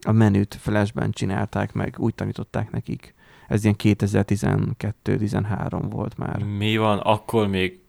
a 0.00 0.12
menüt 0.12 0.54
flashben 0.54 1.10
csinálták 1.10 1.72
meg, 1.72 1.94
úgy 1.98 2.14
tanították 2.14 2.70
nekik. 2.70 3.14
Ez 3.48 3.62
ilyen 3.62 3.76
2012-13 3.78 5.82
volt 5.90 6.18
már. 6.18 6.42
Mi 6.42 6.76
van? 6.76 6.98
Akkor 6.98 7.48
még... 7.48 7.80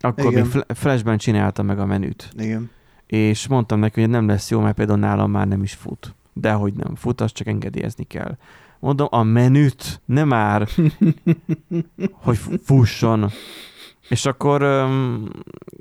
Akkor 0.00 0.32
Igen. 0.32 0.46
még 0.46 0.76
flashben 0.76 1.18
csinálta 1.18 1.62
meg 1.62 1.78
a 1.78 1.86
menüt. 1.86 2.30
Igen. 2.36 2.70
És 3.12 3.48
mondtam 3.48 3.78
neki, 3.78 4.00
hogy 4.00 4.10
nem 4.10 4.26
lesz 4.26 4.50
jó, 4.50 4.60
mert 4.60 4.74
például 4.74 4.98
nálam 4.98 5.30
már 5.30 5.48
nem 5.48 5.62
is 5.62 5.72
fut. 5.72 6.14
De 6.32 6.52
hogy 6.52 6.72
nem 6.72 6.94
fut, 6.94 7.20
azt 7.20 7.34
csak 7.34 7.46
engedélyezni 7.46 8.04
kell. 8.04 8.36
Mondom, 8.78 9.06
a 9.10 9.22
menüt 9.22 10.00
nem 10.04 10.28
már, 10.28 10.68
hogy 12.24 12.38
fusson. 12.64 13.30
És 14.08 14.26
akkor 14.26 14.62
um, 14.62 15.28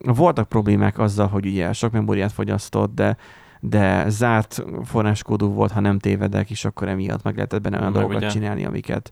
voltak 0.04 0.50
problémák 0.50 1.00
azzal, 1.00 1.28
hogy 1.28 1.46
ugye 1.46 1.74
sok 1.74 1.92
memóriát 1.92 2.32
fogyasztott, 2.32 2.94
de 2.94 3.18
de 3.64 4.10
zárt 4.10 4.64
forráskódú 4.84 5.48
volt, 5.48 5.72
ha 5.72 5.80
nem 5.80 6.00
tévedek, 6.00 6.50
és 6.50 6.66
akkor 6.66 6.88
emiatt 6.88 7.24
meg 7.24 7.36
lehetett 7.36 7.62
benne 7.62 7.80
olyan 7.80 7.92
meg 7.92 8.00
dolgokat 8.00 8.24
ugye, 8.24 8.32
csinálni, 8.32 8.66
amiket, 8.66 9.12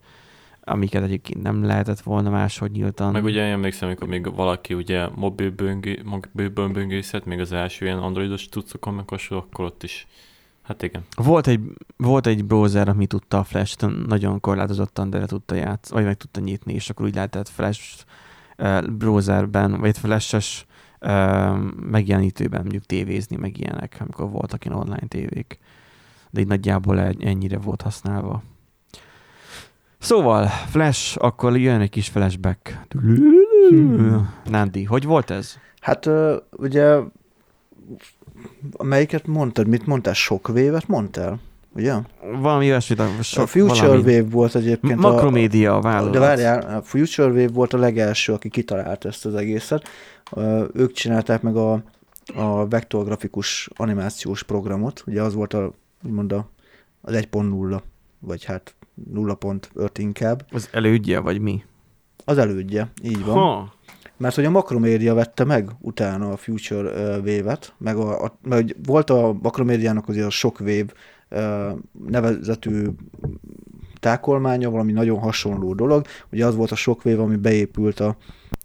amiket 0.69 1.03
egyébként 1.03 1.41
nem 1.41 1.63
lehetett 1.63 1.99
volna 1.99 2.29
máshogy 2.29 2.71
nyíltan. 2.71 3.11
Meg 3.11 3.23
ugye 3.23 3.43
emlékszem, 3.43 3.87
amikor 3.87 4.07
még 4.07 4.35
valaki 4.35 4.73
ugye 4.73 5.07
mobilből 5.15 6.69
böngészett, 6.71 7.25
még 7.25 7.39
az 7.39 7.51
első 7.51 7.85
ilyen 7.85 7.99
androidos 7.99 8.49
tucokon, 8.49 8.93
meg 8.93 9.05
akkor 9.29 9.65
ott 9.65 9.83
is 9.83 10.07
Hát 10.69 10.83
igen. 10.83 11.03
Volt 11.15 11.47
egy, 11.47 11.59
volt 11.97 12.27
egy 12.27 12.45
browser, 12.45 12.89
ami 12.89 13.05
tudta 13.05 13.37
a 13.37 13.43
Flash-t 13.43 14.07
nagyon 14.07 14.39
korlátozottan, 14.39 15.09
de 15.09 15.17
le 15.17 15.25
tudta 15.25 15.55
játsz, 15.55 15.89
vagy 15.89 16.03
meg 16.03 16.17
tudta 16.17 16.39
nyitni, 16.39 16.73
és 16.73 16.89
akkor 16.89 17.05
úgy 17.05 17.15
lehetett 17.15 17.49
Flash 17.49 18.05
uh, 18.57 18.87
browserben, 18.87 19.79
vagy 19.79 19.97
Flash-es 19.97 20.65
megjelenítőben 21.75 22.61
mondjuk 22.61 22.85
tévézni, 22.85 23.35
meg 23.35 23.57
ilyenek, 23.57 23.97
amikor 23.99 24.29
voltak 24.29 24.65
ilyen 24.65 24.77
online 24.77 25.07
tévék. 25.07 25.59
De 26.29 26.39
így 26.39 26.47
nagyjából 26.47 26.99
ennyire 26.99 27.57
volt 27.57 27.81
használva. 27.81 28.43
Szóval, 29.99 30.47
Flash, 30.47 31.17
akkor 31.19 31.57
jön 31.57 31.81
egy 31.81 31.89
kis 31.89 32.07
flashback. 32.07 32.77
Nandi, 34.45 34.83
hogy 34.83 35.05
volt 35.05 35.29
ez? 35.29 35.55
Hát 35.79 36.09
ugye, 36.51 36.97
melyiket 38.83 39.27
mondtad? 39.27 39.67
Mit 39.67 39.85
mondtál? 39.85 40.13
Sok 40.13 40.47
vévet 40.47 40.87
mondtál? 40.87 41.39
Ugye? 41.75 41.93
Valami 42.41 42.69
olyasmit. 42.69 42.99
A 42.99 43.45
Future 43.47 43.87
valami... 43.87 44.01
Wave 44.01 44.29
volt 44.29 44.55
egyébként. 44.55 44.99
Makromédia 44.99 45.75
a 45.75 45.81
vállalat. 45.81 46.13
De 46.13 46.19
várjál, 46.19 46.77
a 46.77 46.81
Future 46.81 47.27
Wave 47.27 47.47
volt 47.47 47.73
a 47.73 47.77
legelső, 47.77 48.33
aki 48.33 48.49
kitalálta 48.49 49.07
ezt 49.07 49.25
az 49.25 49.35
egészet. 49.35 49.87
Ők 50.73 50.91
csinálták 50.91 51.41
meg 51.41 51.55
a, 51.55 51.83
a 52.35 52.67
vektorgrafikus 52.67 53.69
animációs 53.75 54.43
programot, 54.43 55.03
ugye 55.07 55.21
az 55.21 55.33
volt 55.33 55.53
a, 55.53 55.73
úgymond 56.03 56.31
a, 56.31 56.49
az 57.01 57.13
1.0, 57.13 57.79
vagy 58.19 58.43
hát 58.43 58.75
0.5 59.13 59.89
inkább. 59.97 60.45
Az 60.51 60.69
elődje, 60.71 61.19
vagy 61.19 61.41
mi? 61.41 61.63
Az 62.25 62.37
elődje, 62.37 62.91
így 63.03 63.25
van. 63.25 63.35
Ha. 63.35 63.73
Mert 64.17 64.35
hogy 64.35 64.45
a 64.45 64.49
Makromédia 64.49 65.13
vette 65.13 65.43
meg 65.43 65.69
utána 65.79 66.31
a 66.31 66.37
Future 66.37 67.17
Wave-et, 67.17 67.73
meg, 67.77 67.97
a, 67.97 68.23
a, 68.23 68.37
mert 68.43 68.75
volt 68.85 69.09
a 69.09 69.37
Makromédiának 69.41 70.07
azért 70.07 70.25
a 70.25 70.29
sok 70.29 70.59
Wave 70.59 70.93
nevezetű 72.07 72.87
tákolmánya, 73.99 74.69
valami 74.69 74.91
nagyon 74.91 75.19
hasonló 75.19 75.73
dolog. 75.73 76.05
Ugye 76.31 76.45
az 76.45 76.55
volt 76.55 76.71
a 76.71 76.75
sok 76.75 77.05
Wave, 77.05 77.21
ami 77.21 77.35
beépült 77.35 77.99
a, 77.99 78.17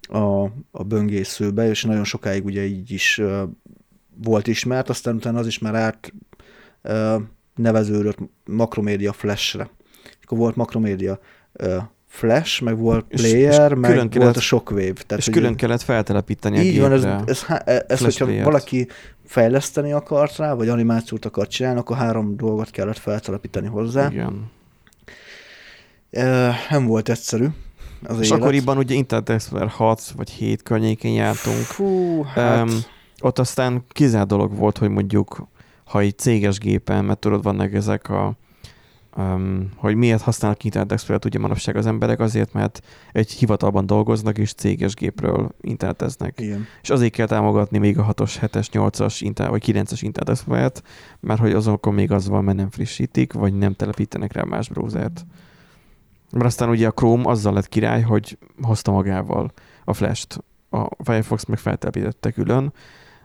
a, 0.02 0.42
a 0.70 0.82
böngészőbe, 0.82 1.68
és 1.68 1.84
nagyon 1.84 2.04
sokáig 2.04 2.44
ugye 2.44 2.64
így 2.64 2.90
is 2.90 3.20
volt 4.22 4.46
ismert, 4.46 4.88
aztán 4.88 5.14
utána 5.14 5.38
az 5.38 5.46
is 5.46 5.58
már 5.58 5.74
át 5.74 6.12
neveződött 7.54 8.18
Makromédia 8.44 9.12
Flash-re. 9.12 9.70
Akkor 10.24 10.38
volt 10.38 10.56
Makromédia 10.56 11.18
Flash, 12.06 12.62
meg 12.62 12.78
volt 12.78 13.04
Player, 13.04 13.70
és, 13.70 13.74
és 13.74 13.80
meg 13.80 13.90
kellett, 13.90 14.14
volt 14.14 14.36
a 14.36 14.40
Shockwave. 14.40 14.92
Tehát, 14.92 15.26
és 15.26 15.30
külön 15.30 15.54
kellett 15.54 15.82
feltelepíteni 15.82 16.58
Így 16.58 16.80
van, 16.80 16.92
ez, 16.92 17.04
ez, 17.26 17.44
ez, 17.64 17.82
ez 17.86 18.00
hogyha 18.00 18.24
layer 18.24 18.44
valaki 18.44 18.88
fejleszteni 19.26 19.92
akart 19.92 20.36
rá, 20.36 20.54
vagy 20.54 20.68
animációt 20.68 21.24
akart 21.24 21.50
csinálni, 21.50 21.78
akkor 21.78 21.96
három 21.96 22.36
dolgot 22.36 22.70
kellett 22.70 22.98
feltelepíteni 22.98 23.66
hozzá. 23.66 24.10
Igen. 24.10 24.50
Nem 26.70 26.86
volt 26.86 27.08
egyszerű 27.08 27.46
az 28.02 28.20
És 28.20 28.26
élet. 28.26 28.38
akkoriban 28.40 28.78
ugye 28.78 28.94
Internet 28.94 29.30
Explorer 29.30 29.68
6 29.68 30.02
vagy 30.16 30.30
7 30.30 30.62
környékén 30.62 31.12
jártunk. 31.12 31.56
Fú, 31.56 32.22
hát... 32.22 32.68
Um, 32.68 32.78
ott 33.20 33.38
aztán 33.38 33.84
kizárt 33.88 34.26
dolog 34.26 34.56
volt, 34.56 34.78
hogy 34.78 34.88
mondjuk, 34.88 35.48
ha 35.84 36.00
egy 36.00 36.18
céges 36.18 36.58
gépen, 36.58 37.04
mert 37.04 37.18
tudod, 37.18 37.42
vannak 37.42 37.74
ezek 37.74 38.08
a 38.08 38.36
um, 39.16 39.70
hogy 39.76 39.94
miért 39.94 40.22
használnak 40.22 40.64
Internet 40.64 40.92
Explorer-t 40.92 41.24
ugye 41.24 41.38
manapság 41.38 41.76
az 41.76 41.86
emberek, 41.86 42.20
azért, 42.20 42.52
mert 42.52 42.80
egy 43.12 43.30
hivatalban 43.30 43.86
dolgoznak, 43.86 44.38
és 44.38 44.52
céges 44.52 44.94
gépről 44.94 45.54
interneteznek. 45.60 46.40
Igen. 46.40 46.66
És 46.82 46.90
azért 46.90 47.12
kell 47.12 47.26
támogatni 47.26 47.78
még 47.78 47.98
a 47.98 48.14
6-os, 48.14 48.34
7-es, 48.40 48.66
8-as 48.72 49.16
internet, 49.20 49.52
vagy 49.52 49.74
9-es 49.76 49.98
Internet 50.02 50.28
Explorer-t, 50.28 50.82
mert 51.20 51.40
hogy 51.40 51.52
azokon 51.52 51.94
még 51.94 52.10
az 52.10 52.28
van, 52.28 52.44
mert 52.44 52.56
nem 52.56 52.70
frissítik, 52.70 53.32
vagy 53.32 53.54
nem 53.54 53.74
telepítenek 53.74 54.32
rá 54.32 54.42
más 54.42 54.68
browsert. 54.68 55.26
Mert 56.30 56.44
aztán 56.44 56.68
ugye 56.68 56.86
a 56.86 56.92
Chrome 56.92 57.30
azzal 57.30 57.52
lett 57.52 57.68
király, 57.68 58.02
hogy 58.02 58.38
hozta 58.62 58.92
magával 58.92 59.52
a 59.84 59.92
Flash-t. 59.92 60.44
A 60.70 61.04
Firefox 61.04 61.44
meg 61.44 61.58
feltelepítette 61.58 62.30
külön, 62.30 62.72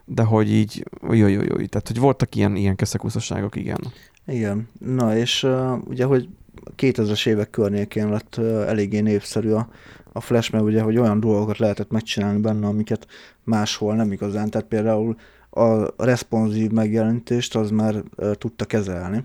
de 0.06 0.24
hogy 0.24 0.52
így, 0.52 0.86
jó, 1.02 1.14
jó, 1.14 1.42
jó, 1.42 1.56
tehát 1.56 1.88
hogy 1.88 2.00
voltak 2.00 2.36
ilyen, 2.36 2.56
ilyen 2.56 2.76
keszekúszosságok, 2.76 3.56
igen. 3.56 3.80
Igen, 4.30 4.68
na 4.80 5.18
és 5.18 5.44
uh, 5.44 5.88
ugye, 5.88 6.06
hogy 6.06 6.30
2000-es 6.78 7.28
évek 7.28 7.50
környékén 7.50 8.10
lett 8.10 8.36
uh, 8.38 8.46
eléggé 8.68 9.00
népszerű 9.00 9.52
a, 9.52 9.70
a 10.12 10.22
Flash, 10.22 10.52
mert 10.52 10.64
ugye, 10.64 10.82
hogy 10.82 10.98
olyan 10.98 11.20
dolgokat 11.20 11.58
lehetett 11.58 11.92
megcsinálni 11.92 12.40
benne, 12.40 12.68
amiket 12.68 13.08
máshol 13.44 13.96
nem 13.96 14.12
igazán, 14.12 14.50
tehát 14.50 14.68
például 14.68 15.16
a 15.50 16.04
responsív 16.04 16.72
megjelenítést 16.72 17.56
az 17.56 17.72
már 17.72 18.04
uh, 18.18 18.34
tudta 18.34 18.66
kezelni. 18.66 19.24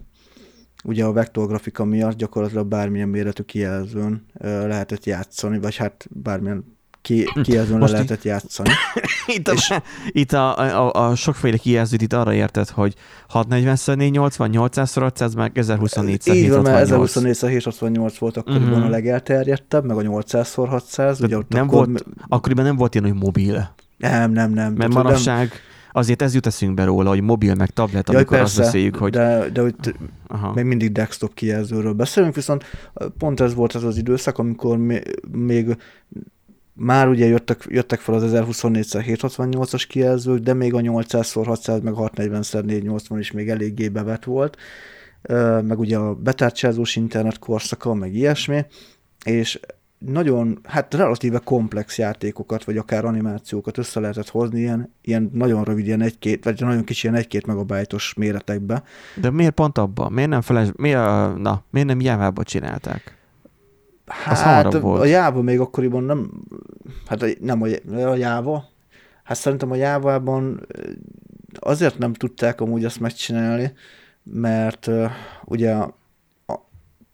Ugye 0.85 1.05
a 1.05 1.13
vektorgrafika 1.13 1.85
miatt 1.85 2.17
gyakorlatilag 2.17 2.67
bármilyen 2.67 3.09
méretű 3.09 3.43
kijelzőn 3.43 4.27
lehetett 4.41 5.05
játszani, 5.05 5.59
vagy 5.59 5.77
hát 5.77 6.07
bármilyen 6.11 6.77
ki, 7.05 7.25
kijelzőn 7.43 7.79
le 7.79 7.91
lehetett 7.91 8.23
játszani. 8.23 8.71
itt, 9.37 9.49
és... 9.49 9.71
a, 9.71 9.83
itt 10.09 10.33
a, 10.33 10.59
a, 10.59 11.09
a 11.09 11.15
sokféle 11.15 11.57
kijelzőt 11.57 12.03
itt 12.03 12.13
arra 12.13 12.33
érted, 12.33 12.69
hogy 12.69 12.95
640x480, 13.33 14.49
800x600, 14.53 15.37
meg 15.37 15.53
1024x768. 15.55 16.35
Így 16.35 16.51
van, 16.51 16.63
mert 16.63 16.89
1024x768 16.91 18.15
volt 18.19 18.37
akkoriban 18.37 18.69
uh-huh. 18.69 18.85
a 18.85 18.89
legelterjedtebb, 18.89 19.85
meg 19.85 19.97
a 19.97 20.01
800x600. 20.01 21.23
Ugye 21.23 21.37
ott 21.37 21.49
nem 21.49 21.69
akkor... 21.69 21.87
volt, 21.87 22.05
akkoriban 22.29 22.65
nem 22.65 22.77
volt 22.77 22.95
ilyen, 22.95 23.07
hogy 23.11 23.23
mobil. 23.23 23.75
Nem, 23.99 24.33
nem, 24.33 24.51
nem. 24.51 24.73
Mert 24.73 24.95
manapság... 24.95 25.39
Nem 25.39 25.73
azért 25.97 26.23
ez 26.23 26.35
jut 26.35 26.47
eszünkbe 26.47 26.85
róla, 26.85 27.09
hogy 27.09 27.21
mobil 27.21 27.55
meg 27.55 27.71
tablet, 27.71 28.09
amikor 28.09 28.33
ja, 28.33 28.39
persze, 28.39 28.43
azt 28.43 28.57
beszéljük, 28.57 28.97
hogy... 28.97 29.13
De, 29.13 29.49
de 29.53 29.61
hogy 29.61 29.75
Aha. 30.27 30.53
még 30.53 30.65
mindig 30.65 30.93
desktop 30.93 31.35
kijelzőről 31.35 31.93
beszélünk, 31.93 32.35
viszont 32.35 32.65
pont 33.19 33.41
ez 33.41 33.55
volt 33.55 33.73
az 33.73 33.85
az 33.85 33.97
időszak, 33.97 34.39
amikor 34.39 34.79
még 35.31 35.77
már 36.75 37.09
ugye 37.09 37.27
jöttek, 37.27 37.65
jöttek 37.69 38.01
fel 38.01 38.15
az 38.15 38.33
1024x768-as 38.35 39.85
kijelzők, 39.89 40.39
de 40.39 40.55
még 40.55 40.75
a 40.75 40.81
800x600 40.81 41.83
meg 41.83 41.95
640x480 41.97 43.17
is 43.19 43.31
még 43.31 43.49
eléggé 43.49 43.89
bevet 43.89 44.25
volt, 44.25 44.57
meg 45.63 45.79
ugye 45.79 45.97
a 45.97 46.15
betárcsázós 46.15 46.97
internet 46.97 47.39
korszaka, 47.39 47.95
meg 47.95 48.15
ilyesmi, 48.15 48.65
és 49.25 49.61
nagyon, 49.99 50.59
hát 50.63 50.95
relatíve 50.95 51.39
komplex 51.39 51.99
játékokat, 51.99 52.65
vagy 52.65 52.77
akár 52.77 53.05
animációkat 53.05 53.79
össze 53.79 54.01
lehetett 54.01 54.29
hozni 54.29 54.61
ilyen, 54.61 54.93
ilyen 55.03 55.31
nagyon 55.33 55.65
rövid, 55.65 55.87
ilyen 55.87 56.01
egy-két, 56.01 56.45
vagy 56.45 56.61
nagyon 56.61 56.85
kicsi, 56.85 57.07
ilyen 57.07 57.19
egy-két 57.19 57.47
megabajtos 57.47 58.15
méretekbe. 58.15 58.83
De 59.21 59.31
miért 59.31 59.55
pont 59.55 59.79
abban? 59.79 60.13
Miért 60.13 60.31
nem 60.31 60.41
flash, 60.41 60.73
miért, 60.77 61.37
na, 61.37 61.65
miért 61.71 61.89
nem 61.89 62.01
Java-ba 62.01 62.43
csinálták? 62.43 63.17
Hát 64.07 64.73
volt. 64.73 65.01
a 65.01 65.05
Java 65.05 65.43
még 65.43 65.61
akkoriban 65.61 66.05
nem, 66.05 66.31
hát 67.07 67.41
nem 67.41 67.63
a, 67.63 67.67
a 67.97 68.15
Java, 68.15 68.69
hát 69.25 69.37
szerintem 69.37 69.71
a 69.71 69.75
Java-ban 69.75 70.67
azért 71.59 71.99
nem 71.99 72.13
tudták 72.13 72.61
amúgy 72.61 72.85
ezt 72.85 73.01
megcsinálni, 73.01 73.73
mert 74.23 74.87
uh, 74.87 75.11
ugye 75.45 75.75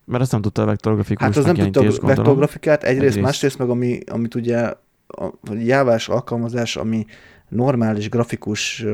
Mert 0.05 0.23
azt 0.23 0.33
nem 0.33 0.41
tudta 0.41 0.63
a 0.63 0.67
vektorgrafikus 0.67 1.25
Hát 1.27 1.37
az 1.37 1.45
nem 1.45 1.55
tudta 1.55 1.81
a 1.81 2.07
vektorgrafikát, 2.07 2.83
egyrészt, 2.83 3.05
Egyrészt. 3.05 3.21
másrészt 3.21 3.59
meg 3.59 3.69
ami, 3.69 4.01
amit 4.07 4.35
ugye 4.35 4.59
a 4.59 4.81
a 5.17 5.55
jávás 5.59 6.09
alkalmazás, 6.09 6.77
ami 6.77 7.07
normális 7.49 8.09
grafikus 8.09 8.85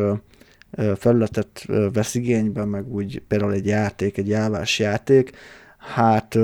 felületet 0.96 1.66
vesz 1.92 2.14
igénybe, 2.14 2.64
meg 2.64 2.92
úgy 2.92 3.22
például 3.28 3.52
egy 3.52 3.66
játék, 3.66 4.18
egy 4.18 4.28
jávás 4.28 4.78
játék, 4.78 5.30
hát 5.78 6.38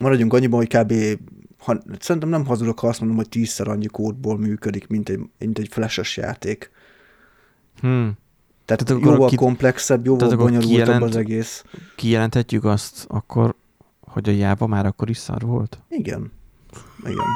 maradjunk 0.00 0.32
annyiban, 0.32 0.58
hogy 0.58 0.68
kb. 0.78 0.92
Ha, 1.58 1.78
szerintem 1.98 2.30
nem 2.30 2.46
hazudok, 2.46 2.78
ha 2.80 2.86
azt 2.88 2.98
mondom, 3.00 3.16
hogy 3.18 3.28
tízszer 3.28 3.68
annyi 3.68 3.86
kódból 3.86 4.38
működik, 4.38 4.86
mint 4.86 5.08
egy, 5.08 5.20
mint 5.38 5.58
egy 5.58 5.68
flashes 5.70 6.16
játék. 6.16 6.70
Hmm. 7.80 8.12
Tehát, 8.64 8.84
Tehát 8.84 9.02
jóval 9.04 9.28
ki- 9.28 9.36
komplexebb, 9.36 10.04
jóval 10.06 10.28
bonyolultabb 10.36 10.68
kijelent- 10.70 11.02
az 11.02 11.16
egész. 11.16 11.64
Kijelenthetjük 11.96 12.64
azt 12.64 13.04
akkor, 13.08 13.54
hogy 14.00 14.28
a 14.28 14.32
Java 14.32 14.66
már 14.66 14.86
akkor 14.86 15.10
is 15.10 15.16
szar 15.16 15.42
volt? 15.42 15.78
Igen. 15.88 16.32
Igen. 17.04 17.26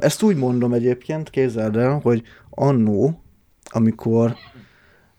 Ezt 0.00 0.22
úgy 0.22 0.36
mondom 0.36 0.72
egyébként, 0.72 1.30
képzeld 1.30 1.76
el, 1.76 1.98
hogy 2.02 2.22
annó, 2.50 3.22
amikor 3.64 4.36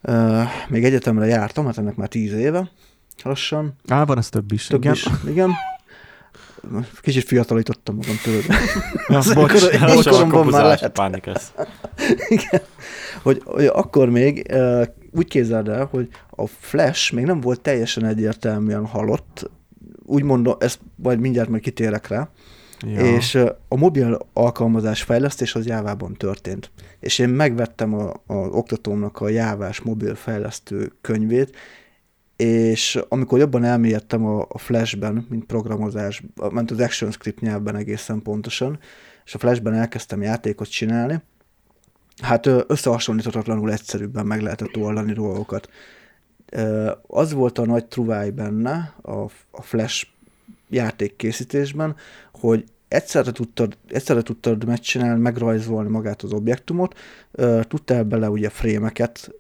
ö, 0.02 0.42
még 0.70 0.84
egyetemre 0.84 1.26
jártam, 1.26 1.66
hát 1.66 1.78
ennek 1.78 1.96
már 1.96 2.08
tíz 2.08 2.34
éve, 2.34 2.72
lassan, 3.24 3.74
Á, 3.88 4.04
van 4.06 4.18
ez 4.18 4.30
több 4.30 4.52
is. 4.52 4.68
több 4.68 4.80
igen. 4.82 4.94
is, 4.94 5.08
igen. 5.28 5.52
Kicsit 7.02 7.24
fiatalítottam 7.24 7.96
magam 7.96 8.16
tőled. 8.24 8.46
Ja, 9.08 9.18
Az 9.18 9.34
bocs, 9.34 9.52
ekkora- 9.64 9.94
bocs, 9.94 10.08
koromban 10.08 10.46
már 10.48 10.64
lehet. 10.64 10.92
pánikesz. 10.92 11.52
Igen. 12.28 12.62
Hogy, 13.22 13.42
hogy 13.46 13.66
akkor 13.66 14.10
még 14.10 14.54
úgy 15.12 15.28
képzeld 15.28 15.68
el, 15.70 15.88
hogy 15.92 16.08
a 16.30 16.48
Flash 16.60 17.14
még 17.14 17.26
nem 17.26 17.42
volt 17.42 17.62
teljesen 17.62 18.06
egyértelműen 18.06 18.86
halott, 18.86 19.50
úgy 20.06 20.24
mondom, 20.24 20.56
ezt 20.60 20.80
majd 20.96 21.20
mindjárt 21.20 21.50
majd 21.50 21.62
kitérek 21.62 22.08
rá, 22.08 22.30
Ja. 22.88 23.16
és 23.16 23.36
a 23.68 23.76
mobil 23.78 24.18
alkalmazás 24.34 25.02
fejlesztés 25.04 25.56
az 25.56 25.66
Jávában 25.66 26.14
történt. 26.14 26.72
És 27.00 27.20
én 27.20 27.30
megvettem 27.30 27.94
a, 27.94 28.10
a 28.28 28.34
oktatómnak 28.34 29.22
a 29.22 29.30
Jávás 29.30 29.82
mobil 29.82 30.16
fejlesztő 30.16 30.92
könyvét, 31.02 31.56
és 32.38 33.00
amikor 33.10 33.40
jobban 33.40 33.64
elmélyedtem 33.64 34.26
a, 34.26 34.46
a 34.50 34.58
Flashben, 34.58 35.26
mint 35.30 35.46
programozás, 35.46 36.24
ment 36.52 36.72
az 36.72 36.80
ActionScript 36.80 37.40
nyelvben 37.40 37.76
egészen 37.76 38.22
pontosan, 38.22 38.80
és 39.26 39.34
a 39.34 39.38
Flashben 39.38 39.74
elkezdtem 39.74 40.22
játékot 40.22 40.70
csinálni, 40.70 41.22
hát 42.22 42.46
összehasonlíthatatlanul 42.68 43.72
egyszerűbben 43.72 44.26
meg 44.26 44.42
lehetett 44.42 44.78
oldani 44.78 45.14
dolgokat. 45.14 45.70
Az 47.08 47.34
volt 47.34 47.58
a 47.58 47.66
nagy 47.66 47.86
truváj 47.86 48.30
benne 48.30 48.94
a, 49.02 49.12
a 49.52 49.62
Flash 49.62 50.08
játékkészítésben, 50.70 51.96
hogy 52.32 52.64
egyszerre 52.88 53.32
tudtad, 53.32 53.78
egyszerre 53.88 54.22
tudtad 54.22 54.66
megcsinálni, 54.66 55.22
megrajzolni 55.22 55.90
magát 55.90 56.22
az 56.22 56.34
objektumot, 56.34 56.98
tudtál 57.62 58.04
bele 58.04 58.30
ugye 58.30 58.50
frémeket 58.50 59.32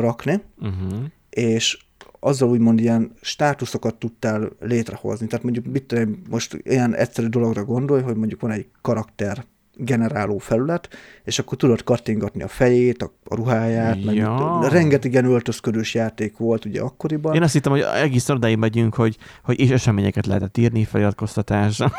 rakni, 0.00 0.42
Uh-huh. 0.60 1.04
és 1.30 1.78
azzal 2.26 2.48
úgymond 2.48 2.80
ilyen 2.80 3.12
státuszokat 3.20 3.94
tudtál 3.94 4.48
létrehozni. 4.60 5.26
Tehát 5.26 5.44
mondjuk 5.44 5.66
mit 5.66 5.84
tudom, 5.84 6.22
most 6.30 6.58
ilyen 6.62 6.94
egyszerű 6.94 7.26
dologra 7.26 7.64
gondolj, 7.64 8.02
hogy 8.02 8.16
mondjuk 8.16 8.40
van 8.40 8.50
egy 8.50 8.66
karakter 8.82 9.44
generáló 9.78 10.38
felület, 10.38 10.88
és 11.24 11.38
akkor 11.38 11.58
tudod 11.58 11.82
kattingatni 11.82 12.42
a 12.42 12.48
fejét, 12.48 13.02
a, 13.02 13.12
a 13.24 13.34
ruháját, 13.34 14.04
meg 14.04 14.14
Ja. 14.14 14.34
tudom, 14.36 14.62
rengeteg 14.62 15.12
ilyen 15.12 15.24
öltözködős 15.24 15.94
játék 15.94 16.36
volt 16.36 16.64
ugye 16.64 16.80
akkoriban. 16.80 17.34
Én 17.34 17.42
azt 17.42 17.52
hittem, 17.52 17.72
hogy 17.72 17.84
egész 17.94 18.28
odáig 18.28 18.56
megyünk, 18.56 18.94
hogy, 18.94 19.16
hogy 19.44 19.60
és 19.60 19.70
eseményeket 19.70 20.26
lehetett 20.26 20.56
írni, 20.56 20.84
feliratkoztatásra. 20.84 21.92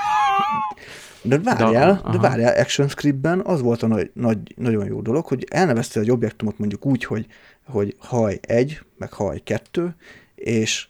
De 1.28 1.40
várjál, 1.40 1.94
de, 1.94 2.00
aha. 2.04 2.12
de 2.12 2.18
várjál, 2.18 2.60
ActionScriptben 2.60 3.42
az 3.46 3.62
volt 3.62 3.84
a 3.84 3.88
nagy, 3.88 4.12
nagy, 4.14 4.54
nagyon 4.56 4.86
jó 4.86 5.02
dolog, 5.02 5.26
hogy 5.26 5.46
elneveztél 5.50 6.02
egy 6.02 6.12
objektumot 6.12 6.58
mondjuk 6.58 6.86
úgy, 6.86 7.04
hogy, 7.04 7.26
hogy 7.66 7.96
haj 8.00 8.40
1, 8.42 8.82
meg 8.98 9.14
haj 9.14 9.42
2, 9.44 9.96
és 10.36 10.88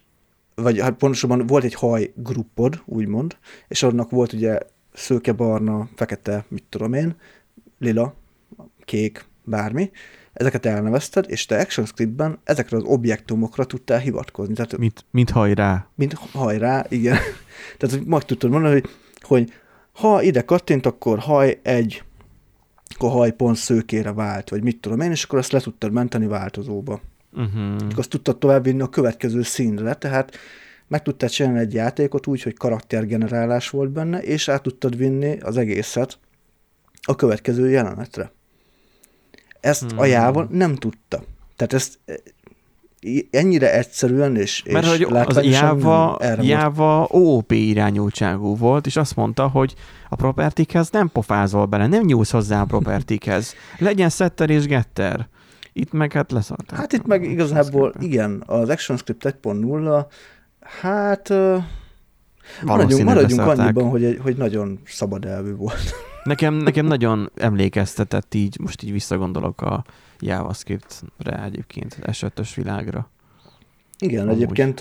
vagy 0.54 0.80
hát 0.80 0.92
pontosabban 0.92 1.46
volt 1.46 1.64
egy 1.64 1.74
haj 1.74 2.12
gruppod, 2.14 2.82
úgymond, 2.84 3.36
és 3.68 3.82
annak 3.82 4.10
volt 4.10 4.32
ugye 4.32 4.58
szőke, 4.92 5.32
barna, 5.32 5.88
fekete, 5.94 6.44
mit 6.48 6.64
tudom 6.68 6.92
én, 6.92 7.16
lila, 7.78 8.14
kék, 8.84 9.24
bármi, 9.44 9.90
ezeket 10.32 10.66
elnevezted, 10.66 11.24
és 11.28 11.46
te 11.46 11.58
ActionScriptben 11.58 12.38
ezekre 12.44 12.76
az 12.76 12.82
objektumokra 12.82 13.64
tudtál 13.64 13.98
hivatkozni. 13.98 14.54
Tehát 14.54 14.76
Mint, 14.76 15.04
mint 15.10 15.30
hajrá. 15.30 15.88
mint 15.94 16.14
hajrá, 16.14 16.84
igen. 16.88 17.18
Tehát, 17.78 17.96
hogy 17.96 18.06
meg 18.06 18.24
tudtad 18.24 18.50
mondani, 18.50 18.72
hogy, 18.72 18.90
hogy 19.20 19.52
ha 19.98 20.22
ide 20.22 20.42
kattint, 20.44 20.86
akkor 20.86 21.18
haj 21.18 21.60
egy, 21.62 22.02
akkor 22.94 23.10
haj 23.10 23.32
pont 23.32 23.56
szőkére 23.56 24.12
vált, 24.12 24.50
vagy 24.50 24.62
mit 24.62 24.80
tudom 24.80 25.00
én, 25.00 25.10
és 25.10 25.24
akkor 25.24 25.38
azt 25.38 25.52
le 25.52 25.60
tudtad 25.60 25.92
menteni 25.92 26.26
változóba. 26.26 27.00
Uh-huh. 27.32 27.74
Akkor 27.74 27.98
azt 27.98 28.08
tudtad 28.08 28.38
továbbvinni 28.38 28.82
a 28.82 28.88
következő 28.88 29.42
színre, 29.42 29.94
tehát 29.94 30.36
meg 30.86 31.02
tudtad 31.02 31.28
csinálni 31.28 31.58
egy 31.58 31.74
játékot 31.74 32.26
úgy, 32.26 32.42
hogy 32.42 32.56
karaktergenerálás 32.56 33.70
volt 33.70 33.90
benne, 33.90 34.22
és 34.22 34.48
át 34.48 34.62
tudtad 34.62 34.96
vinni 34.96 35.40
az 35.40 35.56
egészet 35.56 36.18
a 37.02 37.16
következő 37.16 37.70
jelenetre. 37.70 38.32
Ezt 39.60 39.90
hmm. 39.90 39.98
a 39.98 40.02
Hmm. 40.02 40.12
Java 40.12 40.46
nem 40.50 40.74
tudta. 40.74 41.24
Tehát 41.56 41.72
ezt 41.72 41.98
ennyire 43.30 43.72
egyszerűen 43.72 44.36
és, 44.36 44.62
Mert 44.62 44.84
és 44.84 44.90
hogy 44.90 45.06
az 45.24 45.44
Java, 45.44 46.18
volt 46.20 46.44
Java 46.44 47.06
OOP 47.10 47.52
irányultságú 47.52 48.56
volt, 48.56 48.86
és 48.86 48.96
azt 48.96 49.16
mondta, 49.16 49.48
hogy 49.48 49.74
a 50.08 50.16
propertikhez 50.16 50.90
nem 50.90 51.10
pofázol 51.12 51.66
bele, 51.66 51.86
nem 51.86 52.04
nyúlsz 52.04 52.30
hozzá 52.30 52.60
a 52.60 52.64
propertikhez. 52.64 53.54
Legyen 53.78 54.08
setter 54.08 54.50
és 54.50 54.66
getter. 54.66 55.28
Itt 55.72 55.92
meg 55.92 56.12
hát 56.12 56.32
leszarták. 56.32 56.78
Hát 56.78 56.92
itt 56.92 57.06
meg 57.06 57.24
igazából, 57.24 57.94
igen, 58.00 58.42
az 58.46 58.68
ActionScript 58.68 59.36
1.0, 59.42 60.04
hát 60.80 61.28
maradjunk, 62.62 63.04
maradjunk 63.04 63.40
annyiban, 63.40 63.88
hogy, 63.88 64.18
hogy 64.22 64.36
nagyon 64.36 64.80
szabad 64.86 65.24
elvű 65.24 65.54
volt. 65.54 65.94
Nekem, 66.24 66.54
nekem 66.54 66.86
nagyon 66.86 67.30
emlékeztetett 67.36 68.34
így, 68.34 68.56
most 68.60 68.82
így 68.82 68.92
visszagondolok 68.92 69.60
a 69.60 69.84
JavaScript-re 70.20 71.44
egyébként, 71.44 71.98
S5-ös 72.02 72.50
világra. 72.54 73.10
Igen, 74.00 74.28
Amúgy. 74.28 74.34
egyébként 74.34 74.80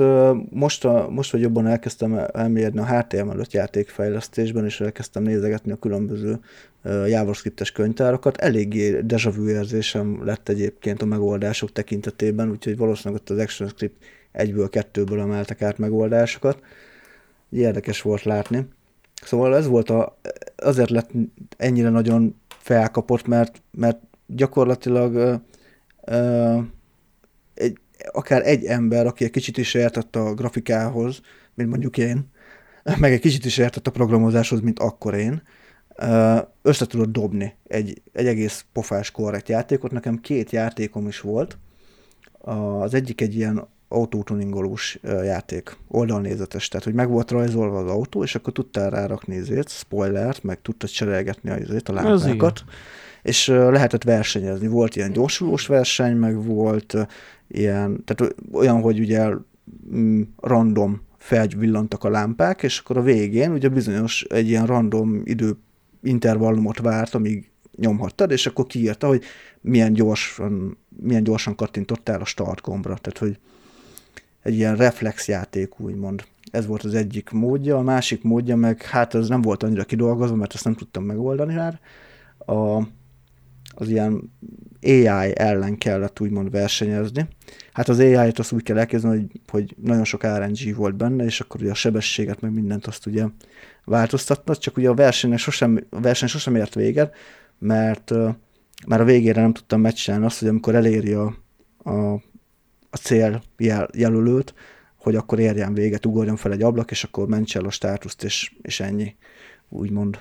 most, 0.49 0.85
a, 0.85 1.09
most, 1.09 1.31
hogy 1.31 1.41
jobban 1.41 1.67
elkezdtem 1.67 2.19
elmélyedni 2.33 2.79
a 2.79 2.85
HTML5 2.85 3.49
játékfejlesztésben, 3.49 4.65
és 4.65 4.81
elkezdtem 4.81 5.23
nézegetni 5.23 5.71
a 5.71 5.75
különböző 5.75 6.39
JavaScript-es 7.07 7.71
könyvtárakat, 7.71 8.37
eléggé 8.37 9.01
deja 9.01 9.31
vu 9.31 9.47
érzésem 9.47 10.25
lett 10.25 10.49
egyébként 10.49 11.01
a 11.01 11.05
megoldások 11.05 11.71
tekintetében, 11.71 12.49
úgyhogy 12.49 12.77
valószínűleg 12.77 13.21
ott 13.21 13.29
az 13.29 13.37
ActionScript 13.37 14.03
egyből, 14.31 14.69
kettőből 14.69 15.19
emeltek 15.19 15.61
át 15.61 15.77
megoldásokat. 15.77 16.59
Érdekes 17.49 18.01
volt 18.01 18.23
látni. 18.23 18.67
Szóval 19.23 19.55
ez 19.55 19.67
volt 19.67 19.89
a, 19.89 20.17
azért 20.55 20.89
lett 20.89 21.09
ennyire 21.57 21.89
nagyon 21.89 22.35
felkapott, 22.47 23.27
mert, 23.27 23.61
mert 23.71 23.99
gyakorlatilag 24.27 25.13
ö, 25.13 25.35
ö, 26.05 26.59
egy, 27.53 27.77
akár 28.11 28.47
egy 28.47 28.65
ember, 28.65 29.05
aki 29.05 29.23
egy 29.23 29.31
kicsit 29.31 29.57
is 29.57 29.73
értett 29.73 30.15
a 30.15 30.33
grafikához, 30.33 31.21
mint 31.53 31.69
mondjuk 31.69 31.97
én, 31.97 32.31
meg 32.99 33.11
egy 33.11 33.19
kicsit 33.19 33.45
is 33.45 33.57
értett 33.57 33.87
a 33.87 33.91
programozáshoz, 33.91 34.59
mint 34.59 34.79
akkor 34.79 35.13
én, 35.13 35.41
össze 36.61 36.85
tudott 36.85 37.11
dobni 37.11 37.55
egy, 37.67 38.01
egy 38.13 38.27
egész 38.27 38.65
pofás 38.73 39.11
korrekt 39.11 39.49
játékot. 39.49 39.91
Nekem 39.91 40.19
két 40.21 40.51
játékom 40.51 41.07
is 41.07 41.19
volt. 41.19 41.57
Az 42.41 42.93
egyik 42.93 43.21
egy 43.21 43.35
ilyen 43.35 43.67
autótuningolós 43.87 44.99
játék, 45.03 45.77
oldalnézetes, 45.87 46.67
tehát 46.67 46.85
hogy 46.85 46.93
meg 46.93 47.09
volt 47.09 47.31
rajzolva 47.31 47.79
az 47.79 47.91
autó, 47.91 48.23
és 48.23 48.35
akkor 48.35 48.53
tudtál 48.53 48.89
rárakni 48.89 49.35
ezért, 49.35 49.69
spoilert, 49.69 50.43
meg 50.43 50.61
tudtad 50.61 50.89
cserélgetni 50.89 51.49
azért 51.49 51.89
a 51.89 51.93
lámpákat, 51.93 52.63
és 53.27 53.47
lehetett 53.47 54.03
versenyezni. 54.03 54.67
Volt 54.67 54.95
ilyen 54.95 55.11
gyorsulós 55.11 55.67
verseny, 55.67 56.15
meg 56.15 56.43
volt 56.45 56.95
ilyen, 57.47 58.03
tehát 58.03 58.35
olyan, 58.51 58.81
hogy 58.81 58.99
ugye 58.99 59.29
mm, 59.95 60.21
random 60.37 61.01
felvillantak 61.17 62.03
a 62.03 62.09
lámpák, 62.09 62.63
és 62.63 62.79
akkor 62.79 62.97
a 62.97 63.01
végén 63.01 63.51
ugye 63.51 63.69
bizonyos 63.69 64.21
egy 64.21 64.47
ilyen 64.47 64.65
random 64.65 65.21
idő 65.23 65.57
intervallumot 66.03 66.79
várt, 66.79 67.13
amíg 67.13 67.49
nyomhattad, 67.75 68.31
és 68.31 68.45
akkor 68.45 68.65
kiírta, 68.65 69.07
hogy 69.07 69.23
milyen 69.61 69.93
gyorsan, 69.93 70.77
milyen 70.89 71.23
gyorsan 71.23 71.55
kattintottál 71.55 72.21
a 72.21 72.25
start 72.25 72.61
gombra. 72.61 72.95
Tehát, 72.95 73.17
hogy 73.17 73.39
egy 74.41 74.55
ilyen 74.55 74.75
reflexjáték, 74.75 75.79
úgymond. 75.79 76.23
Ez 76.51 76.65
volt 76.65 76.83
az 76.83 76.93
egyik 76.93 77.29
módja, 77.29 77.77
a 77.77 77.81
másik 77.81 78.23
módja 78.23 78.55
meg, 78.55 78.81
hát 78.81 79.15
ez 79.15 79.27
nem 79.27 79.41
volt 79.41 79.63
annyira 79.63 79.83
kidolgozva, 79.83 80.35
mert 80.35 80.53
ezt 80.53 80.63
nem 80.63 80.73
tudtam 80.73 81.03
megoldani 81.03 81.53
már. 81.53 81.79
A, 82.37 82.81
az 83.79 83.89
ilyen 83.89 84.33
AI 84.81 85.31
ellen 85.35 85.77
kellett 85.77 86.19
úgymond 86.19 86.51
versenyezni. 86.51 87.27
Hát 87.71 87.89
az 87.89 87.99
AI-t 87.99 88.39
azt 88.39 88.51
úgy 88.51 88.63
kell 88.63 88.77
elképzelni, 88.77 89.17
hogy, 89.17 89.41
hogy 89.47 89.75
nagyon 89.81 90.03
sok 90.03 90.23
RNG 90.23 90.75
volt 90.75 90.95
benne, 90.95 91.23
és 91.23 91.39
akkor 91.39 91.61
ugye 91.61 91.71
a 91.71 91.73
sebességet, 91.73 92.41
meg 92.41 92.53
mindent 92.53 92.85
azt 92.87 93.05
ugye 93.05 93.25
változtatna, 93.85 94.55
csak 94.55 94.77
ugye 94.77 94.89
a 94.89 94.93
verseny 94.93 95.37
sosem, 95.37 95.85
a 95.89 95.99
verseny 95.99 96.27
sosem 96.27 96.55
ért 96.55 96.75
véget, 96.75 97.15
mert 97.59 98.11
már 98.87 99.01
a 99.01 99.05
végére 99.05 99.41
nem 99.41 99.53
tudtam 99.53 99.81
megcsinálni 99.81 100.25
azt, 100.25 100.39
hogy 100.39 100.47
amikor 100.47 100.75
eléri 100.75 101.13
a, 101.13 101.35
a, 101.77 102.13
a 102.89 102.97
cél 103.01 103.41
jel, 103.57 103.89
jelölőt, 103.93 104.53
hogy 104.95 105.15
akkor 105.15 105.39
érjen 105.39 105.73
véget, 105.73 106.05
ugorjon 106.05 106.35
fel 106.35 106.51
egy 106.51 106.61
ablak, 106.61 106.91
és 106.91 107.03
akkor 107.03 107.27
mentse 107.27 107.59
el 107.59 107.65
a 107.65 107.71
státuszt, 107.71 108.23
és, 108.23 108.53
és 108.61 108.79
ennyi, 108.79 109.15
úgymond. 109.69 110.19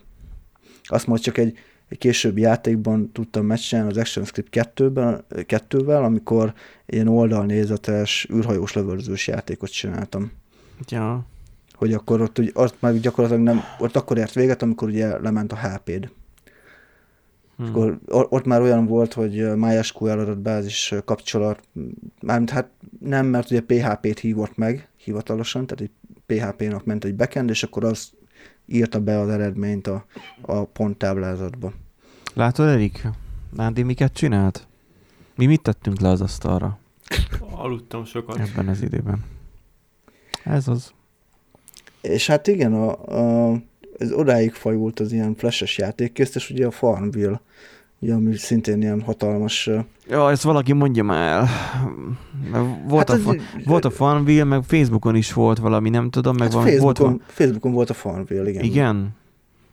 Azt 0.82 1.06
majd 1.06 1.20
csak 1.20 1.38
egy, 1.38 1.58
egy 1.88 1.98
későbbi 1.98 2.40
játékban 2.40 3.12
tudtam 3.12 3.46
meccselni 3.46 3.90
az 3.90 3.96
ActionScript 3.96 4.70
2-ben, 4.74 5.24
2-vel, 5.28 6.04
amikor 6.04 6.54
ilyen 6.86 7.08
oldalnézetes, 7.08 8.28
űrhajós 8.32 8.72
lövöldözős 8.72 9.26
játékot 9.26 9.70
csináltam. 9.70 10.32
Ja. 10.88 11.26
Hogy 11.72 11.92
akkor 11.92 12.20
ott, 12.20 12.38
úgy, 12.38 12.50
ott 12.54 12.80
már 12.80 13.00
gyakorlatilag 13.00 13.44
nem, 13.44 13.60
ott 13.78 13.96
akkor 13.96 14.18
ért 14.18 14.32
véget, 14.32 14.62
amikor 14.62 14.88
ugye 14.88 15.18
lement 15.18 15.52
a 15.52 15.56
HP-d. 15.56 16.10
Hmm. 17.56 17.66
Akkor 17.66 17.98
ott 18.08 18.44
már 18.44 18.60
olyan 18.60 18.86
volt, 18.86 19.12
hogy 19.12 19.56
MySQL 19.56 20.08
adatbázis 20.08 20.94
kapcsolat, 21.04 21.60
mármint 22.20 22.50
hát 22.50 22.70
nem, 23.00 23.26
mert 23.26 23.50
ugye 23.50 23.60
PHP-t 23.60 24.18
hívott 24.18 24.56
meg 24.56 24.88
hivatalosan, 24.96 25.66
tehát 25.66 25.92
egy 25.92 26.14
PHP-nak 26.26 26.84
ment 26.84 27.04
egy 27.04 27.14
backend, 27.14 27.50
és 27.50 27.62
akkor 27.62 27.84
az 27.84 28.10
írta 28.66 29.00
be 29.00 29.18
az 29.18 29.28
eredményt 29.28 29.86
a, 29.86 30.04
a 30.40 30.64
ponttáblázatba. 30.64 31.72
Látod, 32.34 32.68
Erik? 32.68 33.08
Nándi 33.50 33.82
miket 33.82 34.12
csinált? 34.12 34.66
Mi 35.34 35.46
mit 35.46 35.62
tettünk 35.62 36.00
le 36.00 36.08
az 36.08 36.20
asztalra? 36.20 36.78
Aludtam 37.50 38.04
sokat. 38.04 38.38
Ebben 38.38 38.68
az 38.68 38.82
időben. 38.82 39.24
Ez 40.44 40.68
az. 40.68 40.92
És 42.00 42.26
hát 42.26 42.46
igen, 42.46 42.74
a, 42.74 42.90
a, 43.50 43.56
ez 43.98 44.12
odáig 44.12 44.52
fajult 44.52 45.00
az 45.00 45.12
ilyen 45.12 45.34
flashes 45.34 45.78
játék 45.78 46.12
közt, 46.12 46.36
és 46.36 46.50
ugye 46.50 46.66
a 46.66 46.70
Farmville, 46.70 47.40
ugye, 47.98 48.14
ami 48.14 48.36
szintén 48.36 48.82
ilyen 48.82 49.00
hatalmas... 49.00 49.70
Ja, 50.08 50.30
ezt 50.30 50.42
valaki 50.42 50.72
mondja 50.72 51.02
már 51.02 51.32
el. 51.32 51.48
Volt, 52.88 53.10
hát 53.10 53.20
a, 53.26 53.28
az, 53.28 53.36
volt 53.64 53.84
a 53.84 53.90
Farmville, 53.90 54.44
meg 54.44 54.62
Facebookon 54.62 55.16
is 55.16 55.32
volt 55.32 55.58
valami, 55.58 55.88
nem 55.88 56.10
tudom, 56.10 56.36
meg 56.36 56.52
hát 56.52 56.52
van, 56.52 56.62
Facebookon, 56.62 57.08
volt... 57.08 57.22
Facebookon 57.26 57.72
volt 57.72 57.90
a 57.90 57.94
Farmville, 57.94 58.48
igen. 58.48 58.64
Igen? 58.64 59.08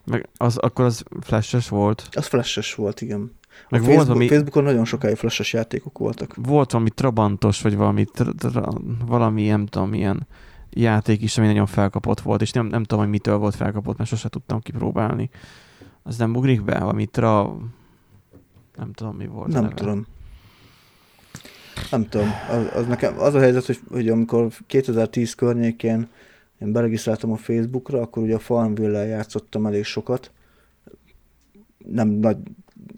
Meg 0.05 0.29
az, 0.37 0.57
akkor 0.57 0.85
az 0.85 1.03
flashes 1.21 1.69
volt? 1.69 2.07
Az 2.11 2.25
flashes 2.25 2.75
volt, 2.75 3.01
igen. 3.01 3.31
Meg 3.69 3.81
a 3.81 3.83
Facebook, 3.83 4.07
valami, 4.07 4.27
Facebookon 4.27 4.63
nagyon 4.63 4.85
sokáig 4.85 5.15
flashes 5.15 5.53
játékok 5.53 5.97
voltak. 5.97 6.35
Volt 6.35 6.71
valami 6.71 6.89
Trabantos, 6.89 7.61
vagy 7.61 7.75
valami, 7.75 8.05
tra, 8.05 8.31
tra, 8.37 8.73
valami, 9.05 9.47
nem 9.47 9.65
tudom, 9.65 9.93
ilyen 9.93 10.27
játék 10.69 11.21
is, 11.21 11.37
ami 11.37 11.47
nagyon 11.47 11.65
felkapott 11.65 12.19
volt, 12.19 12.41
és 12.41 12.51
nem, 12.51 12.65
nem 12.65 12.83
tudom, 12.83 13.03
hogy 13.03 13.13
mitől 13.13 13.37
volt 13.37 13.55
felkapott, 13.55 13.97
mert 13.97 14.09
sose 14.09 14.29
tudtam 14.29 14.59
kipróbálni. 14.59 15.29
Az 16.03 16.17
nem 16.17 16.35
ugrik 16.35 16.63
be? 16.63 16.79
Valami 16.79 17.05
tra... 17.05 17.55
Nem 18.75 18.93
tudom, 18.93 19.15
mi 19.15 19.27
volt. 19.27 19.51
Nem 19.51 19.69
tudom. 19.69 20.05
Nem 21.91 22.09
tudom. 22.09 22.27
Az, 22.49 22.65
az, 22.73 22.87
nekem, 22.87 23.19
az 23.19 23.33
a 23.33 23.39
helyzet, 23.39 23.65
hogy, 23.65 23.79
hogy 23.89 24.09
amikor 24.09 24.47
2010 24.67 25.33
környékén 25.33 26.07
én 26.59 26.71
beregisztráltam 26.71 27.31
a 27.31 27.37
Facebookra, 27.37 28.01
akkor 28.01 28.23
ugye 28.23 28.35
a 28.35 28.39
Farmville-lel 28.39 29.05
játszottam 29.05 29.65
elég 29.65 29.83
sokat. 29.83 30.31
Nem 31.77 32.07
nagy, 32.07 32.37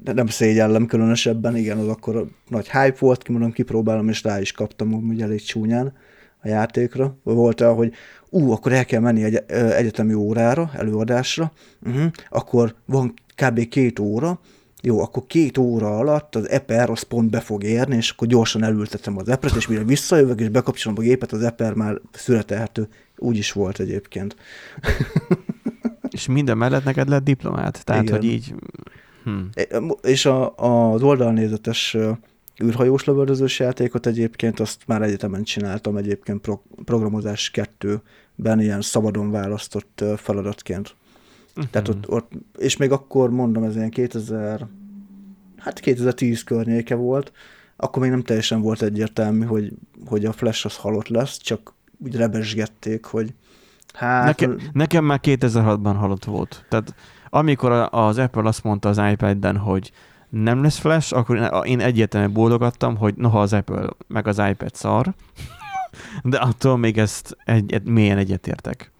nem 0.03 0.27
szégyellem 0.27 0.85
különösebben, 0.85 1.55
igen, 1.55 1.77
az 1.77 1.87
akkor 1.87 2.27
nagy 2.47 2.69
hype 2.69 2.95
volt, 2.99 3.23
kimondom, 3.23 3.51
kipróbálom, 3.51 4.09
és 4.09 4.23
rá 4.23 4.39
is 4.39 4.51
kaptam 4.51 4.93
úgy 4.93 5.21
elég 5.21 5.41
csúnyán 5.41 5.93
a 6.41 6.47
játékra. 6.47 7.17
Volt 7.23 7.61
olyan, 7.61 7.75
hogy 7.75 7.93
ú, 8.29 8.51
akkor 8.51 8.73
el 8.73 8.85
kell 8.85 9.01
menni 9.01 9.23
egy 9.23 9.35
egyetemi 9.51 10.13
órára, 10.13 10.71
előadásra, 10.73 11.51
uh-huh, 11.85 12.11
akkor 12.29 12.75
van 12.85 13.13
kb. 13.35 13.67
két 13.67 13.99
óra, 13.99 14.39
jó, 14.85 14.99
akkor 15.01 15.23
két 15.27 15.57
óra 15.57 15.97
alatt 15.97 16.35
az 16.35 16.49
Eper 16.49 16.89
az 16.89 17.01
pont 17.01 17.29
be 17.29 17.39
fog 17.39 17.63
érni, 17.63 17.95
és 17.95 18.09
akkor 18.09 18.27
gyorsan 18.27 18.63
elültetem 18.63 19.17
az 19.17 19.29
Epret, 19.29 19.55
és 19.55 19.67
mire 19.67 19.83
visszajövök, 19.83 20.39
és 20.39 20.49
bekapcsolom 20.49 20.97
a 20.97 21.01
gépet, 21.01 21.31
az 21.31 21.43
Eper 21.43 21.73
már 21.73 22.01
születelhető. 22.11 22.87
Úgy 23.17 23.37
is 23.37 23.51
volt 23.51 23.79
egyébként. 23.79 24.35
és 26.09 26.27
minden 26.27 26.57
mellett 26.57 26.83
neked 26.83 27.09
lett 27.09 27.23
diplomát? 27.23 27.85
Tehát, 27.85 28.03
Igen. 28.03 28.15
hogy 28.15 28.25
így... 28.25 28.53
Hm. 29.23 29.39
És 30.01 30.25
a, 30.25 30.55
az 30.55 31.01
oldalnézetes 31.01 31.97
űrhajós 32.63 33.03
lövöldözős 33.03 33.59
játékot 33.59 34.05
egyébként, 34.05 34.59
azt 34.59 34.81
már 34.87 35.01
egyetemen 35.01 35.43
csináltam 35.43 35.97
egyébként 35.97 36.41
pro, 36.41 36.59
programozás 36.85 37.51
kettőben 37.51 38.59
ilyen 38.59 38.81
szabadon 38.81 39.31
választott 39.31 40.03
feladatként. 40.17 40.95
Uh-huh. 41.55 41.71
Tehát 41.71 41.87
ott, 41.87 42.09
ott, 42.09 42.31
és 42.57 42.77
még 42.77 42.91
akkor 42.91 43.29
mondom, 43.29 43.63
ez 43.63 43.75
ilyen 43.75 43.89
2000, 43.89 44.67
hát 45.57 45.79
2010 45.79 46.43
környéke 46.43 46.95
volt, 46.95 47.31
akkor 47.75 48.01
még 48.01 48.11
nem 48.11 48.23
teljesen 48.23 48.61
volt 48.61 48.81
egyértelmű, 48.81 49.45
hogy, 49.45 49.73
hogy 50.05 50.25
a 50.25 50.31
Flash 50.31 50.65
az 50.65 50.75
halott 50.75 51.07
lesz, 51.07 51.37
csak 51.37 51.73
úgy 51.97 52.15
rebesgették, 52.15 53.05
hogy 53.05 53.33
hát... 53.93 54.25
Nekem, 54.25 54.59
nekem 54.73 55.05
már 55.05 55.19
2006-ban 55.23 55.95
halott 55.97 56.25
volt. 56.25 56.65
Tehát 56.69 56.95
amikor 57.29 57.87
az 57.91 58.17
Apple 58.17 58.47
azt 58.47 58.63
mondta 58.63 58.89
az 58.89 59.01
iPad-den, 59.11 59.57
hogy 59.57 59.91
nem 60.29 60.61
lesz 60.61 60.77
flash, 60.77 61.15
akkor 61.15 61.65
én 61.65 61.79
egyértelműen 61.79 62.33
bólogattam, 62.33 62.97
hogy 62.97 63.15
noha 63.15 63.41
az 63.41 63.53
Apple 63.53 63.89
meg 64.07 64.27
az 64.27 64.41
iPad 64.49 64.75
szar, 64.75 65.13
de 66.23 66.37
attól 66.37 66.77
még 66.77 66.97
ezt 66.97 67.37
egy, 67.45 67.73
egy, 67.73 67.83
mélyen 67.83 68.17
egyetértek. 68.17 68.91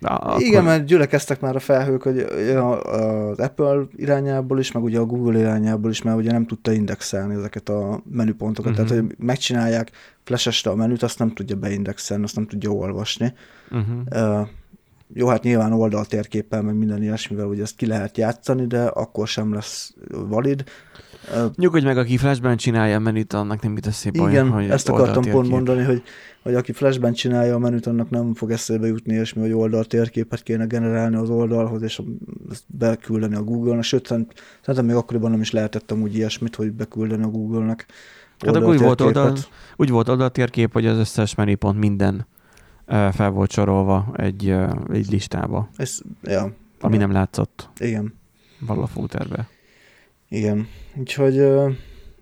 Akkor... 0.00 0.42
Igen, 0.42 0.64
mert 0.64 0.84
gyülekeztek 0.84 1.40
már 1.40 1.56
a 1.56 1.60
felhők, 1.60 2.02
hogy 2.02 2.18
az 2.18 3.38
Apple 3.38 3.82
irányából 3.96 4.58
is, 4.58 4.72
meg 4.72 4.82
ugye 4.82 4.98
a 4.98 5.04
Google 5.04 5.38
irányából 5.38 5.90
is, 5.90 6.02
mert 6.02 6.16
ugye 6.16 6.32
nem 6.32 6.46
tudta 6.46 6.72
indexelni 6.72 7.34
ezeket 7.34 7.68
a 7.68 8.02
menüpontokat. 8.10 8.72
Uh-huh. 8.72 8.86
Tehát, 8.86 9.02
hogy 9.04 9.14
megcsinálják 9.18 9.90
flash 10.24 10.68
a 10.68 10.74
menüt, 10.74 11.02
azt 11.02 11.18
nem 11.18 11.32
tudja 11.32 11.56
beindexelni, 11.56 12.24
azt 12.24 12.36
nem 12.36 12.46
tudja 12.46 12.70
olvasni. 12.70 13.34
Uh-huh. 13.70 14.38
Uh, 14.40 14.48
jó, 15.14 15.28
hát 15.28 15.42
nyilván 15.42 15.72
oldaltérképpel, 15.72 16.62
meg 16.62 16.74
minden 16.74 17.02
ilyesmivel, 17.02 17.46
hogy 17.46 17.60
ezt 17.60 17.76
ki 17.76 17.86
lehet 17.86 18.16
játszani, 18.16 18.66
de 18.66 18.82
akkor 18.84 19.28
sem 19.28 19.54
lesz 19.54 19.94
valid. 20.08 20.64
Nyugodj 21.56 21.84
meg, 21.84 21.98
aki 21.98 22.16
flashben 22.16 22.56
csinálja 22.56 22.96
a 22.96 22.98
menüt, 22.98 23.32
annak 23.32 23.62
nem 23.62 23.74
jut 23.74 23.86
eszébe 23.86 24.18
Igen, 24.18 24.30
olyan, 24.30 24.50
hogy 24.50 24.70
ezt 24.70 24.88
akartam 24.88 25.22
pont 25.22 25.48
mondani, 25.48 25.82
hogy, 25.82 26.02
hogy 26.42 26.54
aki 26.54 26.72
flashben 26.72 27.12
csinálja 27.12 27.54
a 27.54 27.58
menüt, 27.58 27.86
annak 27.86 28.10
nem 28.10 28.34
fog 28.34 28.50
eszébe 28.50 28.86
jutni 28.86 29.12
ilyesmi, 29.12 29.40
hogy 29.40 29.52
oldaltérképet 29.52 30.42
kéne 30.42 30.64
generálni 30.64 31.16
az 31.16 31.30
oldalhoz, 31.30 31.82
és 31.82 32.02
ezt 32.50 32.64
beküldeni 32.66 33.34
a 33.34 33.42
Google-nak. 33.42 33.82
Sőt, 33.82 34.06
szerintem 34.06 34.84
még 34.84 34.94
akkoriban 34.94 35.30
nem 35.30 35.40
is 35.40 35.50
lehetettem 35.50 36.02
úgy 36.02 36.14
ilyesmit, 36.14 36.56
hogy 36.56 36.72
beküldeni 36.72 37.22
a 37.22 37.28
Google-nak. 37.28 37.86
Hát 38.38 38.56
úgy 38.56 38.80
volt, 38.80 39.00
oldal, 39.00 39.36
úgy 39.76 39.90
volt 39.90 40.08
oldaltérkép, 40.08 40.72
hogy 40.72 40.86
az 40.86 40.98
összes 40.98 41.34
menüpont 41.34 41.78
minden 41.78 42.26
fel 43.12 43.30
volt 43.30 43.50
sorolva 43.50 44.12
egy, 44.16 44.54
egy 44.92 45.10
listába. 45.10 45.68
Ez, 45.76 46.00
ja. 46.22 46.52
Ami 46.80 46.96
nem 46.96 47.12
látszott. 47.12 47.68
Igen. 47.78 48.14
Valahol 48.60 48.84
a 48.84 48.86
footerbe. 48.86 49.48
Igen. 50.30 50.66
Úgyhogy 50.96 51.42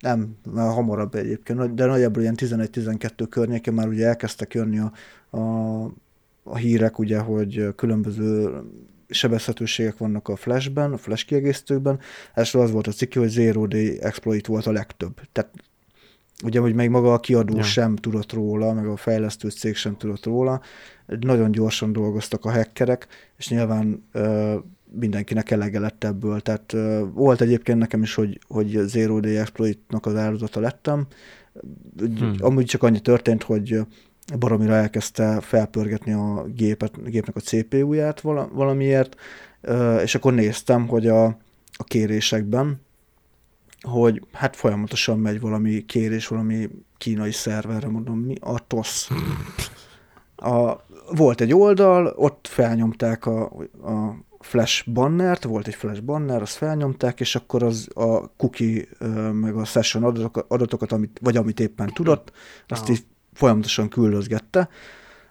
nem, 0.00 0.36
már 0.52 0.72
hamarabb 0.72 1.14
egyébként, 1.14 1.74
de 1.74 1.86
nagyjából 1.86 2.22
ilyen 2.22 2.36
11-12 2.36 3.26
környéken 3.30 3.74
már 3.74 3.88
ugye 3.88 4.06
elkezdtek 4.06 4.54
jönni 4.54 4.78
a, 4.78 4.92
a, 5.36 5.84
a 6.42 6.56
hírek, 6.56 6.98
ugye, 6.98 7.18
hogy 7.18 7.74
különböző 7.76 8.60
sebezhetőségek 9.08 9.98
vannak 9.98 10.28
a 10.28 10.36
Flashben, 10.36 10.92
a 10.92 10.96
Flash 10.96 11.26
kiegészítőkben. 11.26 11.98
Ez 12.34 12.54
az 12.54 12.70
volt 12.70 12.86
a 12.86 12.92
cikk, 12.92 13.14
hogy 13.14 13.28
Zero 13.28 13.66
Day 13.66 14.02
exploit 14.02 14.46
volt 14.46 14.66
a 14.66 14.72
legtöbb. 14.72 15.20
Tehát 15.32 15.50
ugye, 16.44 16.60
hogy 16.60 16.74
még 16.74 16.88
maga 16.88 17.12
a 17.12 17.20
kiadó 17.20 17.56
ja. 17.56 17.62
sem 17.62 17.96
tudott 17.96 18.32
róla, 18.32 18.72
meg 18.72 18.86
a 18.86 18.96
fejlesztő 18.96 19.48
cég 19.48 19.76
sem 19.76 19.96
tudott 19.96 20.24
róla. 20.24 20.60
Nagyon 21.06 21.50
gyorsan 21.50 21.92
dolgoztak 21.92 22.44
a 22.44 22.50
hackerek, 22.50 23.06
és 23.36 23.48
nyilván 23.48 24.08
mindenkinek 24.92 25.50
elege 25.50 25.78
lett 25.78 26.04
ebből. 26.04 26.40
Tehát 26.40 26.76
volt 27.12 27.40
egyébként 27.40 27.78
nekem 27.78 28.02
is, 28.02 28.14
hogy, 28.14 28.38
hogy 28.48 28.78
Zero 28.86 29.20
Day 29.20 29.36
Exploit-nak 29.36 30.06
az 30.06 30.16
áldozata 30.16 30.60
lettem. 30.60 31.06
Hmm. 31.96 32.34
Amúgy 32.38 32.64
csak 32.64 32.82
annyi 32.82 33.00
történt, 33.00 33.42
hogy 33.42 33.80
baromira 34.38 34.74
elkezdte 34.74 35.40
felpörgetni 35.40 36.12
a 36.12 36.44
gépet, 36.54 36.96
a 36.96 37.08
gépnek 37.08 37.36
a 37.36 37.40
CPU-ját 37.40 38.20
valamiért, 38.52 39.16
és 40.02 40.14
akkor 40.14 40.34
néztem, 40.34 40.88
hogy 40.88 41.06
a, 41.06 41.24
a 41.72 41.84
kérésekben, 41.84 42.80
hogy 43.80 44.22
hát 44.32 44.56
folyamatosan 44.56 45.18
megy 45.18 45.40
valami 45.40 45.84
kérés, 45.86 46.26
valami 46.26 46.68
kínai 46.98 47.32
szerverre, 47.32 47.88
mondom, 47.88 48.18
mi 48.18 48.34
a 48.40 48.66
TOSZ. 48.66 49.08
A, 50.36 50.76
volt 51.10 51.40
egy 51.40 51.54
oldal, 51.54 52.06
ott 52.16 52.46
felnyomták 52.46 53.26
a, 53.26 53.42
a 53.82 54.14
flash 54.40 54.90
bannert, 54.90 55.44
volt 55.44 55.66
egy 55.66 55.74
flash 55.74 56.02
banner, 56.02 56.42
azt 56.42 56.56
felnyomták, 56.56 57.20
és 57.20 57.34
akkor 57.34 57.62
az 57.62 57.88
a 57.94 58.30
cookie 58.36 58.84
meg 59.32 59.54
a 59.56 59.64
session 59.64 60.30
adatokat, 60.48 60.92
amit, 60.92 61.18
vagy 61.22 61.36
amit 61.36 61.60
éppen 61.60 61.88
tudott, 61.88 62.32
azt 62.68 62.82
Aha. 62.82 62.92
így 62.92 63.04
folyamatosan 63.32 63.88
küldözgette. 63.88 64.68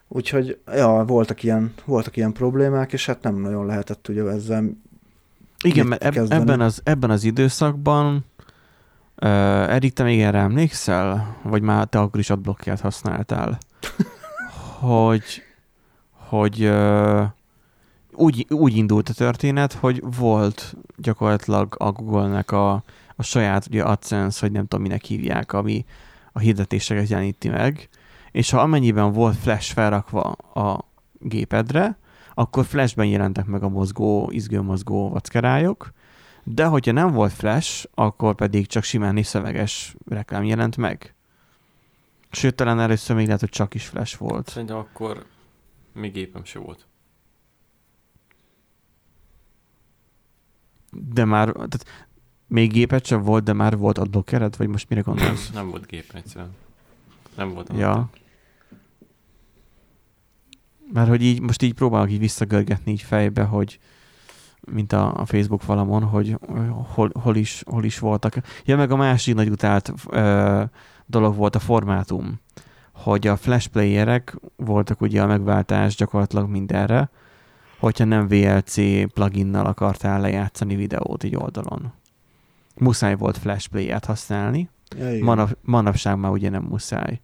Úgyhogy 0.08 0.58
ja, 0.66 1.04
voltak 1.06 1.42
ilyen, 1.42 1.74
voltak 1.84 2.16
ilyen 2.16 2.32
problémák, 2.32 2.92
és 2.92 3.06
hát 3.06 3.22
nem 3.22 3.36
nagyon 3.36 3.66
lehetett 3.66 4.08
ugye 4.08 4.24
ezzel 4.24 4.76
Igen, 5.64 5.86
mert 5.86 6.04
eb- 6.04 6.32
ebben, 6.32 6.60
az, 6.60 6.80
ebben 6.84 7.10
az 7.10 7.24
időszakban 7.24 8.24
Uh, 9.22 9.72
Erik, 9.72 9.92
te 9.92 10.02
még 10.02 10.20
erre 10.20 10.38
emlékszel? 10.38 11.36
Vagy 11.42 11.62
már 11.62 11.86
te 11.86 11.98
akkor 11.98 12.20
is 12.20 12.30
adblockját 12.30 12.80
használtál? 12.80 13.58
hogy 14.80 15.42
hogy 16.28 16.64
uh, 16.64 17.22
úgy, 18.12 18.46
úgy 18.48 18.76
indult 18.76 19.08
a 19.08 19.14
történet, 19.14 19.72
hogy 19.72 20.02
volt 20.18 20.74
gyakorlatilag 20.96 21.74
a 21.78 21.92
Google-nek 21.92 22.50
a, 22.50 22.72
a 23.16 23.22
saját 23.22 23.66
ugye 23.66 23.82
AdSense, 23.82 24.40
hogy 24.40 24.52
nem 24.52 24.66
tudom 24.66 24.84
minek 24.84 25.04
hívják, 25.04 25.52
ami 25.52 25.84
a 26.32 26.38
hirdetéseket 26.38 27.08
jeleníti 27.08 27.48
meg, 27.48 27.88
és 28.30 28.50
ha 28.50 28.60
amennyiben 28.60 29.12
volt 29.12 29.36
flash 29.36 29.72
felrakva 29.72 30.22
a 30.54 30.84
gépedre, 31.18 31.98
akkor 32.34 32.64
flashben 32.64 33.06
jelentek 33.06 33.46
meg 33.46 33.62
a 33.62 33.68
mozgó, 33.68 34.30
izgőmozgó 34.32 35.08
vackerályok, 35.08 35.92
de 36.44 36.64
hogyha 36.64 36.92
nem 36.92 37.12
volt 37.12 37.32
flash, 37.32 37.86
akkor 37.94 38.34
pedig 38.34 38.66
csak 38.66 38.82
simán 38.82 39.22
szöveges 39.22 39.96
reklám 40.08 40.44
jelent 40.44 40.76
meg. 40.76 41.14
Sőt, 42.30 42.54
talán 42.54 42.80
először 42.80 43.16
még 43.16 43.24
lehet, 43.24 43.40
hogy 43.40 43.48
csak 43.48 43.74
is 43.74 43.86
flash 43.86 44.18
volt. 44.18 44.48
Szerintem 44.48 44.76
akkor 44.76 45.26
még 45.92 46.12
gépem 46.12 46.44
se 46.44 46.58
volt. 46.58 46.86
De 50.90 51.24
már, 51.24 51.52
tehát 51.52 51.84
még 52.46 52.72
gépet 52.72 53.06
sem 53.06 53.22
volt, 53.22 53.44
de 53.44 53.52
már 53.52 53.76
volt 53.76 53.98
adblockered, 53.98 54.56
vagy 54.56 54.68
most 54.68 54.88
mire 54.88 55.00
gondolsz? 55.00 55.50
Nem 55.50 55.70
volt 55.70 55.86
gép 55.86 56.10
egyszerűen. 56.14 56.50
Nem 57.36 57.54
volt 57.54 57.70
Ja. 57.76 58.10
Mert 60.92 61.08
hogy 61.08 61.22
így, 61.22 61.40
most 61.40 61.62
így 61.62 61.74
próbálok 61.74 62.10
így 62.10 62.18
visszagörgetni 62.18 62.92
így 62.92 63.02
fejbe, 63.02 63.42
hogy 63.42 63.78
mint 64.60 64.92
a, 64.92 65.14
a 65.20 65.24
Facebook 65.24 65.64
valamon, 65.64 66.02
hogy 66.02 66.38
hol, 66.94 67.10
hol, 67.14 67.36
is, 67.36 67.62
hol 67.66 67.84
is 67.84 67.98
voltak. 67.98 68.34
Ja, 68.64 68.76
meg 68.76 68.90
a 68.90 68.96
másik 68.96 69.34
nagy 69.34 69.48
utált 69.48 69.92
ö, 70.08 70.62
dolog 71.06 71.36
volt 71.36 71.54
a 71.54 71.58
formátum, 71.58 72.40
hogy 72.92 73.26
a 73.26 73.36
flash 73.36 73.68
playerek 73.68 74.36
voltak 74.56 75.00
ugye 75.00 75.22
a 75.22 75.26
megváltás 75.26 75.94
gyakorlatilag 75.94 76.48
mindenre, 76.48 77.10
hogyha 77.80 78.04
nem 78.04 78.28
VLC 78.28 78.74
pluginnal 79.12 79.66
akartál 79.66 80.20
lejátszani 80.20 80.76
videót 80.76 81.22
egy 81.22 81.36
oldalon. 81.36 81.92
Muszáj 82.76 83.14
volt 83.14 83.38
flash 83.38 83.68
play-et 83.68 84.04
használni, 84.04 84.68
ja, 84.98 85.24
Manap, 85.24 85.56
manapság 85.62 86.18
már 86.18 86.30
ugye 86.30 86.48
nem 86.50 86.62
muszáj. 86.62 87.20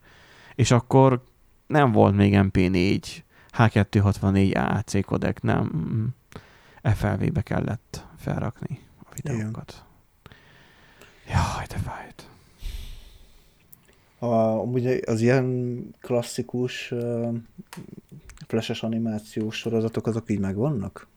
És 0.55 0.71
akkor 0.71 1.23
nem 1.67 1.91
volt 1.91 2.15
még 2.15 2.33
MP4, 2.35 3.01
H264 3.57 4.55
AAC 4.55 5.05
kodek, 5.05 5.41
nem. 5.41 6.07
FLV-be 6.81 7.41
kellett 7.41 8.05
felrakni 8.17 8.79
a 9.03 9.13
videókat. 9.13 9.85
Jaj, 11.27 11.65
de 11.67 11.77
fájt. 11.77 12.29
A, 14.19 14.35
ugye 14.55 14.99
az 15.05 15.21
ilyen 15.21 15.77
klasszikus 16.01 16.91
uh, 16.91 17.35
flashes 18.47 18.83
animációs 18.83 19.55
sorozatok, 19.55 20.07
azok 20.07 20.29
így 20.29 20.39
megvannak? 20.39 21.07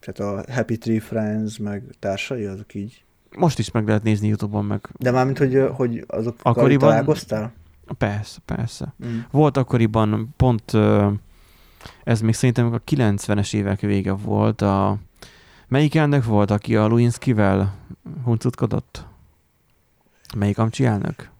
Tehát 0.00 0.34
a 0.34 0.52
Happy 0.52 0.78
Tree 0.78 1.00
Friends, 1.00 1.58
meg 1.58 1.82
társai, 1.98 2.44
azok 2.44 2.74
így? 2.74 3.04
Most 3.36 3.58
is 3.58 3.70
meg 3.70 3.86
lehet 3.86 4.02
nézni 4.02 4.28
Youtube-on, 4.28 4.64
meg... 4.64 4.88
De 4.98 5.10
mármint, 5.10 5.38
hogy, 5.38 5.68
hogy 5.72 6.04
azok 6.06 6.36
akkoriban... 6.42 6.88
találkoztál? 6.88 7.52
Persze, 7.98 8.38
persze. 8.44 8.94
Mm. 9.06 9.18
Volt 9.30 9.56
akkoriban 9.56 10.34
pont, 10.36 10.72
ez 12.04 12.20
még 12.20 12.34
szerintem 12.34 12.72
a 12.72 12.78
90-es 12.78 13.54
évek 13.54 13.80
vége 13.80 14.12
volt, 14.12 14.62
a 14.62 14.98
Melyik 15.68 15.94
elnök 15.94 16.24
volt, 16.24 16.50
aki 16.50 16.76
a 16.76 16.86
Luinskivel 16.86 17.74
huncutkodott? 18.24 19.06
Melyik 20.36 20.58
amcsi 20.58 20.84
elnök? 20.84 21.30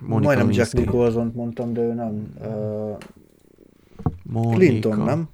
Monica 0.00 0.32
Majdnem 0.32 0.50
Jack 0.50 0.72
nicholson 0.72 1.32
mondtam, 1.34 1.72
de 1.72 1.80
ő 1.80 1.94
nem. 1.94 2.34
Uh, 4.32 4.54
Clinton, 4.54 4.98
nem? 4.98 5.28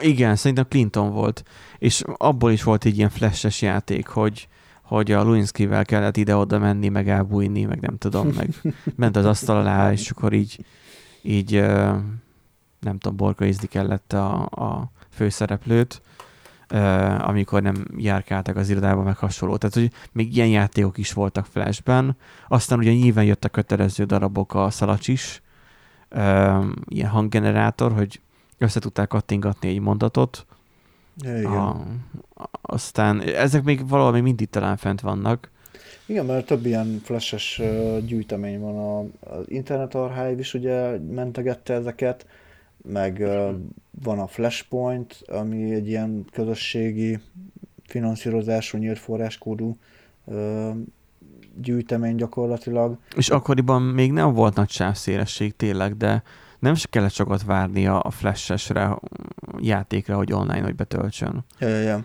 Igen, 0.00 0.36
szerintem 0.36 0.66
Clinton 0.68 1.12
volt. 1.12 1.44
És 1.78 2.02
abból 2.16 2.52
is 2.52 2.62
volt 2.62 2.84
egy 2.84 2.96
ilyen 2.96 3.10
flashes 3.10 3.62
játék, 3.62 4.06
hogy, 4.06 4.48
hogy 4.82 5.12
a 5.12 5.22
Luinskivel 5.22 5.84
kellett 5.84 6.16
ide-oda 6.16 6.58
menni, 6.58 6.88
meg 6.88 7.08
elbújni, 7.08 7.64
meg 7.64 7.80
nem 7.80 7.98
tudom, 7.98 8.28
meg 8.28 8.54
ment 8.96 9.16
az 9.16 9.24
asztal 9.24 9.56
alá, 9.56 9.92
és 9.92 10.10
akkor 10.10 10.32
így, 10.32 10.64
így 11.22 11.52
nem 12.80 12.98
tudom, 12.98 13.16
borkaizni 13.16 13.66
kellett 13.66 14.12
a, 14.12 14.42
a 14.42 14.90
főszereplőt, 15.10 16.02
amikor 17.18 17.62
nem 17.62 17.86
járkáltak 17.96 18.56
az 18.56 18.68
irodában, 18.68 19.04
meg 19.04 19.16
hasonló. 19.16 19.56
Tehát, 19.56 19.74
hogy 19.74 19.90
még 20.12 20.36
ilyen 20.36 20.48
játékok 20.48 20.98
is 20.98 21.12
voltak 21.12 21.46
Flashben. 21.46 22.16
Aztán 22.48 22.78
ugye 22.78 22.92
nyilván 22.92 23.24
jött 23.24 23.44
a 23.44 23.48
kötelező 23.48 24.04
darabok, 24.04 24.54
a 24.54 24.70
szalacs 24.70 25.08
is, 25.08 25.42
ilyen 26.88 27.08
hanggenerátor, 27.08 27.92
hogy 27.92 28.20
össze 28.58 28.80
tudták 28.80 29.08
kattingatni 29.08 29.68
egy 29.68 29.80
mondatot. 29.80 30.46
Ja, 31.16 31.38
igen. 31.38 31.52
A, 31.52 31.84
aztán 32.62 33.20
ezek 33.20 33.62
még 33.62 33.88
valami 33.88 34.20
mindig 34.20 34.50
talán 34.50 34.76
fent 34.76 35.00
vannak. 35.00 35.50
Igen, 36.06 36.24
mert 36.26 36.46
több 36.46 36.66
ilyen 36.66 37.00
flashes 37.04 37.62
gyűjtemény 38.04 38.60
van. 38.60 38.76
A, 38.76 38.98
az 39.34 39.44
Internet 39.46 39.94
Archive 39.94 40.38
is 40.38 40.54
ugye 40.54 40.98
mentegette 40.98 41.74
ezeket, 41.74 42.26
meg 42.82 43.22
van 43.90 44.18
a 44.18 44.26
Flashpoint, 44.26 45.22
ami 45.26 45.74
egy 45.74 45.88
ilyen 45.88 46.24
közösségi 46.32 47.18
finanszírozású, 47.86 48.78
nyílt 48.78 48.98
forráskódú 48.98 49.76
gyűjtemény 51.60 52.14
gyakorlatilag. 52.14 52.98
És 53.16 53.28
akkoriban 53.28 53.82
még 53.82 54.12
nem 54.12 54.32
volt 54.32 54.54
nagy 54.54 54.70
sávszélesség 54.70 55.56
tényleg, 55.56 55.96
de 55.96 56.22
nem 56.58 56.74
se 56.74 56.86
kellett 56.90 57.12
sokat 57.12 57.42
várni 57.42 57.86
a 57.86 58.10
flash-esre 58.10 58.98
játékra, 59.58 60.16
hogy 60.16 60.32
online 60.32 60.62
hogy 60.62 60.74
betöltsön. 60.74 61.44
Ja, 61.58 61.68
ja, 61.68 61.78
ja. 61.78 62.04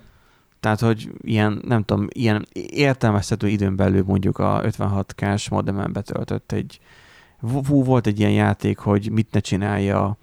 Tehát, 0.59 0.79
hogy 0.79 1.11
ilyen, 1.21 1.61
nem 1.67 1.83
tudom, 1.83 2.07
ilyen 2.09 2.45
értelmezhető 2.69 3.47
időn 3.47 3.75
belül 3.75 4.03
mondjuk 4.07 4.37
a 4.37 4.61
56K-s 4.63 5.49
modemen 5.49 5.93
betöltött 5.93 6.51
egy, 6.51 6.79
volt 7.67 8.07
egy 8.07 8.19
ilyen 8.19 8.31
játék, 8.31 8.77
hogy 8.77 9.11
mit 9.11 9.31
ne 9.31 9.39
csinálja 9.39 10.17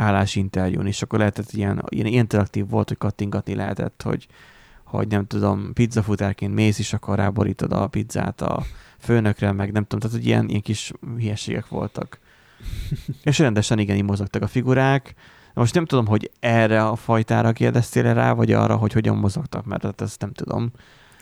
állásinterjún, 0.00 0.86
és 0.86 1.02
akkor 1.02 1.18
lehetett 1.18 1.52
ilyen, 1.52 1.82
ilyen 1.88 2.06
interaktív 2.06 2.68
volt, 2.68 2.88
hogy 2.88 2.98
kattingatni 2.98 3.54
lehetett, 3.54 4.02
hogy, 4.02 4.26
hogy 4.84 5.08
nem 5.08 5.26
tudom, 5.26 5.72
pizzafutárként 5.72 6.54
mész, 6.54 6.78
és 6.78 6.92
akkor 6.92 7.16
ráborítod 7.16 7.72
a 7.72 7.86
pizzát 7.86 8.40
a 8.40 8.62
főnökre, 8.98 9.52
meg 9.52 9.72
nem 9.72 9.82
tudom, 9.82 10.00
tehát 10.00 10.16
hogy 10.16 10.26
ilyen, 10.26 10.48
ilyen 10.48 10.60
kis 10.60 10.92
hülyeségek 11.16 11.68
voltak. 11.68 12.18
és 13.22 13.38
rendesen 13.38 13.78
igen, 13.78 13.96
így 13.96 14.04
mozogtak 14.04 14.42
a 14.42 14.46
figurák. 14.46 15.14
Most 15.54 15.74
nem 15.74 15.86
tudom, 15.86 16.06
hogy 16.06 16.30
erre 16.40 16.86
a 16.86 16.96
fajtára 16.96 17.52
kérdeztél 17.52 18.14
rá, 18.14 18.32
vagy 18.32 18.52
arra, 18.52 18.76
hogy 18.76 18.92
hogyan 18.92 19.16
mozogtak, 19.16 19.64
mert 19.64 19.82
hát 19.82 20.00
ezt 20.00 20.20
nem 20.20 20.32
tudom. 20.32 20.70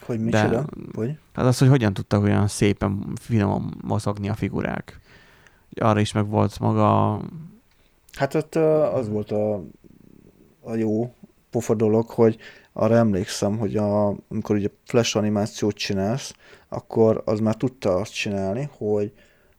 Hogy 0.05 0.19
micsoda? 0.19 0.65
Hogy? 0.93 1.17
Hát 1.33 1.45
az, 1.45 1.57
hogy 1.57 1.67
hogyan 1.67 1.93
tudtak 1.93 2.23
olyan 2.23 2.47
szépen, 2.47 3.13
finoman 3.21 3.73
mozogni 3.81 4.29
a 4.29 4.35
figurák. 4.35 4.99
Arra 5.75 5.99
is 5.99 6.11
meg 6.11 6.27
volt 6.27 6.59
maga 6.59 7.19
Hát 8.13 8.33
ott 8.33 8.55
az 8.93 9.09
volt 9.09 9.31
a, 9.31 9.63
a 10.61 10.75
jó 10.75 11.13
pofa 11.49 11.73
dolog, 11.73 12.09
hogy 12.09 12.37
arra 12.73 12.95
emlékszem, 12.95 13.57
hogy 13.57 13.77
a, 13.77 14.07
amikor 14.07 14.55
ugye 14.55 14.67
flash 14.85 15.17
animációt 15.17 15.75
csinálsz, 15.75 16.33
akkor 16.69 17.21
az 17.25 17.39
már 17.39 17.55
tudta 17.55 17.95
azt 17.95 18.13
csinálni, 18.13 18.69
hogy 18.77 19.13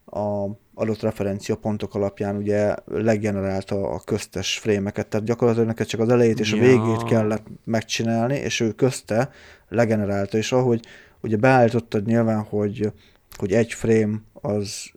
a, 0.05 0.47
adott 0.75 1.01
referenciapontok 1.01 1.95
alapján 1.95 2.37
ugye 2.37 2.75
legenerálta 2.87 3.89
a 3.89 4.01
köztes 4.05 4.59
frémeket, 4.59 5.07
tehát 5.07 5.27
gyakorlatilag 5.27 5.69
neked 5.69 5.87
csak 5.87 6.01
az 6.01 6.09
elejét 6.09 6.41
és 6.41 6.53
a 6.53 6.57
Ja. 6.57 6.63
végét 6.63 7.05
kellett 7.05 7.47
megcsinálni, 7.65 8.35
és 8.37 8.61
ő 8.61 8.73
közte 8.73 9.31
legenerálta, 9.69 10.37
és 10.37 10.53
ahogy 10.53 10.87
ugye 11.21 11.37
beállítottad 11.37 12.07
nyilván, 12.07 12.43
hogy, 12.43 12.93
hogy 13.37 13.53
egy 13.53 13.73
frame 13.73 14.21
az 14.33 14.91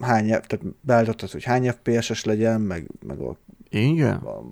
hány, 0.00 0.26
tehát 0.26 0.60
beállítottad, 0.80 1.30
hogy 1.30 1.44
hány 1.44 1.70
FPS-es 1.70 2.24
legyen, 2.24 2.60
meg, 2.60 2.86
meg 3.06 3.18
a 3.20 3.36
Igen? 3.68 4.16
a, 4.16 4.42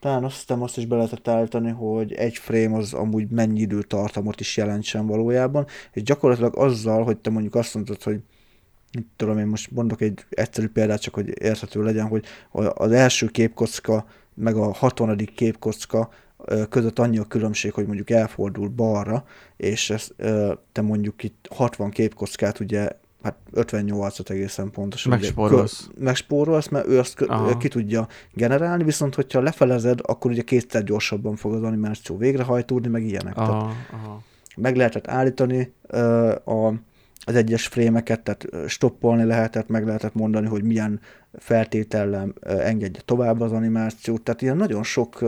talán 0.00 0.24
azt 0.24 0.38
hiszem 0.38 0.62
azt 0.62 0.76
is 0.76 0.86
be 0.86 0.96
lehetett 0.96 1.28
állítani, 1.28 1.70
hogy 1.70 2.12
egy 2.12 2.36
frame 2.36 2.76
az 2.76 2.92
amúgy 2.92 3.30
mennyi 3.30 3.60
időtartamot 3.60 4.40
is 4.40 4.56
jelentsen 4.56 5.06
valójában, 5.06 5.66
és 5.92 6.02
gyakorlatilag 6.02 6.56
azzal, 6.56 7.04
hogy 7.04 7.16
te 7.16 7.30
mondjuk 7.30 7.54
azt 7.54 7.74
mondod, 7.74 8.02
hogy 8.02 8.20
mit 8.92 9.06
tudom 9.16 9.38
én 9.38 9.46
most 9.46 9.70
mondok 9.70 10.00
egy 10.00 10.24
egyszerű 10.30 10.68
példát, 10.68 11.00
csak 11.00 11.14
hogy 11.14 11.42
érthető 11.42 11.82
legyen, 11.82 12.06
hogy 12.06 12.24
az 12.74 12.92
első 12.92 13.26
képkocka 13.26 14.06
meg 14.34 14.56
a 14.56 14.72
60. 14.72 15.16
képkocka 15.34 16.10
között 16.68 16.98
annyi 16.98 17.18
a 17.18 17.24
különbség, 17.24 17.72
hogy 17.72 17.86
mondjuk 17.86 18.10
elfordul 18.10 18.68
balra, 18.68 19.24
és 19.56 19.90
ezt, 19.90 20.14
te 20.72 20.80
mondjuk 20.82 21.22
itt 21.22 21.48
60 21.50 21.90
képkockát 21.90 22.60
ugye 22.60 22.88
hát 23.26 23.36
58-at 23.54 24.30
egészen 24.30 24.70
pontosan. 24.70 25.12
ugye, 25.12 25.20
Megspórolsz. 25.20 25.86
kö- 25.86 25.98
Megspórolsz, 26.02 26.68
mert 26.68 26.86
ő 26.86 26.98
azt 26.98 27.14
kö- 27.14 27.28
Aha. 27.28 27.56
ki 27.56 27.68
tudja 27.68 28.06
generálni, 28.32 28.84
viszont 28.84 29.14
hogyha 29.14 29.40
lefelezed, 29.40 29.98
akkor 30.02 30.30
ugye 30.30 30.42
kétszer 30.42 30.84
gyorsabban 30.84 31.36
fog 31.36 31.54
az 31.54 31.62
animáció 31.62 32.16
végrehajtódni, 32.16 32.88
meg 32.88 33.02
ilyenek. 33.04 33.34
Tehát 33.34 33.50
Aha, 33.50 33.72
aha. 33.92 34.22
meg 34.56 34.76
lehetett 34.76 35.06
állítani 35.08 35.72
ö, 35.86 36.28
a, 36.44 36.66
az 37.28 37.34
egyes 37.34 37.66
frémeket, 37.66 38.20
tehát 38.20 38.46
stoppolni 38.68 39.24
lehetett, 39.24 39.68
meg 39.68 39.84
lehetett 39.86 40.14
mondani, 40.14 40.46
hogy 40.46 40.62
milyen 40.62 41.00
feltétellel 41.32 42.32
engedje 42.40 43.00
tovább 43.04 43.40
az 43.40 43.52
animációt, 43.52 44.22
tehát 44.22 44.42
ilyen 44.42 44.56
nagyon 44.56 44.82
sok 44.82 45.24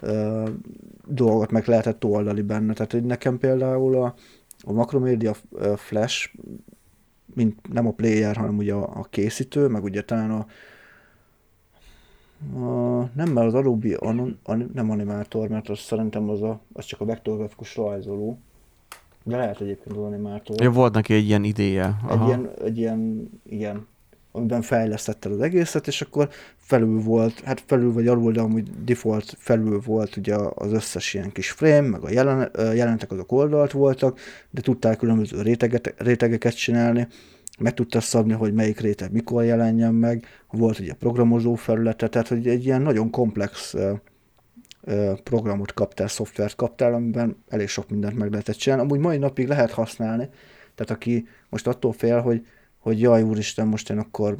ö, 0.00 0.48
dolgot 1.06 1.50
meg 1.50 1.66
lehetett 1.66 2.04
oldani 2.04 2.40
benne, 2.42 2.72
tehát 2.72 2.92
hogy 2.92 3.04
nekem 3.04 3.38
például 3.38 3.96
a, 4.02 4.14
a 4.64 4.72
Macromedia 4.72 5.34
Flash, 5.76 6.34
mint 7.34 7.72
nem 7.72 7.86
a 7.86 7.92
player, 7.92 8.36
hanem 8.36 8.56
ugye 8.56 8.74
a, 8.74 8.98
a 8.98 9.06
készítő, 9.10 9.68
meg 9.68 9.82
ugye 9.82 10.02
talán 10.02 10.30
a, 10.30 10.46
a 12.60 13.10
nem 13.14 13.28
mert 13.28 13.46
az 13.46 13.54
Adobe 13.54 13.96
anim, 13.96 14.38
anim, 14.42 14.70
nem 14.74 14.90
animátor, 14.90 15.48
mert 15.48 15.68
az 15.68 15.78
szerintem 15.78 16.28
az, 16.28 16.42
a, 16.42 16.60
az 16.72 16.84
csak 16.84 17.00
a 17.00 17.04
vektorgrafikus 17.04 17.76
rajzoló, 17.76 18.38
de 19.24 19.36
lehet 19.36 19.60
egyébként 19.60 19.96
az 19.96 20.02
animátor. 20.02 20.60
Ja, 20.60 20.70
volt 20.70 20.94
neki 20.94 21.14
egy 21.14 21.26
ilyen 21.26 21.44
idéje. 21.44 21.96
egy, 22.10 22.26
ilyen, 22.26 22.50
egy 22.64 22.78
ilyen, 22.78 23.30
igen, 23.48 23.86
amiben 24.32 24.62
fejlesztette 24.62 25.28
az 25.28 25.40
egészet, 25.40 25.86
és 25.86 26.00
akkor 26.00 26.28
felül 26.56 27.00
volt, 27.00 27.40
hát 27.40 27.62
felül 27.66 27.92
vagy 27.92 28.06
alul, 28.06 28.32
de 28.32 28.40
amúgy 28.40 28.84
default 28.84 29.34
felül 29.38 29.80
volt 29.80 30.16
ugye 30.16 30.34
az 30.54 30.72
összes 30.72 31.14
ilyen 31.14 31.32
kis 31.32 31.50
frame, 31.50 31.88
meg 31.88 32.02
a 32.02 32.10
jelen, 32.10 32.50
jelentek 32.74 33.10
azok 33.10 33.32
oldalt 33.32 33.72
voltak, 33.72 34.18
de 34.50 34.60
tudtál 34.60 34.96
különböző 34.96 35.42
réteget, 35.42 35.94
rétegeket 35.96 36.56
csinálni, 36.56 37.08
meg 37.58 37.74
tudta 37.74 38.00
szabni, 38.00 38.32
hogy 38.32 38.54
melyik 38.54 38.80
réteg 38.80 39.12
mikor 39.12 39.44
jelenjen 39.44 39.94
meg, 39.94 40.26
volt 40.50 40.78
ugye 40.78 40.92
programozó 40.92 41.54
felülete, 41.54 42.08
tehát 42.08 42.28
hogy 42.28 42.48
egy 42.48 42.64
ilyen 42.64 42.82
nagyon 42.82 43.10
komplex 43.10 43.74
programot 45.22 45.72
kaptál, 45.72 46.08
szoftvert 46.08 46.56
kaptál, 46.56 46.94
amiben 46.94 47.36
elég 47.48 47.68
sok 47.68 47.90
mindent 47.90 48.16
meg 48.16 48.30
lehetett 48.30 48.56
csinálni. 48.56 48.84
Amúgy 48.84 48.98
mai 48.98 49.18
napig 49.18 49.48
lehet 49.48 49.70
használni, 49.70 50.28
tehát 50.74 50.92
aki 50.92 51.26
most 51.48 51.66
attól 51.66 51.92
fél, 51.92 52.20
hogy, 52.20 52.46
hogy 52.82 53.00
jaj 53.00 53.22
úristen, 53.22 53.66
most 53.66 53.90
én 53.90 53.98
akkor 53.98 54.36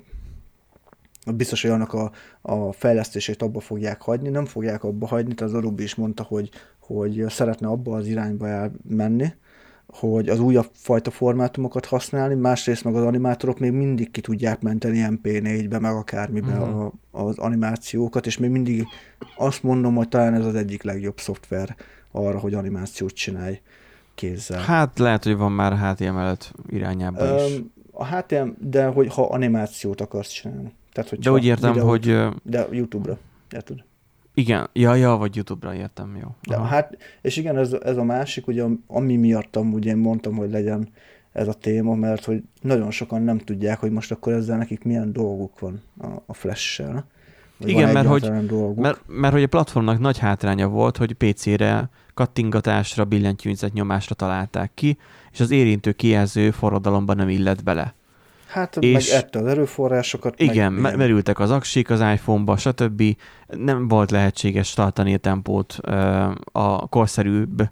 biztos, 1.34 1.62
hogy 1.62 1.70
annak 1.70 1.92
a, 1.92 2.12
a 2.40 2.72
fejlesztését 2.72 3.42
abba 3.42 3.60
fogják 3.60 4.02
hagyni, 4.02 4.28
nem 4.28 4.44
fogják 4.44 4.84
abba 4.84 5.06
hagyni, 5.06 5.34
tehát 5.34 5.52
az 5.52 5.58
Adobe 5.58 5.82
is 5.82 5.94
mondta, 5.94 6.22
hogy, 6.22 6.50
hogy 6.78 7.24
szeretne 7.28 7.66
abba 7.68 7.96
az 7.96 8.06
irányba 8.06 8.48
elmenni, 8.48 9.32
hogy 9.86 10.28
az 10.28 10.40
újabb 10.40 10.68
fajta 10.72 11.10
formátumokat 11.10 11.86
használni, 11.86 12.34
másrészt 12.34 12.84
meg 12.84 12.94
az 12.94 13.04
animátorok 13.04 13.58
még 13.58 13.72
mindig 13.72 14.10
ki 14.10 14.20
tudják 14.20 14.60
menteni 14.60 15.06
MP4-be, 15.10 15.78
meg 15.78 15.94
akármibe 15.94 16.52
Mhm. 16.52 16.62
a, 16.62 16.92
az 17.10 17.38
animációkat, 17.38 18.26
és 18.26 18.38
még 18.38 18.50
mindig 18.50 18.86
azt 19.36 19.62
mondom, 19.62 19.94
hogy 19.94 20.08
talán 20.08 20.34
ez 20.34 20.46
az 20.46 20.54
egyik 20.54 20.82
legjobb 20.82 21.18
szoftver 21.18 21.76
arra, 22.10 22.38
hogy 22.38 22.54
animációt 22.54 23.12
csinálj 23.12 23.60
kézzel. 24.14 24.60
Hát 24.60 24.98
lehet, 24.98 25.24
hogy 25.24 25.36
van 25.36 25.52
már 25.52 25.72
HTML5 25.72 26.38
irányában 26.68 27.36
is. 27.36 27.62
A 27.92 28.06
HTML, 28.06 28.54
de 28.58 28.86
hogy 28.86 29.14
ha 29.14 29.28
animációt 29.28 30.00
akarsz 30.00 30.28
csinálni. 30.28 30.72
Tehát, 30.92 31.10
hogy 31.10 31.18
De 31.18 31.30
úgy 31.30 31.44
értem, 31.44 31.78
hogy 31.78 32.08
ö, 32.08 32.28
De 32.42 32.66
YouTube-ra, 32.70 33.18
érted? 33.50 33.84
igen, 34.34 34.68
ja, 34.72 34.94
ja, 34.94 35.16
vagy 35.16 35.36
YouTube-ra 35.36 35.74
értem, 35.74 36.16
jó. 36.20 36.28
De 36.48 36.56
Aha. 36.56 36.64
hát, 36.64 36.96
és 37.20 37.36
igen, 37.36 37.58
ez, 37.58 37.72
ez 37.72 37.96
a 37.96 38.02
másik, 38.02 38.46
ugye, 38.46 38.64
ami 38.86 39.16
miatt 39.16 39.56
amúgy 39.56 39.86
én 39.86 39.96
mondtam, 39.96 40.36
hogy 40.36 40.50
legyen 40.50 40.88
ez 41.32 41.48
a 41.48 41.52
téma, 41.52 41.94
mert 41.94 42.24
hogy 42.24 42.42
nagyon 42.60 42.90
sokan 42.90 43.22
nem 43.22 43.38
tudják, 43.38 43.78
hogy 43.78 43.90
most 43.90 44.12
akkor 44.12 44.32
ezzel 44.32 44.56
nekik 44.56 44.84
milyen 44.84 45.12
dolguk 45.12 45.58
van 45.58 45.82
a, 46.00 46.06
a 46.26 46.34
Flash-sel. 46.34 47.06
Igen, 47.58 47.92
mert 47.92 48.06
hogy-. 48.06 48.30
Mert, 48.76 49.00
mert 49.06 49.32
hogy 49.32 49.42
a 49.42 49.46
platformnak 49.46 49.98
nagy 49.98 50.18
hátránya 50.18 50.68
volt, 50.68 50.96
hogy 50.96 51.12
PC-re 51.12 51.90
kattingatásra, 52.14 53.04
billentyűzet 53.04 53.72
nyomásra 53.72 54.14
találták 54.14 54.70
ki, 54.74 54.98
és 55.32 55.40
az 55.40 55.50
érintő 55.50 55.92
kijelző 55.92 56.50
forradalomban 56.50 57.16
nem 57.16 57.28
illett 57.28 57.62
bele. 57.62 57.94
hát 58.46 58.76
és- 58.76 59.10
meg 59.10 59.18
ette 59.22 59.38
az 59.38 59.46
erőforrásokat. 59.46 60.40
Igen, 60.40 60.72
meg, 60.72 60.82
me- 60.82 60.96
merültek 60.96 61.38
az 61.38 61.50
aksik 61.50 61.90
az 61.90 62.00
iPhone-ba, 62.00 62.56
stb. 62.56 63.02
Nem 63.46 63.88
volt 63.88 64.10
lehetséges 64.10 64.72
tartani 64.74 65.14
a 65.14 65.18
tempót 65.18 65.72
a 66.52 66.88
korszerűbb, 66.88 67.62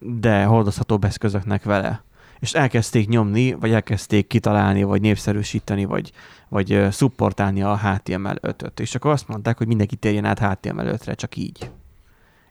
de 0.00 0.44
hordozhatóbb 0.44 1.04
eszközöknek 1.04 1.64
vele. 1.64 2.04
És 2.38 2.54
elkezdték 2.54 3.08
nyomni, 3.08 3.52
vagy 3.52 3.72
elkezdték 3.72 4.26
kitalálni, 4.26 4.82
vagy 4.82 5.00
népszerűsíteni, 5.00 5.84
vagy, 5.84 6.12
vagy 6.48 6.86
szupportálni 6.90 7.62
a 7.62 7.80
HTML5-öt. 7.84 8.80
És 8.80 8.94
akkor 8.94 9.10
azt 9.10 9.28
mondták, 9.28 9.58
hogy 9.58 9.66
mindenki 9.66 9.96
térjen 9.96 10.24
át 10.24 10.38
HTML5-re, 10.40 11.14
csak 11.14 11.36
így. 11.36 11.70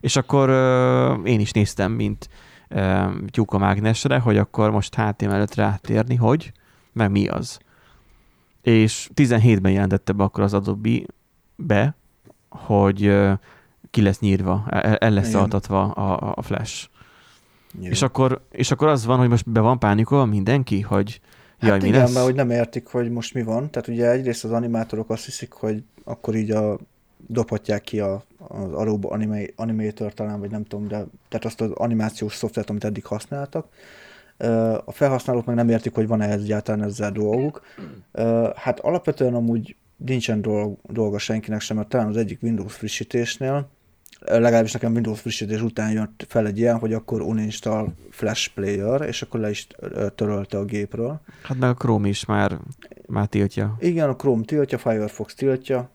És 0.00 0.16
akkor 0.16 0.48
ö, 0.48 1.14
én 1.22 1.40
is 1.40 1.52
néztem, 1.52 1.92
mint 1.92 2.28
ö, 2.68 3.04
tyúka 3.30 3.58
mágnesre, 3.58 4.18
hogy 4.18 4.36
akkor 4.36 4.70
most 4.70 4.94
HTML5-re 4.96 5.62
áttérni, 5.62 6.14
hogy, 6.14 6.52
meg 6.92 7.10
mi 7.10 7.28
az 7.28 7.58
és 8.66 9.10
17-ben 9.14 9.72
jelentette 9.72 10.12
be 10.12 10.24
akkor 10.24 10.44
az 10.44 10.54
Adobe 10.54 10.98
be, 11.56 11.96
hogy 12.48 13.04
ö, 13.04 13.32
ki 13.90 14.02
lesz 14.02 14.18
nyírva, 14.18 14.64
el 14.68 14.96
el 14.96 15.10
lesz 15.10 15.34
altatva 15.34 15.90
a, 15.90 16.32
a 16.36 16.42
Flash. 16.42 16.88
Igen. 17.78 17.90
És 17.90 18.02
akkor, 18.02 18.46
és 18.50 18.70
akkor 18.70 18.88
az 18.88 19.04
van, 19.04 19.18
hogy 19.18 19.28
most 19.28 19.50
be 19.50 19.60
van 19.60 19.78
pánikolva 19.78 20.24
mindenki, 20.24 20.80
hogy 20.80 21.20
jaj, 21.60 21.70
hát 21.70 21.82
mi 21.82 21.88
igen, 21.88 22.00
lesz? 22.00 22.12
mert 22.14 22.24
hogy 22.24 22.34
nem 22.34 22.50
értik, 22.50 22.86
hogy 22.86 23.10
most 23.10 23.34
mi 23.34 23.42
van. 23.42 23.70
Tehát 23.70 23.88
ugye 23.88 24.10
egyrészt 24.10 24.44
az 24.44 24.52
animátorok 24.52 25.10
azt 25.10 25.24
hiszik, 25.24 25.52
hogy 25.52 25.82
akkor 26.04 26.34
így 26.34 26.50
a, 26.50 26.78
dobhatják 27.26 27.82
ki 27.82 28.00
a, 28.00 28.24
az 28.38 28.72
Adobe 28.72 29.08
Anima, 29.08 29.36
Animator 29.56 30.14
talán, 30.14 30.40
vagy 30.40 30.50
nem 30.50 30.64
tudom, 30.64 30.88
de 30.88 31.04
tehát 31.28 31.44
azt 31.44 31.60
az 31.60 31.70
animációs 31.70 32.34
szoftvert, 32.34 32.70
amit 32.70 32.84
eddig 32.84 33.04
használtak. 33.04 33.66
A 34.84 34.92
felhasználók 34.92 35.44
meg 35.44 35.54
nem 35.54 35.68
értik, 35.68 35.94
hogy 35.94 36.06
van-e 36.06 36.30
egyáltalán 36.30 36.82
ezzel 36.82 37.12
dolguk. 37.12 37.62
Hát 38.54 38.80
alapvetően 38.80 39.34
amúgy 39.34 39.76
nincsen 39.96 40.42
dolg, 40.42 40.78
dolga 40.82 41.18
senkinek 41.18 41.60
sem, 41.60 41.76
mert 41.76 41.88
talán 41.88 42.06
az 42.06 42.16
egyik 42.16 42.42
Windows 42.42 42.74
frissítésnél, 42.74 43.68
legalábbis 44.20 44.72
nekem 44.72 44.92
Windows 44.92 45.20
frissítés 45.20 45.60
után 45.60 45.92
jött 45.92 46.24
fel 46.28 46.46
egy 46.46 46.58
ilyen, 46.58 46.78
hogy 46.78 46.92
akkor 46.92 47.20
uninstall 47.20 47.92
Flash 48.10 48.50
Player, 48.54 49.00
és 49.00 49.22
akkor 49.22 49.40
le 49.40 49.50
is 49.50 49.66
törölte 50.14 50.58
a 50.58 50.64
gépről. 50.64 51.20
Hát 51.42 51.58
meg 51.58 51.70
a 51.70 51.74
Chrome 51.74 52.08
is 52.08 52.24
már, 52.24 52.58
már 53.06 53.26
tiltja. 53.26 53.76
Igen, 53.80 54.08
a 54.08 54.16
Chrome 54.16 54.44
tiltja, 54.44 54.78
Firefox 54.78 55.34
tiltja. 55.34 55.90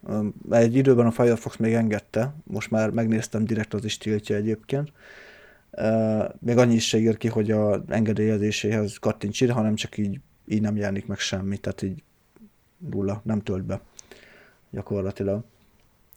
Egy 0.49 0.75
időben 0.75 1.05
a 1.05 1.11
Firefox 1.11 1.57
még 1.57 1.73
engedte, 1.73 2.33
most 2.43 2.71
már 2.71 2.89
megnéztem, 2.89 3.45
direkt 3.45 3.73
az 3.73 3.85
is 3.85 3.97
tiltja 3.97 4.35
egyébként. 4.35 4.91
Még 6.39 6.57
annyi 6.57 6.75
is 6.75 6.87
se 6.87 6.97
ír 6.97 7.17
ki, 7.17 7.27
hogy 7.27 7.51
a 7.51 7.83
engedélyezéséhez 7.87 8.97
kattints 8.97 9.41
ide, 9.41 9.53
hanem 9.53 9.75
csak 9.75 9.97
így, 9.97 10.19
így 10.45 10.61
nem 10.61 10.75
jelenik 10.75 11.07
meg 11.07 11.17
semmi, 11.17 11.57
tehát 11.57 11.81
így 11.81 12.03
nulla, 12.89 13.21
nem 13.23 13.41
tölt 13.41 13.63
be 13.63 13.81
gyakorlatilag. 14.69 15.43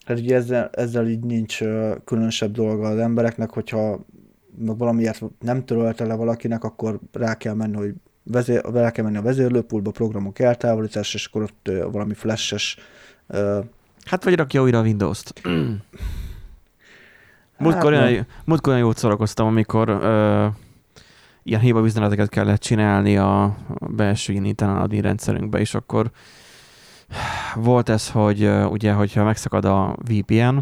Hát 0.05 0.19
ugye 0.19 0.35
ezzel, 0.35 0.69
ezzel 0.73 1.07
így 1.07 1.23
nincs 1.23 1.59
különösebb 2.05 2.51
dolga 2.51 2.87
az 2.87 2.97
embereknek, 2.97 3.49
hogyha 3.49 4.05
valamiért 4.57 5.21
nem 5.39 5.65
törölte 5.65 6.05
le 6.05 6.15
valakinek, 6.15 6.63
akkor 6.63 6.99
rá 7.11 7.35
kell 7.37 7.53
menni, 7.53 7.75
hogy 7.75 7.93
vezér, 8.23 8.61
rá 8.73 8.91
kell 8.91 9.03
menni 9.03 9.17
a 9.17 9.21
vezérlőpultba, 9.21 9.91
programok 9.91 10.39
eltávolítás, 10.39 11.13
és 11.13 11.25
akkor 11.25 11.41
ott 11.41 11.71
valami 11.91 12.13
flashes 12.13 12.77
Hát 14.05 14.23
vagy 14.23 14.35
rakja 14.35 14.61
újra 14.61 14.79
a 14.79 14.81
Windows-t. 14.81 15.41
Múltkor, 17.57 17.93
Hát, 17.93 18.09
olyan, 18.09 18.27
múltkor 18.45 18.73
olyan 18.73 18.85
jót 18.85 18.97
szórakoztam, 18.97 19.47
amikor 19.47 19.89
ö, 19.89 20.47
ilyen 21.43 21.61
hiba 21.61 21.85
üzeneteket 21.85 22.29
kellett 22.29 22.59
csinálni 22.59 23.17
a 23.17 23.57
belső 23.79 24.53
admin 24.57 25.01
rendszerünkbe, 25.01 25.59
és 25.59 25.73
akkor 25.75 26.11
volt 27.55 27.89
ez, 27.89 28.09
hogy 28.09 28.49
ugye, 28.69 28.93
hogyha 28.93 29.23
megszakad 29.23 29.65
a 29.65 29.95
VPN, 30.09 30.57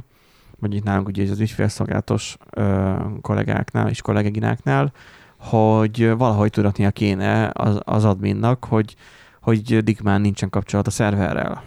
vagy 0.59 0.75
itt 0.75 0.83
nálunk 0.83 1.07
ugye 1.07 1.31
az 1.31 1.39
ügyfélszolgálatos 1.39 2.37
ö, 2.49 2.95
kollégáknál 3.21 3.89
és 3.89 4.01
kollégináknál, 4.01 4.91
hogy 5.37 6.09
valahogy 6.17 6.49
tudatnia 6.49 6.91
kéne 6.91 7.49
az, 7.53 7.79
az 7.83 8.05
adminnak, 8.05 8.65
hogy, 8.65 8.95
hogy 9.41 9.73
addig 9.73 9.99
már 10.03 10.19
nincsen 10.19 10.49
kapcsolat 10.49 10.87
a 10.87 10.91
szerverrel 10.91 11.63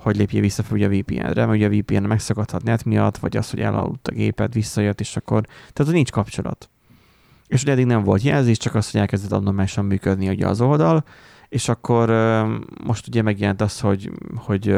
hogy 0.00 0.16
lépje 0.16 0.40
vissza 0.40 0.62
ugye 0.70 0.86
a 0.86 0.88
VPN-re, 0.88 1.46
mert 1.46 1.58
ugye 1.58 1.66
a 1.66 1.70
VPN 1.70 2.02
megszakadhat 2.02 2.62
net 2.62 2.84
miatt, 2.84 3.18
vagy 3.18 3.36
az, 3.36 3.50
hogy 3.50 3.60
elaludt 3.60 4.08
a 4.08 4.12
gépet, 4.12 4.54
visszajött, 4.54 5.00
és 5.00 5.16
akkor, 5.16 5.46
tehát 5.72 5.92
nincs 5.92 6.10
kapcsolat. 6.10 6.70
És 7.46 7.62
ugye 7.62 7.72
eddig 7.72 7.86
nem 7.86 8.04
volt 8.04 8.22
jelzés, 8.22 8.56
csak 8.56 8.74
az, 8.74 8.90
hogy 8.90 9.00
elkezdett 9.00 9.32
abnormálisan 9.32 9.84
működni 9.84 10.28
ugye 10.28 10.46
az 10.46 10.60
oldal, 10.60 11.04
és 11.50 11.68
akkor 11.68 12.10
most 12.84 13.06
ugye 13.06 13.22
megjelent 13.22 13.60
az, 13.60 13.80
hogy, 13.80 14.10
hogy 14.36 14.76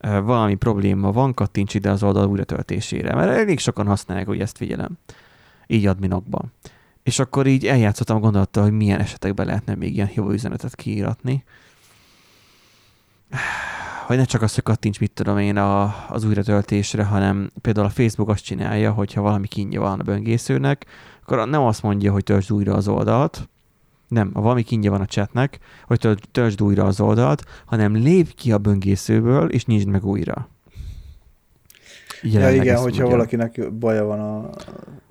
valami 0.00 0.54
probléma 0.54 1.12
van, 1.12 1.34
kattints 1.34 1.74
ide 1.74 1.90
az 1.90 2.02
oldal 2.02 2.28
újratöltésére, 2.28 3.14
mert 3.14 3.30
elég 3.30 3.58
sokan 3.58 3.86
használják, 3.86 4.26
hogy 4.26 4.40
ezt 4.40 4.56
figyelem, 4.56 4.98
így 5.66 5.86
adminokban. 5.86 6.52
És 7.02 7.18
akkor 7.18 7.46
így 7.46 7.66
eljátszottam 7.66 8.16
a 8.16 8.20
gondolattal, 8.20 8.62
hogy 8.62 8.72
milyen 8.72 9.00
esetekben 9.00 9.46
lehetne 9.46 9.74
még 9.74 9.94
ilyen 9.94 10.10
jó 10.14 10.30
üzenetet 10.30 10.74
kiíratni 10.74 11.44
hogy 14.08 14.16
ne 14.16 14.24
csak 14.24 14.42
az, 14.42 14.54
hogy 14.54 14.62
kattints, 14.62 15.00
mit 15.00 15.10
tudom 15.10 15.38
én, 15.38 15.56
a, 15.56 15.94
az 16.08 16.24
újratöltésre, 16.24 17.04
hanem 17.04 17.50
például 17.60 17.86
a 17.86 17.90
Facebook 17.90 18.28
azt 18.28 18.44
csinálja, 18.44 18.92
hogyha 18.92 19.20
valami 19.20 19.46
kínja 19.46 19.80
van 19.80 20.00
a 20.00 20.02
böngészőnek, 20.02 20.86
akkor 21.22 21.48
nem 21.48 21.62
azt 21.62 21.82
mondja, 21.82 22.12
hogy 22.12 22.24
töltsd 22.24 22.52
újra 22.52 22.74
az 22.74 22.88
oldalt, 22.88 23.48
nem, 24.08 24.30
ha 24.34 24.40
valami 24.40 24.62
kínja 24.62 24.90
van 24.90 25.00
a 25.00 25.06
chatnek, 25.06 25.58
hogy 25.86 26.18
töltsd 26.30 26.62
újra 26.62 26.84
az 26.84 27.00
oldalt, 27.00 27.44
hanem 27.66 27.94
lép 27.94 28.34
ki 28.34 28.52
a 28.52 28.58
böngészőből, 28.58 29.48
és 29.48 29.66
nyisd 29.66 29.88
meg 29.88 30.04
újra. 30.04 30.48
Jelenleg 32.22 32.56
ja 32.56 32.62
igen, 32.62 32.76
hogyha 32.76 33.00
mondja. 33.02 33.16
valakinek 33.16 33.72
baja 33.72 34.04
van 34.04 34.20
a 34.20 34.50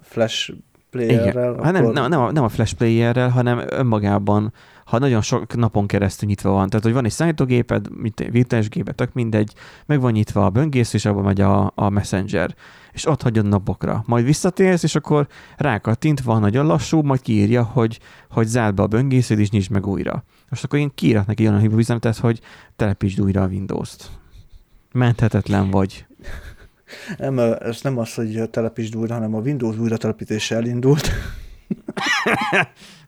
flash 0.01 0.53
playerrel. 0.89 1.27
Igen. 1.27 1.49
Akkor... 1.49 1.63
Hát 1.63 1.73
nem, 1.73 1.91
nem, 1.91 2.09
nem, 2.09 2.21
a, 2.21 2.31
nem 2.31 2.43
a 2.43 2.49
flash 2.49 2.73
playerrel, 2.73 3.29
hanem 3.29 3.63
önmagában 3.69 4.53
ha 4.87 4.97
nagyon 4.99 5.21
sok 5.21 5.55
napon 5.55 5.87
keresztül 5.87 6.27
nyitva 6.27 6.51
van. 6.51 6.69
Tehát, 6.69 6.85
hogy 6.85 6.93
van 6.93 7.05
egy 7.05 7.11
szállítógéped, 7.11 7.97
mint 7.97 8.27
virtuális 8.31 8.67
tök 8.95 9.13
mindegy, 9.13 9.53
meg 9.85 10.01
van 10.01 10.11
nyitva 10.11 10.45
a 10.45 10.49
böngész, 10.49 10.93
és 10.93 11.05
abban 11.05 11.23
megy 11.23 11.41
a, 11.41 11.71
a 11.75 11.89
messenger 11.89 12.55
és 12.97 13.05
ott 13.05 13.21
hagyod 13.21 13.47
napokra. 13.47 14.03
Majd 14.05 14.25
visszatérsz, 14.25 14.83
és 14.83 14.95
akkor 14.95 15.27
rákattint, 15.57 16.21
van 16.21 16.41
nagyon 16.41 16.65
lassú, 16.65 17.01
majd 17.01 17.21
kiírja, 17.21 17.63
hogy, 17.63 17.99
hogy 18.29 18.47
zárd 18.47 18.75
be 18.75 18.81
a 18.81 18.87
böngésződ, 18.87 19.39
és 19.39 19.49
nyisd 19.49 19.71
meg 19.71 19.87
újra. 19.87 20.23
Most 20.49 20.63
akkor 20.63 20.79
én 20.79 20.91
kiírok 20.95 21.25
neki 21.25 21.47
olyan 21.47 21.77
üzenetet, 21.77 22.17
hogy 22.17 22.39
telepítsd 22.75 23.21
újra 23.21 23.41
a 23.41 23.47
Windows-t. 23.47 24.09
Menthetetlen 24.91 25.69
vagy. 25.69 26.05
Nem, 27.17 27.39
ez 27.39 27.81
nem 27.81 27.97
az, 27.97 28.13
hogy 28.13 28.49
telepítsd 28.49 28.95
újra, 28.95 29.13
hanem 29.13 29.35
a 29.35 29.39
Windows 29.39 29.77
újra 29.77 29.97
telepítése 29.97 30.55
elindult. 30.55 31.09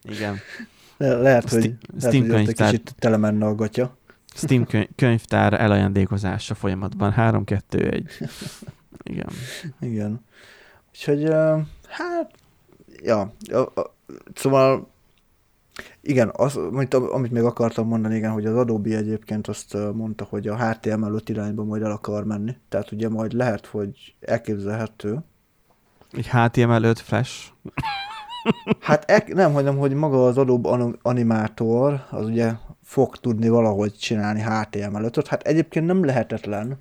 Igen. 0.01 0.37
Le- 0.99 1.17
lehet, 1.17 1.49
hogy, 1.49 1.73
Steam 1.99 2.27
lehet, 2.27 2.45
hogy 2.45 2.55
egy 2.59 2.65
kicsit 2.65 2.95
telemenne 2.99 3.45
a 3.45 3.55
gatya. 3.55 3.97
Steam 4.35 4.67
könyvtár 4.95 5.53
elajándékozása 5.53 6.55
folyamatban. 6.55 7.11
3, 7.11 7.43
2, 7.43 7.89
1. 7.89 8.11
Igen. 9.03 9.29
Igen. 9.79 10.25
Úgyhogy, 10.89 11.23
hát, 11.87 12.31
ja, 13.03 13.33
szóval 14.33 14.87
igen, 16.01 16.31
az, 16.33 16.57
amit, 16.57 16.93
amit 16.93 17.31
még 17.31 17.43
akartam 17.43 17.87
mondani, 17.87 18.15
igen, 18.15 18.31
hogy 18.31 18.45
az 18.45 18.55
Adobe 18.55 18.97
egyébként 18.97 19.47
azt 19.47 19.77
mondta, 19.93 20.27
hogy 20.29 20.47
a 20.47 20.55
HTML5 20.55 21.21
irányba 21.25 21.63
majd 21.63 21.81
el 21.81 21.91
akar 21.91 22.23
menni. 22.25 22.57
Tehát 22.69 22.91
ugye 22.91 23.09
majd 23.09 23.33
lehet, 23.33 23.65
hogy 23.65 24.15
elképzelhető. 24.19 25.19
Egy 26.11 26.29
HTML5 26.31 26.95
Flash? 27.03 27.51
Hát 28.79 29.11
e, 29.11 29.23
nem, 29.27 29.53
hanem, 29.53 29.77
hogy 29.77 29.93
maga 29.93 30.25
az 30.25 30.37
Adobe 30.37 30.69
animátor, 31.01 32.05
az 32.09 32.25
ugye 32.25 32.51
fog 32.83 33.15
tudni 33.15 33.49
valahogy 33.49 33.93
csinálni 33.97 34.43
HTML5-öt. 34.45 35.25
Hát 35.27 35.43
egyébként 35.43 35.85
nem 35.85 36.05
lehetetlen, 36.05 36.77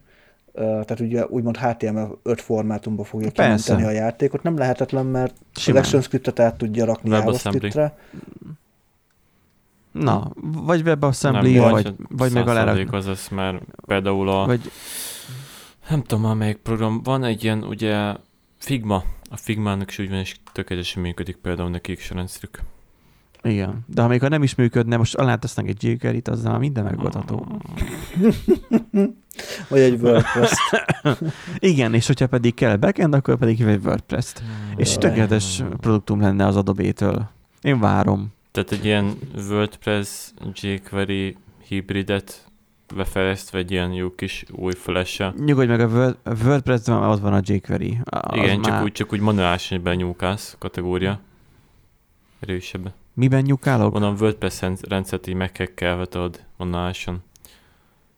tehát 0.54 1.00
ugye 1.00 1.26
úgymond 1.26 1.58
HTML5 1.60 2.38
formátumban 2.38 3.04
fogja 3.04 3.30
kimenteni 3.30 3.84
a 3.84 3.90
játékot. 3.90 4.42
Nem 4.42 4.56
lehetetlen, 4.56 5.06
mert 5.06 5.34
Simán. 5.54 5.80
az 5.80 5.86
ActionScript-et 5.86 6.40
át 6.40 6.56
tudja 6.56 6.84
rakni 6.84 7.10
JavaScript-re. 7.10 7.96
Na, 9.92 10.30
vagy 10.42 10.82
WebAssembly, 10.82 11.52
nem, 11.52 11.70
vagy, 11.70 11.82
vagy, 11.82 11.94
vagy 12.08 12.32
meg 12.32 12.48
a 12.48 12.96
az 12.96 13.08
ez, 13.08 13.28
mert 13.30 13.62
például 13.86 14.28
a... 14.28 14.46
Vagy... 14.46 14.70
Nem 15.88 16.02
tudom 16.02 16.24
már 16.24 16.34
melyik 16.34 16.56
program, 16.56 17.00
van 17.02 17.24
egy 17.24 17.44
ilyen, 17.44 17.62
ugye 17.62 18.14
Figma, 18.58 19.04
a 19.28 19.36
Figma-nak 19.36 19.90
is 19.90 19.98
úgy 19.98 20.08
van, 20.08 20.18
és 20.18 20.36
tökéletesen 20.52 21.02
működik 21.02 21.36
például 21.36 21.70
nekik 21.70 21.98
is 21.98 22.10
a 22.10 22.14
rendszerük. 22.14 22.60
Igen, 23.42 23.84
de 23.86 24.02
ha 24.02 24.08
még 24.08 24.20
ha 24.20 24.28
nem 24.28 24.42
is 24.42 24.54
működne, 24.54 24.96
most 24.96 25.14
alá 25.14 25.34
tesznek 25.34 25.68
egy 25.68 25.84
jQuery-t, 25.84 26.28
azzal 26.28 26.50
már 26.50 26.60
minden 26.60 26.84
megoldható. 26.84 27.46
Vagy 29.68 29.80
egy 29.80 30.00
WordPress. 30.00 30.52
Igen, 31.58 31.94
és 31.94 32.06
hogyha 32.06 32.26
pedig 32.26 32.54
kell 32.54 32.76
backend, 32.76 33.14
akkor 33.14 33.36
pedig 33.36 33.60
egy 33.60 33.84
WordPress-t. 33.84 34.38
Hmm. 34.38 34.48
És 34.76 34.94
tökéletes 34.94 35.62
produktum 35.76 36.20
lenne 36.20 36.46
az 36.46 36.56
Adobe-től. 36.56 37.28
Én 37.62 37.80
várom. 37.80 38.32
Tehát 38.50 38.72
egy 38.72 38.84
ilyen 38.84 39.18
WordPress 39.48 40.30
jQuery 40.54 41.36
hibridet 41.68 42.47
befejeztve 42.94 43.58
egy 43.58 43.70
ilyen 43.70 43.92
jó 43.92 44.14
kis 44.14 44.44
új 44.50 44.72
flash 44.72 45.32
Nyugodj 45.44 45.68
meg, 45.68 45.80
a 45.80 46.16
WordPress-ben 46.44 47.02
ott 47.02 47.20
van 47.20 47.32
a 47.32 47.40
jQuery. 47.42 47.98
Az 48.04 48.36
Igen, 48.36 48.58
már... 48.58 48.70
csak 48.70 48.82
úgy, 48.82 48.92
csak 48.92 49.12
úgy 49.12 49.20
manuálisan 49.20 49.82
benyúkálsz 49.82 50.56
kategória. 50.58 51.20
Erősebb. 52.40 52.92
Miben 53.14 53.42
nyúkálok? 53.42 53.94
Onnan 53.94 54.16
WordPress 54.20 54.62
rendszert 54.88 55.26
így 55.26 55.34
megkekkelve 55.34 56.04
tudod 56.04 56.44
manuálisan. 56.56 57.22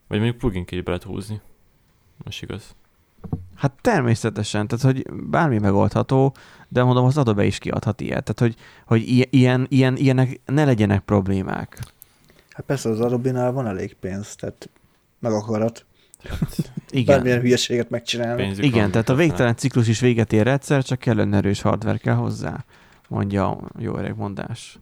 Vagy 0.07 0.19
mondjuk 0.19 0.39
plugin 0.39 0.65
így 0.71 0.83
be 0.83 0.91
lehet 0.91 1.03
húzni. 1.03 1.41
Most 2.25 2.43
igaz. 2.43 2.75
Hát 3.57 3.73
természetesen, 3.81 4.67
tehát 4.67 4.85
hogy 4.85 5.13
bármi 5.13 5.59
megoldható, 5.59 6.35
de 6.69 6.83
mondom, 6.83 7.05
az 7.05 7.19
Adobe 7.19 7.45
is 7.45 7.59
kiadhat 7.59 8.01
ilyet. 8.01 8.25
Tehát, 8.25 8.41
hogy, 8.41 8.55
hogy 8.87 9.27
ilyen, 9.31 9.67
ilyen, 9.69 9.97
ilyenek 9.97 10.41
ne 10.45 10.65
legyenek 10.65 11.01
problémák. 11.01 11.79
Hát 12.61 12.69
persze 12.69 12.89
az 12.89 13.01
Adobe-nál 13.01 13.53
van 13.53 13.67
elég 13.67 13.97
pénz, 14.01 14.35
tehát 14.35 14.69
meg 15.19 15.33
akarat. 15.33 15.85
Hát, 16.29 16.73
igen. 16.91 17.15
Bármilyen 17.15 17.41
hülyeséget 17.41 17.91
megcsinálni. 17.91 18.43
Pénzük 18.43 18.65
igen, 18.65 18.81
van, 18.81 18.91
tehát 18.91 19.09
a 19.09 19.15
végtelen 19.15 19.57
ciklus 19.57 19.89
is 19.89 20.01
véget 20.01 20.33
ér 20.33 20.47
egyszer, 20.47 20.85
csak 20.85 20.99
kellene 20.99 21.37
erős 21.37 21.61
hardware 21.61 21.99
kell 21.99 22.15
hozzá, 22.15 22.65
mondja 23.09 23.51
a 23.51 23.69
jó 23.79 23.97
öreg 23.97 24.17
mondás. 24.17 24.79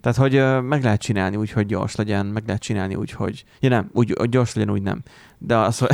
Tehát, 0.00 0.16
hogy 0.16 0.62
meg 0.62 0.82
lehet 0.82 1.00
csinálni 1.00 1.36
úgy, 1.36 1.50
hogy 1.50 1.66
gyors 1.66 1.96
legyen, 1.96 2.26
meg 2.26 2.42
lehet 2.46 2.62
csinálni 2.62 2.94
úgy, 2.94 3.10
hogy... 3.10 3.44
Ja 3.60 3.68
nem, 3.68 3.90
úgy, 3.92 4.14
hogy 4.18 4.28
gyors 4.28 4.54
legyen, 4.54 4.70
úgy 4.70 4.82
nem. 4.82 5.02
De 5.38 5.56
az, 5.56 5.78
hogy... 5.78 5.88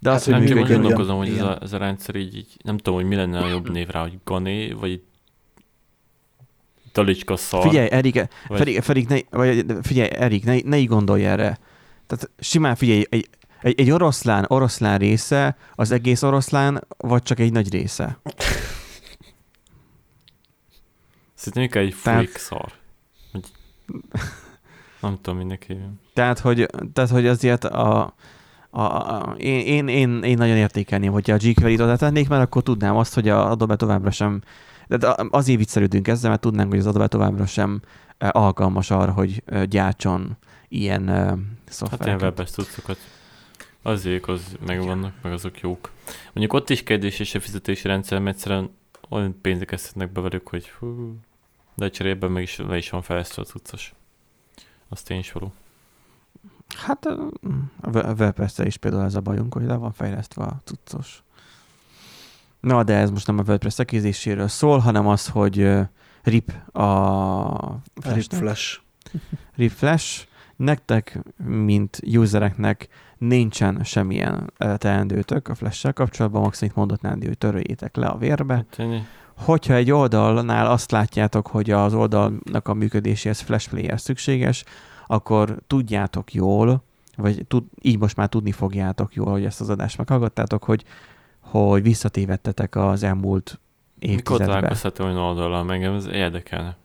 De 0.00 0.10
azt, 0.10 0.30
hát, 0.30 0.40
hogy 0.40 0.54
nem 0.54 0.64
gondolkozom, 0.64 1.16
hogy 1.18 1.28
ez 1.28 1.40
a, 1.40 1.58
ez 1.62 1.72
a 1.72 1.78
rendszer 1.78 2.14
így, 2.14 2.36
így, 2.36 2.56
nem 2.62 2.76
tudom, 2.76 2.94
hogy 2.94 3.08
mi 3.08 3.14
lenne 3.14 3.38
a 3.38 3.48
jobb 3.48 3.70
név 3.70 3.88
rá, 3.88 4.00
hogy 4.00 4.18
Gané, 4.24 4.72
vagy 4.72 5.02
Talicska 6.92 7.36
szar. 7.36 7.62
Figyelj, 7.62 7.88
Erik, 7.90 8.14
vagy... 8.48 8.58
Ferik, 8.58 8.82
Ferik 8.82 9.08
ne, 9.08 9.18
vagy, 9.30 9.64
figyelj, 9.82 10.08
Erik, 10.12 10.44
ne, 10.44 10.56
ne 10.64 10.78
így 10.78 10.88
gondolj 10.88 11.26
erre. 11.26 11.58
Tehát 12.06 12.30
simán 12.38 12.76
figyelj, 12.76 13.04
egy, 13.08 13.28
egy, 13.60 13.80
egy 13.80 13.90
oroszlán, 13.90 14.44
oroszlán 14.48 14.98
része 14.98 15.56
az 15.74 15.90
egész 15.90 16.22
oroszlán, 16.22 16.86
vagy 16.96 17.22
csak 17.22 17.38
egy 17.38 17.52
nagy 17.52 17.72
része? 17.72 18.18
Szerintem 21.34 21.82
egy 21.82 21.94
freak 21.94 22.24
Tehát... 22.24 22.38
szar. 22.38 22.72
Hogy... 23.32 23.44
Nem 25.00 25.18
tudom, 25.22 25.38
mindenki. 25.38 25.76
Tehát, 26.14 26.38
hogy, 26.38 26.66
tehát, 26.92 27.10
hogy 27.10 27.26
azért 27.26 27.64
a, 27.64 28.14
a, 28.70 28.80
a, 28.80 29.34
én, 29.36 29.66
én, 29.66 29.88
én, 29.88 30.22
én, 30.22 30.36
nagyon 30.36 30.56
értékelném, 30.56 31.12
hogyha 31.12 31.34
a 31.34 31.38
jQuery-t 31.40 31.80
oda 31.80 31.96
tennék, 31.96 32.28
mert 32.28 32.42
akkor 32.42 32.62
tudnám 32.62 32.96
azt, 32.96 33.14
hogy 33.14 33.28
a 33.28 33.50
Adobe 33.50 33.76
továbbra 33.76 34.10
sem 34.10 34.42
de 34.88 35.14
azért 35.30 35.58
viccelődünk 35.58 36.08
ezzel, 36.08 36.30
mert 36.30 36.42
tudnánk, 36.42 36.70
hogy 36.70 36.78
az 36.78 36.86
Adobe 36.86 37.06
továbbra 37.06 37.46
sem 37.46 37.80
alkalmas 38.18 38.90
arra, 38.90 39.12
hogy 39.12 39.42
gyártson 39.68 40.36
ilyen 40.68 41.04
szoftvereket. 41.64 41.98
Hát 41.98 42.06
ilyen 42.06 42.20
webes 42.20 42.50
cuccokat. 42.50 42.98
Azért 43.82 44.26
az 44.26 44.56
megvannak, 44.66 45.12
meg 45.22 45.32
azok 45.32 45.60
jók. 45.60 45.90
Mondjuk 46.24 46.52
ott 46.52 46.70
is 46.70 46.82
kérdés 46.82 47.18
és 47.18 47.34
a 47.34 47.40
fizetési 47.40 47.88
rendszer, 47.88 48.18
mert 48.20 48.36
egyszerűen 48.36 48.70
olyan 49.08 49.40
pénzeket 49.40 49.78
szednek 49.78 50.12
be 50.12 50.20
velük, 50.20 50.48
hogy 50.48 50.70
hú, 50.70 51.16
de 51.74 51.90
cserében 51.90 52.30
meg 52.30 52.42
is 52.42 52.56
le 52.56 52.76
is 52.76 52.90
van 52.90 53.02
fejlesztve 53.02 53.42
a 53.42 53.44
cuccos. 53.44 53.94
Az 54.88 55.02
tény 55.02 55.24
való. 55.32 55.52
Hát 56.76 57.06
a 57.06 58.12
webes 58.18 58.58
is 58.58 58.76
például 58.76 59.04
ez 59.04 59.14
a 59.14 59.20
bajunk, 59.20 59.54
hogy 59.54 59.64
le 59.64 59.74
van 59.74 59.92
fejlesztve 59.92 60.44
a 60.44 60.60
cuccos. 60.64 61.22
Na, 62.60 62.82
de 62.82 62.94
ez 62.94 63.10
most 63.10 63.26
nem 63.26 63.38
a 63.38 63.42
WordPress 63.46 63.78
ekézéséről 63.78 64.48
szól, 64.48 64.78
hanem 64.78 65.06
az, 65.06 65.28
hogy 65.28 65.70
RIP 66.22 66.52
a 66.72 67.80
Flash. 68.00 68.14
RIP 68.14 68.32
Flash. 68.32 68.80
RIP 69.56 69.70
Flash. 69.70 70.26
nektek, 70.56 71.18
mint 71.44 72.00
usereknek 72.16 72.88
nincsen 73.18 73.84
semmilyen 73.84 74.52
teendőtök 74.76 75.48
a 75.48 75.54
flash 75.54 75.92
kapcsolatban, 75.92 76.42
Max 76.42 76.62
itt 76.62 76.74
mondott 76.74 77.00
Nándi, 77.00 77.26
hogy 77.26 77.38
töröljétek 77.38 77.96
le 77.96 78.06
a 78.06 78.16
vérbe. 78.16 78.54
Hát 78.54 78.78
ennyi. 78.78 79.02
Hogyha 79.36 79.74
egy 79.74 79.90
oldalnál 79.90 80.66
azt 80.70 80.90
látjátok, 80.90 81.46
hogy 81.46 81.70
az 81.70 81.94
oldalnak 81.94 82.68
a 82.68 82.74
működéséhez 82.74 83.40
flash 83.40 83.68
player 83.68 84.00
szükséges, 84.00 84.64
akkor 85.06 85.58
tudjátok 85.66 86.34
jól, 86.34 86.84
vagy 87.16 87.46
tud, 87.46 87.64
így 87.80 87.98
most 87.98 88.16
már 88.16 88.28
tudni 88.28 88.52
fogjátok 88.52 89.14
jól, 89.14 89.30
hogy 89.30 89.44
ezt 89.44 89.60
az 89.60 89.68
adást 89.68 89.98
meghallgattátok, 89.98 90.64
hogy, 90.64 90.84
hogy 91.50 91.82
visszatévettetek 91.82 92.76
az 92.76 93.02
elmúlt 93.02 93.58
Mikor 93.98 94.14
évtizedbe. 94.14 94.44
találkozhatom 94.54 95.06
olyan 95.06 95.18
oldalal? 95.18 95.72
Engem 95.72 95.94
ez 95.94 96.06
érdekelne. 96.06 96.76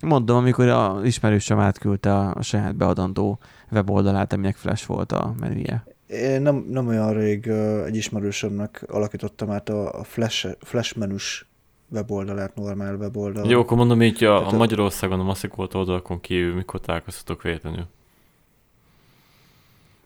Mondom, 0.00 0.36
amikor 0.36 0.68
az 0.68 1.04
ismerősöm 1.04 1.58
átküldte 1.58 2.18
a 2.18 2.42
saját 2.42 2.74
beadandó 2.76 3.38
weboldalát, 3.70 4.32
aminek 4.32 4.56
flash 4.56 4.86
volt 4.86 5.12
a 5.12 5.34
menüje. 5.40 5.84
Én 6.06 6.42
nem, 6.42 6.66
nem 6.70 6.86
olyan 6.86 7.12
rég 7.12 7.46
egy 7.86 7.96
ismerősömnek 7.96 8.84
alakítottam 8.88 9.50
át 9.50 9.68
a, 9.68 9.98
a 9.98 10.04
flash, 10.04 10.56
flash 10.60 10.96
menüs 10.96 11.46
weboldalát, 11.90 12.54
normál 12.54 12.94
weboldal. 12.94 13.50
Jó, 13.50 13.60
akkor 13.60 13.76
mondom 13.76 14.02
így, 14.02 14.24
a, 14.24 14.36
Tehát 14.36 14.52
a 14.52 14.54
a- 14.54 14.58
Magyarországon 14.58 15.20
a 15.20 15.22
maszik 15.22 15.54
volt 15.54 15.74
oldalakon 15.74 16.20
kívül, 16.20 16.54
mikor 16.54 16.80
találkozhatok 16.80 17.42
véletlenül. 17.42 17.84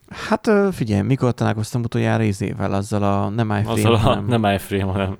Hát 0.09 0.51
figyelj, 0.71 1.01
mikor 1.01 1.31
találkoztam 1.33 1.81
utoljára 1.81 2.23
izével, 2.23 2.73
azzal 2.73 3.03
a 3.03 3.29
nem 3.29 3.49
iFrame, 3.49 3.71
Azzal 3.71 3.93
a, 3.93 3.97
hanem 3.97 4.25
nem 4.25 4.43
iframe, 4.53 4.91
hanem 4.91 5.17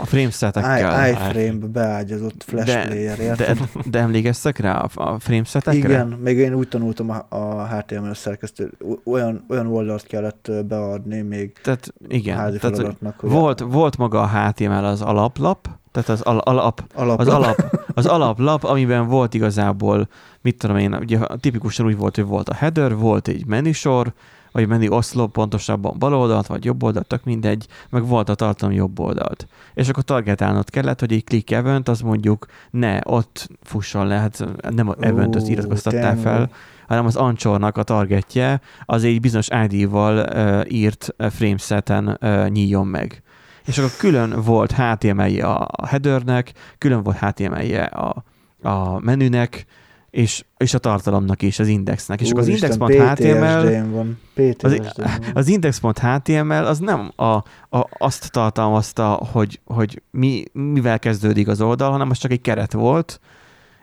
a 0.00 0.06
framesetekkel. 0.06 1.08
Iframe-be 1.10 1.66
beágyazott 1.66 2.42
flash 2.46 2.66
De- 2.66 2.86
player, 2.86 3.16
De, 3.16 3.22
érted? 3.22 3.58
de 3.84 3.98
emlékeztek 3.98 4.58
rá 4.58 4.76
a, 4.78 4.88
a 5.12 5.18
framesetekre? 5.18 5.78
Igen, 5.88 6.06
még 6.06 6.36
én 6.38 6.54
úgy 6.54 6.68
tanultam 6.68 7.10
a, 7.10 7.26
a 7.36 7.66
HTML 7.68 8.14
szerkesztő, 8.14 8.72
olyan, 9.04 9.44
olyan 9.48 9.66
oldalt 9.66 10.06
kellett 10.06 10.50
beadni 10.66 11.20
még 11.20 11.52
Tehát 11.62 11.92
igen, 12.08 12.36
házi 12.36 12.58
tehát, 12.58 12.76
feladatnak. 12.76 13.20
hogy 13.20 13.30
volt, 13.30 13.60
volt 13.60 13.96
maga 13.96 14.20
a 14.22 14.28
HTML 14.28 14.84
az 14.84 15.02
alaplap, 15.02 15.68
tehát 15.92 16.08
az 16.08 16.20
al- 16.20 16.44
alap, 16.48 16.82
alap, 16.94 17.18
az 17.18 17.28
alap, 17.28 17.86
az 17.94 18.06
alaplap, 18.06 18.64
amiben 18.64 19.06
volt 19.06 19.34
igazából, 19.34 20.08
mit 20.44 20.58
tudom 20.58 20.76
én, 20.76 20.94
ugye 20.94 21.18
tipikusan 21.40 21.86
úgy 21.86 21.96
volt, 21.96 22.14
hogy 22.14 22.24
volt 22.24 22.48
a 22.48 22.54
header, 22.54 22.96
volt 22.96 23.28
egy 23.28 23.46
menüsor, 23.46 24.12
vagy 24.52 24.68
menü 24.68 24.88
oszlop, 24.88 25.32
pontosabban 25.32 25.98
bal 25.98 26.14
oldalt, 26.14 26.46
vagy 26.46 26.64
jobb 26.64 26.82
oldalt, 26.82 27.06
tök 27.06 27.24
mindegy, 27.24 27.66
meg 27.90 28.06
volt 28.06 28.28
a 28.28 28.34
tartalom 28.34 28.74
jobb 28.74 28.98
oldalt. 28.98 29.46
És 29.74 29.88
akkor 29.88 30.02
targetálnod 30.02 30.70
kellett, 30.70 31.00
hogy 31.00 31.12
egy 31.12 31.24
click 31.24 31.50
event, 31.50 31.88
az 31.88 32.00
mondjuk 32.00 32.46
ne 32.70 32.98
ott 33.04 33.48
fusson 33.62 34.06
le, 34.06 34.14
hát 34.14 34.46
nem 34.70 34.88
a 34.88 34.94
event 35.00 35.36
Ó, 35.36 35.46
iratkoztattál 35.46 36.16
fel, 36.16 36.50
hanem 36.86 37.06
az 37.06 37.16
anchornak 37.16 37.76
a 37.76 37.82
targetje 37.82 38.60
az 38.84 39.04
egy 39.04 39.20
bizonyos 39.20 39.48
ID-val 39.68 40.16
uh, 40.18 40.72
írt 40.72 41.14
frameseten 41.18 42.18
uh, 42.20 42.48
nyíljon 42.48 42.86
meg. 42.86 43.22
És 43.64 43.78
akkor 43.78 43.90
külön 43.98 44.42
volt 44.42 44.72
HTML-je 44.72 45.46
a 45.46 45.86
headernek, 45.86 46.52
külön 46.78 47.02
volt 47.02 47.18
HTML-je 47.18 47.82
a, 47.82 48.24
a 48.62 48.98
menünek, 48.98 49.66
és, 50.14 50.44
és 50.56 50.74
a 50.74 50.78
tartalomnak 50.78 51.42
is, 51.42 51.58
az 51.58 51.68
indexnek. 51.68 52.20
És 52.20 52.30
akkor 52.30 52.40
az 52.40 52.48
index.html, 52.48 53.90
van. 53.90 53.90
Van. 53.90 54.18
az 55.34 55.48
index.html 55.48 56.52
az 56.52 56.78
nem 56.78 57.12
a, 57.16 57.24
a, 57.24 57.88
azt 57.98 58.30
tartalmazta, 58.30 59.08
hogy, 59.32 59.60
hogy 59.64 60.02
mi, 60.10 60.44
mivel 60.52 60.98
kezdődik 60.98 61.48
az 61.48 61.60
oldal, 61.60 61.90
hanem 61.90 62.10
az 62.10 62.18
csak 62.18 62.30
egy 62.30 62.40
keret 62.40 62.72
volt, 62.72 63.20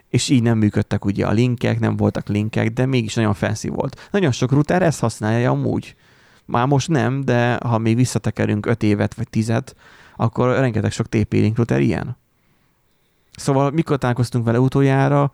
és 0.09 0.29
így 0.29 0.41
nem 0.41 0.57
működtek 0.57 1.05
ugye 1.05 1.25
a 1.25 1.32
linkek, 1.32 1.79
nem 1.79 1.97
voltak 1.97 2.27
linkek, 2.27 2.73
de 2.73 2.86
mégis 2.86 3.13
nagyon 3.13 3.34
fancy 3.34 3.67
volt. 3.67 4.07
Nagyon 4.11 4.32
sok 4.32 4.51
router 4.51 4.82
ezt 4.82 4.99
használja 4.99 5.51
amúgy. 5.51 5.95
Már 6.45 6.67
most 6.67 6.88
nem, 6.88 7.21
de 7.21 7.57
ha 7.63 7.77
még 7.77 7.95
visszatekerünk 7.95 8.65
5 8.65 8.84
évet 8.84 9.13
vagy 9.13 9.29
10 9.29 9.53
akkor 10.15 10.55
rengeteg 10.55 10.91
sok 10.91 11.09
TP 11.09 11.34
link 11.34 11.57
router 11.57 11.82
ilyen. 11.82 12.17
Szóval 13.36 13.71
mikor 13.71 13.97
találkoztunk 13.97 14.45
vele 14.45 14.59
utoljára, 14.59 15.32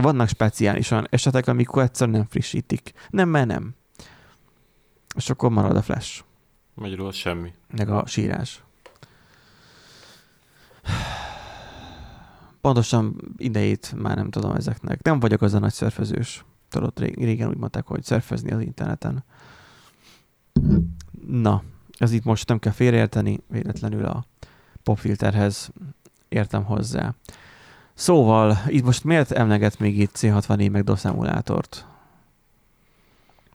vannak 0.00 0.28
speciális 0.28 0.90
olyan 0.90 1.06
esetek, 1.10 1.46
amikor 1.46 1.82
egyszer 1.82 2.08
nem 2.08 2.26
frissítik. 2.28 2.92
Nem, 3.10 3.28
mert 3.28 3.46
nem. 3.46 3.74
És 5.16 5.30
akkor 5.30 5.50
marad 5.50 5.76
a 5.76 5.82
flash, 5.82 6.22
magyarul 6.74 7.12
semmi. 7.12 7.52
meg 7.76 7.88
a 7.88 8.06
sírás. 8.06 8.62
Pontosan 12.60 13.34
idejét 13.36 13.92
már 13.96 14.16
nem 14.16 14.30
tudom 14.30 14.54
ezeknek. 14.54 15.02
Nem 15.02 15.20
vagyok 15.20 15.42
az 15.42 15.54
a 15.54 15.58
nagy 15.58 15.72
szörfözős. 15.72 16.44
Tudod, 16.68 16.98
ré- 16.98 17.16
régen 17.16 17.48
úgy 17.48 17.56
mondták, 17.56 17.86
hogy 17.86 18.02
szörfözni 18.02 18.50
az 18.50 18.60
interneten. 18.60 19.24
Na, 21.26 21.62
ez 21.98 22.12
itt 22.12 22.24
most 22.24 22.48
nem 22.48 22.58
kell 22.58 22.72
félreérteni, 22.72 23.40
véletlenül 23.48 24.04
a 24.04 24.24
popfilterhez 24.82 25.70
értem 26.28 26.64
hozzá. 26.64 27.14
Szóval, 27.94 28.58
itt 28.66 28.84
most 28.84 29.04
miért 29.04 29.32
emleget 29.32 29.78
még 29.78 29.98
itt 29.98 30.16
C64 30.18 30.70
meg 30.70 30.84
DOS 30.84 31.04
emulátort? 31.04 31.86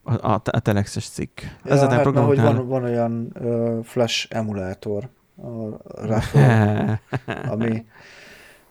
A, 0.02 0.30
a, 0.32 0.42
a 0.44 0.60
telexes 0.60 1.08
cikk. 1.08 1.40
Ja, 1.64 1.74
a 1.74 1.78
hát, 1.78 2.04
mert 2.04 2.18
hogy 2.18 2.40
van, 2.40 2.66
van 2.68 2.82
olyan 2.82 3.32
uh, 3.40 3.84
flash 3.84 4.26
emulátor, 4.30 5.08
a 5.36 5.48
Raffle, 6.06 7.00
ami 7.48 7.84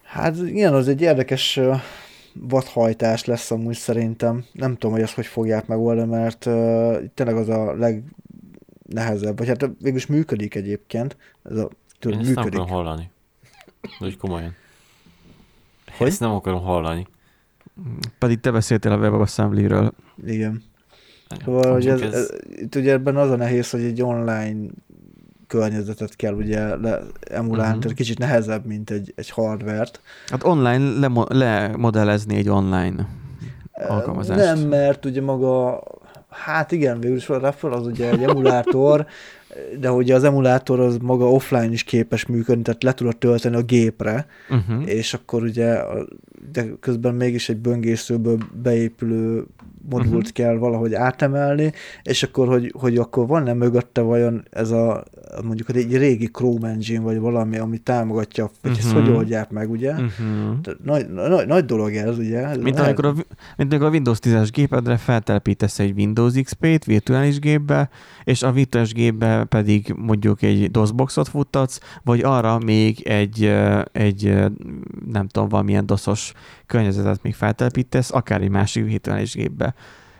hát 0.03 0.37
igen, 0.37 0.73
az 0.73 0.87
egy 0.87 1.01
érdekes 1.01 1.57
uh, 1.57 1.75
vadhajtás 2.33 3.25
lesz 3.25 3.51
amúgy 3.51 3.75
szerintem. 3.75 4.45
Nem 4.51 4.73
tudom, 4.73 4.91
hogy 4.91 5.01
ezt 5.01 5.13
hogy 5.13 5.25
fogják 5.25 5.67
megoldani, 5.67 6.09
mert 6.09 6.45
uh, 6.45 6.97
tényleg 7.13 7.35
az 7.35 7.49
a 7.49 7.75
legnehezebb, 7.75 9.37
vagy 9.37 9.47
hát 9.47 9.69
végülis 9.81 10.05
működik 10.05 10.55
egyébként. 10.55 11.17
Ez 11.43 11.57
a, 11.57 11.61
Én 11.61 11.69
tudod, 11.99 12.19
ezt 12.19 12.35
nem 12.35 12.43
működik. 12.43 12.67
hallani. 12.67 13.11
De 13.99 14.05
úgy 14.05 14.17
komolyan. 14.17 14.55
Hogy? 15.97 16.07
Ezt 16.07 16.19
nem 16.19 16.31
akarom 16.31 16.61
hallani. 16.61 17.07
Pedig 18.19 18.39
te 18.39 18.51
beszéltél 18.51 18.91
a 18.91 18.97
WebAssembly-ről. 18.97 19.91
Igen. 20.25 20.63
Szóval, 21.45 21.71
hogy 21.73 21.87
ez, 21.87 22.01
ez, 22.01 22.29
itt 22.55 22.75
ugye 22.75 22.91
ebben 22.91 23.15
az 23.15 23.29
a 23.31 23.35
nehéz, 23.35 23.69
hogy 23.69 23.83
egy 23.83 24.01
online 24.01 24.67
környezetet 25.47 26.15
kell 26.15 26.33
ugye 26.33 26.75
le, 26.75 26.99
emulálni, 27.29 27.71
Mhm. 27.71 27.79
tehát 27.81 27.97
kicsit 27.97 28.17
nehezebb, 28.19 28.65
mint 28.65 28.89
egy, 28.89 29.13
egy 29.15 29.29
hardvert. 29.29 30.01
Hát 30.27 30.43
online 30.43 30.99
lemo- 30.99 31.33
lemodellezni 31.33 32.35
egy 32.35 32.49
online 32.49 33.07
alkalmazást. 33.73 34.39
Nem, 34.55 34.67
mert 34.67 35.05
ugye 35.05 35.21
maga, 35.21 35.83
hát 36.29 36.71
igen, 36.71 36.99
végül 36.99 37.17
is 37.17 37.29
a 37.29 37.39
Raffle 37.39 37.69
az 37.69 37.85
ugye 37.85 38.09
egy 38.09 38.23
emulátor, 38.23 39.05
de 39.79 39.91
ugye 39.91 40.15
az 40.15 40.23
emulátor 40.23 40.79
az 40.79 40.97
maga 40.97 41.31
offline 41.31 41.71
is 41.71 41.83
képes 41.83 42.25
működni, 42.25 42.61
tehát 42.63 42.83
le 42.83 42.93
tudod 42.93 43.17
tölteni 43.17 43.55
a 43.55 43.61
gépre, 43.61 44.25
Uh-huh. 44.49 44.89
és 44.89 45.13
akkor 45.13 45.43
ugye, 45.43 45.77
de 46.51 46.65
közben 46.79 47.15
mégis 47.15 47.49
egy 47.49 47.57
böngészőből 47.57 48.37
beépülő 48.63 49.45
modult 49.89 50.05
Mhm. 50.07 50.15
uh-huh. 50.17 50.31
kell 50.33 50.55
valahogy 50.57 50.93
átemelni, 50.93 51.71
és 52.03 52.23
akkor, 52.23 52.47
hogy, 52.47 52.73
hogy 52.79 52.97
akkor 52.97 53.27
van-e 53.27 53.53
mögötte 53.53 54.01
vajon 54.01 54.45
ez 54.51 54.71
a, 54.71 55.03
mondjuk 55.43 55.75
egy 55.75 55.97
régi 55.97 56.27
Chrome 56.27 56.69
engine, 56.69 56.99
vagy 56.99 57.19
valami, 57.19 57.57
ami 57.57 57.77
támogatja, 57.77 58.43
vagy 58.61 58.71
uh-huh. 58.71 58.85
ezt 58.87 58.95
Mhm. 58.95 59.05
hogy 59.05 59.15
oldják 59.15 59.49
meg, 59.49 59.71
ugye? 59.71 59.91
Uh-huh. 59.91 60.05
Uh-huh. 60.41 60.75
Nagy, 60.83 61.09
nagy, 61.09 61.47
nagy 61.47 61.65
dolog 61.65 61.93
ez, 61.95 62.17
ugye? 62.17 62.47
Mint 62.47 62.63
lehet- 62.77 62.79
amikor, 62.79 63.05
a, 63.05 63.13
mint 63.57 63.71
amikor 63.71 63.87
a 63.87 63.91
Windows 63.91 64.17
10-es 64.21 64.49
gépedre 64.51 64.97
feltelepítesz 64.97 65.79
egy 65.79 65.93
Windows 65.97 66.33
XP-t 66.41 66.85
virtuális 66.85 67.39
gépbe, 67.39 67.89
és 68.23 68.43
a 68.43 68.51
virtuális 68.51 68.93
gépbe 68.93 69.43
pedig 69.47 69.93
mondjuk 69.97 70.41
egy 70.41 70.71
DOS-boxot 70.71 71.27
futtatsz, 71.27 71.79
vagy 72.03 72.21
arra 72.21 72.59
még 72.59 73.01
egy, 73.01 73.43
egy 73.91 74.23
nem 75.05 75.27
tudom, 75.27 75.49
valamilyen 75.49 75.85
DOS-os 75.85 76.33
környezetet 76.65 77.21
még 77.23 77.35
feltelepítesz, 77.35 78.11
akár 78.11 78.41
egy 78.41 78.49
másik 78.49 78.85
virtuális 78.85 79.33
gépbe. 79.33 79.73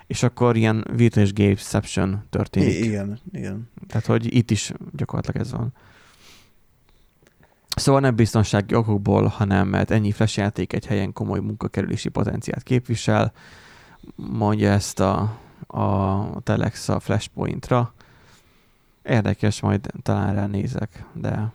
És 0.08 0.24
akkor 0.24 0.56
ilyen 0.56 0.86
virtuális 0.95 1.34
gameception 1.34 2.24
történik. 2.30 2.74
I- 2.74 2.84
igen, 2.84 3.20
igen. 3.32 3.70
Tehát, 3.88 4.06
hogy 4.06 4.36
itt 4.36 4.52
is 4.52 4.72
gyakorlatilag 4.95 5.41
ez 5.41 5.52
van. 5.52 5.74
Szóval 7.76 8.02
nem 8.02 8.16
biztonsági 8.16 8.76
okokból, 8.76 9.26
hanem 9.26 9.68
mert 9.68 9.91
ennyi 9.91 10.12
flash 10.12 10.38
játék 10.38 10.74
egy 10.74 10.86
helyen 10.86 11.14
komoly 11.14 11.40
munkakerülési 11.40 12.10
potenciált 12.10 12.64
képvisel, 12.64 13.34
mondja 14.16 14.72
ezt 14.72 14.99
a, 14.99 15.40
a 15.68 16.41
Telex 16.44 16.90
a 16.90 16.99
Flashpointra. 16.99 17.94
Érdekes, 19.07 19.61
majd 19.61 19.88
talán 20.03 20.35
ránézek, 20.35 21.05
de 21.13 21.53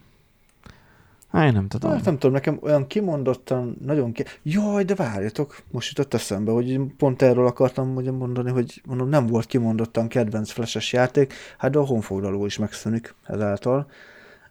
hát 1.31 1.47
én 1.47 1.53
nem 1.53 1.69
tudom. 1.69 1.91
Hát 1.91 2.05
nem 2.05 2.19
tudom, 2.19 2.35
nekem 2.35 2.59
olyan 2.63 2.87
kimondottan 2.87 3.77
nagyon 3.85 4.13
ki... 4.13 4.25
Jaj, 4.43 4.85
de 4.85 4.95
várjatok, 4.95 5.63
most 5.71 5.89
jutott 5.89 6.15
eszembe, 6.15 6.51
hogy 6.51 6.81
pont 6.97 7.23
erről 7.23 7.47
akartam 7.47 7.89
mondani, 8.19 8.51
hogy 8.51 8.83
mondom, 8.87 9.09
nem 9.09 9.27
volt 9.27 9.47
kimondottan 9.47 10.09
kedvenc 10.09 10.51
flashes 10.51 10.93
játék, 10.93 11.35
hát 11.59 11.71
de 11.71 11.79
a 11.79 11.87
honfoglaló 11.87 12.47
is 12.47 12.59
megszűnik 12.59 13.15
ezáltal. 13.27 13.87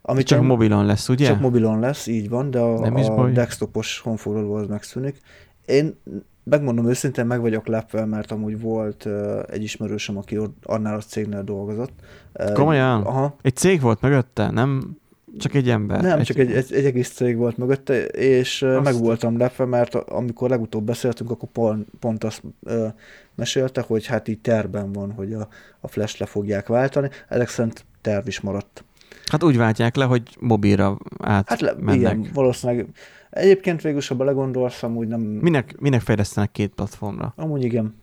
Ami 0.02 0.24
Csak 0.24 0.42
mobilon 0.42 0.86
lesz, 0.86 1.10
ugye? 1.10 1.26
Csak 1.26 1.40
mobilon 1.40 1.80
lesz, 1.80 2.08
így 2.08 2.30
van, 2.30 2.52
de 2.52 2.60
a, 2.60 3.22
a 3.22 3.30
desktopos 3.30 4.00
honfoglaló 4.00 4.54
az 4.54 4.68
megszűnik. 4.68 5.22
Én 5.66 6.00
megmondom 6.44 6.88
őszintén, 6.90 7.26
meg 7.26 7.42
vagyok 7.42 7.68
lepve, 7.68 8.06
mert 8.06 8.32
amúgy 8.32 8.62
volt 8.62 9.06
uh, 9.06 9.40
egy 9.48 9.64
ismerősöm, 9.64 10.18
aki 10.18 10.40
annál 10.64 10.96
a 10.96 11.02
cégnél 11.02 11.44
dolgozott. 11.44 11.94
Uh, 12.34 12.54
Komolyan? 12.54 13.02
Aha. 13.02 13.36
Egy 13.42 13.56
cég 13.56 13.82
volt 13.82 14.02
mögötte, 14.02 14.52
nem 14.52 15.00
csak 15.38 15.54
egy 15.54 15.70
ember? 15.70 16.02
Nem, 16.02 16.20
egy... 16.20 16.26
csak 16.26 16.38
egy, 16.38 16.52
egy, 16.52 16.74
egy 16.74 16.86
egész 16.86 17.10
cég 17.10 17.38
volt 17.38 17.58
mögötte, 17.58 18.06
és 18.06 18.62
azt... 18.62 18.84
meg 18.84 18.98
voltam 18.98 19.38
lepve, 19.38 19.66
mert 19.66 19.96
amikor 19.96 20.50
legutóbb 20.50 20.84
beszéltünk, 20.84 21.32
akkor 21.32 21.50
pont, 21.50 21.88
pont 22.00 22.24
azt 22.24 22.42
uh, 22.60 22.88
mesélte, 23.36 23.82
hogy 23.88 24.06
hát 24.06 24.28
így 24.28 24.40
terben 24.40 24.92
van, 24.92 25.12
hogy 25.12 25.34
a, 25.34 25.48
a 25.80 25.88
Flash 25.88 26.20
le 26.20 26.26
fogják 26.26 26.68
váltani. 26.68 27.10
Ezek 27.28 27.48
szerint 27.48 27.86
terv 28.02 28.28
is 28.28 28.40
maradt. 28.40 28.84
Hát 29.26 29.44
úgy 29.44 29.58
váltják 29.58 29.96
le, 29.96 30.06
hogy 30.06 30.22
mobilra 30.40 30.98
át 31.20 31.50
Hát 31.50 31.62
le, 31.62 31.74
mennek. 31.80 31.96
igen, 31.96 32.28
valószínűleg. 32.34 32.88
Egyébként 33.32 33.82
végül, 33.82 34.02
ha 34.08 34.16
belegondolsz, 34.16 34.84
amúgy 34.84 35.08
nem... 35.08 35.22
Minek, 35.22 35.80
minek 35.80 36.02
fejlesztenek 36.02 36.52
két 36.52 36.74
platformra? 36.74 37.34
Amúgy 37.36 37.64
igen. 37.64 37.96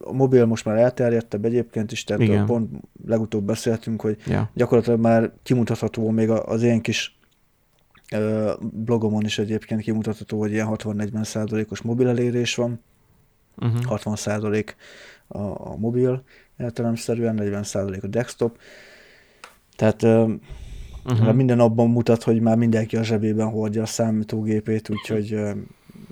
A 0.00 0.12
mobil 0.12 0.44
most 0.46 0.64
már 0.64 0.76
elterjedtebb 0.76 1.44
egyébként 1.44 1.92
is, 1.92 2.04
tehát 2.04 2.22
Igen. 2.22 2.46
pont 2.46 2.70
legutóbb 3.06 3.44
beszéltünk, 3.44 4.00
hogy 4.00 4.16
Ja. 4.26 4.50
gyakorlatilag 4.54 5.00
már 5.00 5.32
kimutatható 5.42 6.10
még 6.10 6.30
az 6.30 6.62
én 6.62 6.80
kis 6.80 7.18
blogomon 8.60 9.24
is 9.24 9.38
egyébként 9.38 9.80
kimutatható, 9.80 10.38
hogy 10.38 10.52
ilyen 10.52 10.68
60-40 10.70 11.24
százalékos 11.24 11.80
mobil 11.82 12.08
elérés 12.08 12.54
van, 12.54 12.80
Uh-huh. 13.62 13.84
60 13.84 14.16
százalék 14.16 14.76
a, 15.26 15.38
a 15.38 15.76
mobil 15.76 16.22
értelemszerűen, 16.58 17.34
40 17.34 17.62
százalék 17.62 18.04
a 18.04 18.06
desktop. 18.06 18.58
Tehát 19.76 20.02
Uh-huh. 21.04 21.20
uh-huh. 21.20 21.34
minden 21.34 21.60
abban 21.60 21.90
mutat, 21.90 22.22
hogy 22.22 22.40
már 22.40 22.56
mindenki 22.56 22.96
a 22.96 23.02
zsebében 23.02 23.50
hordja 23.50 23.82
a 23.82 23.86
számítógépét, 23.86 24.90
úgyhogy 24.90 25.28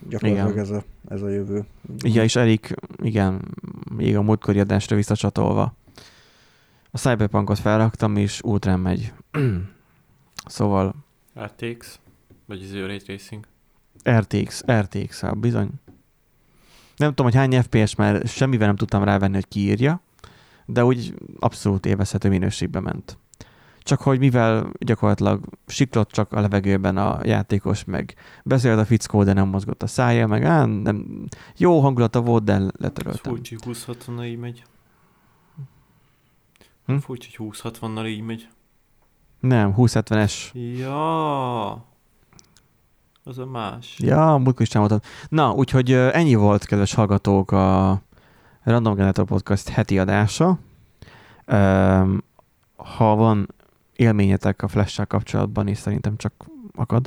gyakorlatilag 0.09 0.51
Igen. 0.51 0.59
ez 0.59 0.71
a, 0.71 0.83
ez 1.09 1.23
a 1.23 1.29
jövő. 1.29 1.65
Ja, 2.05 2.23
és 2.23 2.37
elég, 2.37 2.75
igen, 3.03 3.41
még 3.97 4.17
a 4.17 4.23
múltkori 4.23 4.61
adásra 4.61 4.97
visszacsatolva. 4.97 5.75
A 6.91 6.99
Cyberpunkot 6.99 7.59
felraktam, 7.59 8.17
és 8.17 8.43
útrán 8.43 8.81
megy. 8.81 9.13
szóval 10.47 10.95
RTX, 11.41 11.99
vagy 12.47 12.63
az 12.63 12.73
Ray 12.73 12.99
Tracing. 12.99 13.47
RTX, 14.11 14.65
RTX, 14.71 15.23
-el, 15.23 15.33
bizony. 15.33 15.71
Nem 16.97 17.09
tudom, 17.09 17.27
hogy 17.27 17.35
hány 17.35 17.63
FPS, 17.63 17.95
mert 17.95 18.29
semmivel 18.29 18.67
nem 18.67 18.77
tudtam 18.77 19.05
rávenni, 19.05 19.35
hogy 19.35 19.49
kiírja, 19.49 20.01
de 20.67 20.85
úgy 20.85 21.15
abszolút 21.39 21.87
élvezhető 21.87 22.29
minőségben 22.29 22.83
ment. 22.83 23.19
Csak 23.89 24.01
hogy 24.01 24.19
mivel 24.19 24.73
gyakorlatilag 24.79 25.41
siklott 25.67 26.11
csak 26.11 26.33
a 26.33 26.41
levegőben 26.41 26.97
a 26.97 27.19
játékos, 27.23 27.85
meg 27.85 28.15
beszélt 28.45 28.79
a 28.79 28.85
fickó, 28.85 29.25
de 29.25 29.33
nem 29.33 29.49
mozgott 29.49 29.83
a 29.83 29.87
szája, 29.87 30.27
meg 30.27 30.45
á, 30.45 30.65
nem, 30.65 31.25
jó 31.57 31.81
hangulata 31.81 32.21
volt, 32.21 32.45
de 32.45 32.59
letöröltem. 32.79 33.33
Furcsa, 33.35 33.57
hogy 33.65 33.77
20-60-nal 33.77 34.25
így 34.25 34.39
megy. 34.39 34.65
Hm? 36.87 36.97
Furcsa, 36.97 37.29
hogy 37.37 37.51
20-60-nal 37.63 38.07
így 38.07 38.21
megy. 38.21 38.49
Nem, 39.41 39.75
2070-es. 39.77 40.53
Ja, 40.79 41.71
az 43.25 43.39
a 43.39 43.47
más. 43.47 43.97
Ja, 43.99 44.37
múltkor 44.37 44.61
is 44.61 44.69
támadtam. 44.69 45.01
Na, 45.29 45.53
úgyhogy 45.53 45.93
ennyi 45.93 46.35
volt, 46.35 46.65
kedves 46.65 46.95
hallgatók, 46.95 47.51
a 47.51 48.01
Random 48.63 48.95
Generator 48.95 49.25
Podcast 49.25 49.69
heti 49.69 49.99
adása. 49.99 50.59
Öm, 51.45 52.27
Ha 52.77 53.15
van 53.15 53.57
élményetek 53.99 54.63
a 54.63 54.69
flash 54.69 55.07
kapcsolatban, 55.07 55.69
és 55.69 55.79
szerintem 55.79 56.17
csak 56.17 56.33
akad, 56.75 57.07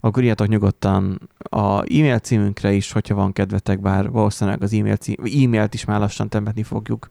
akkor 0.00 0.22
írjatok 0.22 0.48
nyugodtan 0.48 1.28
a 1.38 1.78
e-mail 1.78 2.18
címünkre 2.18 2.72
is, 2.72 2.92
hogyha 2.92 3.14
van 3.14 3.32
kedvetek, 3.32 3.80
bár 3.80 4.10
valószínűleg 4.10 4.62
az 4.62 4.72
e-mail 4.72 4.96
cím, 4.96 5.14
e-mailt 5.24 5.74
is 5.74 5.84
már 5.84 6.00
lassan 6.00 6.28
temetni 6.28 6.62
fogjuk. 6.62 7.08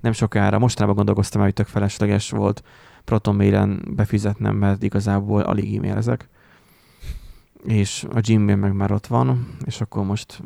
Nem 0.00 0.12
sokára. 0.12 0.58
Mostanában 0.58 0.96
gondolkoztam, 0.96 1.42
hogy 1.42 1.52
tök 1.52 1.66
felesleges 1.66 2.30
volt 2.30 2.62
Proton 3.04 3.34
mailen 3.34 3.82
befizetnem, 3.90 4.56
mert 4.56 4.82
igazából 4.82 5.40
alig 5.40 5.76
e-mailezek. 5.76 6.28
És 7.64 8.06
a 8.12 8.20
Gmail 8.20 8.56
meg 8.56 8.72
már 8.72 8.92
ott 8.92 9.06
van, 9.06 9.56
és 9.64 9.80
akkor 9.80 10.04
most 10.04 10.42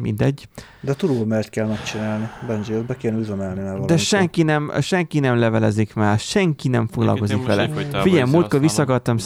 mindegy. 0.00 0.48
De 0.80 0.90
a 0.90 0.94
turbo 0.94 1.24
mert 1.24 1.50
kell 1.50 1.66
megcsinálni. 1.66 2.28
Benji, 2.46 2.74
be 2.86 2.96
kéne 2.96 3.18
üzemelni 3.18 3.60
már 3.62 3.78
De 3.80 3.96
senki 3.96 4.42
nem, 4.42 4.70
senki 4.80 5.18
nem 5.18 5.36
levelezik 5.38 5.94
már, 5.94 6.18
senki 6.18 6.68
nem 6.68 6.86
foglalkozik 6.86 7.46
vele. 7.46 7.68
Figyelj, 8.02 8.30
múltkor 8.30 8.60
visszakartam, 8.60 9.16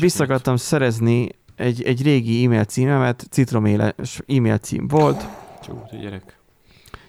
visszakartam 0.00 0.56
szerezni 0.56 1.28
egy, 1.56 1.82
egy 1.82 2.02
régi 2.02 2.44
e-mail 2.44 2.64
címemet, 2.64 3.26
citroméles 3.30 4.20
e-mail 4.26 4.58
cím 4.58 4.86
volt, 4.88 5.26
Csúti 5.64 5.96
gyerek. 6.02 6.38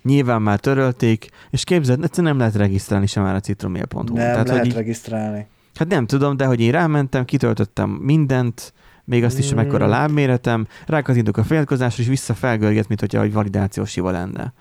nyilván 0.01 0.41
már 0.41 0.59
törölték, 0.59 1.29
és 1.49 1.63
képzeld, 1.63 2.03
egyszerűen 2.03 2.27
nem 2.35 2.41
lehet 2.41 2.55
regisztrálni 2.55 3.05
sem 3.07 3.23
már 3.23 3.35
a 3.35 3.39
citromail.hu. 3.39 4.01
Nem 4.03 4.15
Tehát, 4.15 4.47
lehet 4.47 4.59
hogy 4.61 4.67
így, 4.69 4.75
regisztrálni. 4.75 5.47
hát 5.75 5.87
nem 5.87 6.05
tudom, 6.05 6.37
de 6.37 6.45
hogy 6.45 6.59
én 6.61 6.71
rámentem, 6.71 7.25
kitöltöttem 7.25 7.89
mindent, 7.89 8.73
még 9.09 9.23
azt 9.23 9.37
is, 9.37 9.47
hogy 9.47 9.55
mekkora 9.55 9.85
Mm. 9.85 9.89
lábméretem, 9.89 10.67
rákattintok 10.85 11.37
a 11.37 11.43
feliratkozásra, 11.43 12.03
és 12.03 12.09
vissza 12.09 12.33
felgörget, 12.33 12.87
mint 12.87 12.99
hogyha 12.99 13.21
egy 13.21 13.33
validációs 13.33 13.93
hiba 13.93 14.11
lenne. 14.11 14.53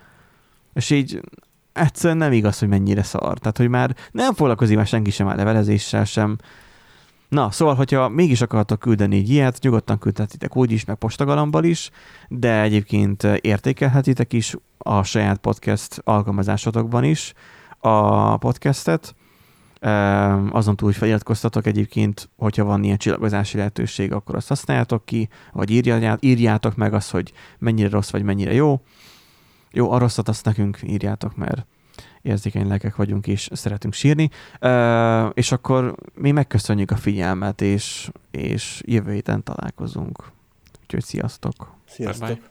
És 0.73 0.89
így 0.89 1.21
egyszerűen 1.73 2.17
nem 2.17 2.31
igaz, 2.31 2.59
hogy 2.59 2.67
mennyire 2.67 3.03
szar. 3.03 3.37
Tehát, 3.37 3.57
hogy 3.57 3.69
már 3.69 3.95
nem 4.11 4.33
foglalkozik 4.33 4.75
már 4.75 4.87
senki 4.87 5.11
sem 5.11 5.25
már 5.25 5.35
levelezéssel 5.35 6.05
sem. 6.05 6.37
Na, 7.27 7.51
szóval, 7.51 7.75
hogyha 7.75 8.09
mégis 8.09 8.41
akartok 8.41 8.79
küldeni 8.79 9.17
egy 9.17 9.29
ilyet, 9.29 9.61
nyugodtan 9.61 9.99
küldhetitek 9.99 10.55
úgy 10.55 10.71
is, 10.71 10.85
meg 10.85 10.95
postagalambal 10.95 11.63
is, 11.63 11.89
de 12.27 12.61
egyébként 12.61 13.23
értékelhetitek 13.23 14.33
is 14.33 14.55
a 14.77 15.03
saját 15.03 15.37
podcast 15.37 16.01
alkalmazásotokban 16.03 17.03
is 17.03 17.33
a 17.79 18.37
podcastet. 18.37 19.15
Azon 20.51 20.75
túl, 20.75 20.87
hogy 20.87 20.97
feliratkoztatok 20.97 21.65
egyébként, 21.65 22.29
hogyha 22.37 22.63
van 22.63 22.83
ilyen 22.83 22.97
csillagozási 22.97 23.57
lehetőség, 23.57 24.11
akkor 24.11 24.35
azt 24.35 24.47
használjátok 24.47 25.05
ki, 25.05 25.29
vagy 25.51 25.69
írjátok, 25.69 26.23
írjátok 26.23 26.75
meg 26.75 26.93
azt, 26.93 27.11
hogy 27.11 27.33
mennyire 27.59 27.89
rossz, 27.89 28.09
vagy 28.09 28.23
mennyire 28.23 28.53
jó. 28.53 28.81
Jó, 29.71 29.91
a 29.91 29.97
rosszat 29.97 30.27
azt 30.27 30.45
nekünk 30.45 30.79
írjátok, 30.83 31.35
mert 31.35 31.65
érzékeny 32.21 32.67
lelkek 32.67 32.95
vagyunk, 32.95 33.27
és 33.27 33.49
szeretünk 33.53 33.93
sírni. 33.93 34.29
Uh, 34.61 35.29
és 35.33 35.51
akkor 35.51 35.95
mi 36.13 36.31
megköszönjük 36.31 36.91
a 36.91 36.95
figyelmet, 36.95 37.61
és, 37.61 38.09
és 38.31 38.81
jövő 38.85 39.11
héten 39.11 39.43
találkozunk. 39.43 40.31
Úgyhogy 40.81 41.03
sziasztok! 41.03 41.75
Sziasztok. 41.85 42.27
Bye-bye. 42.27 42.48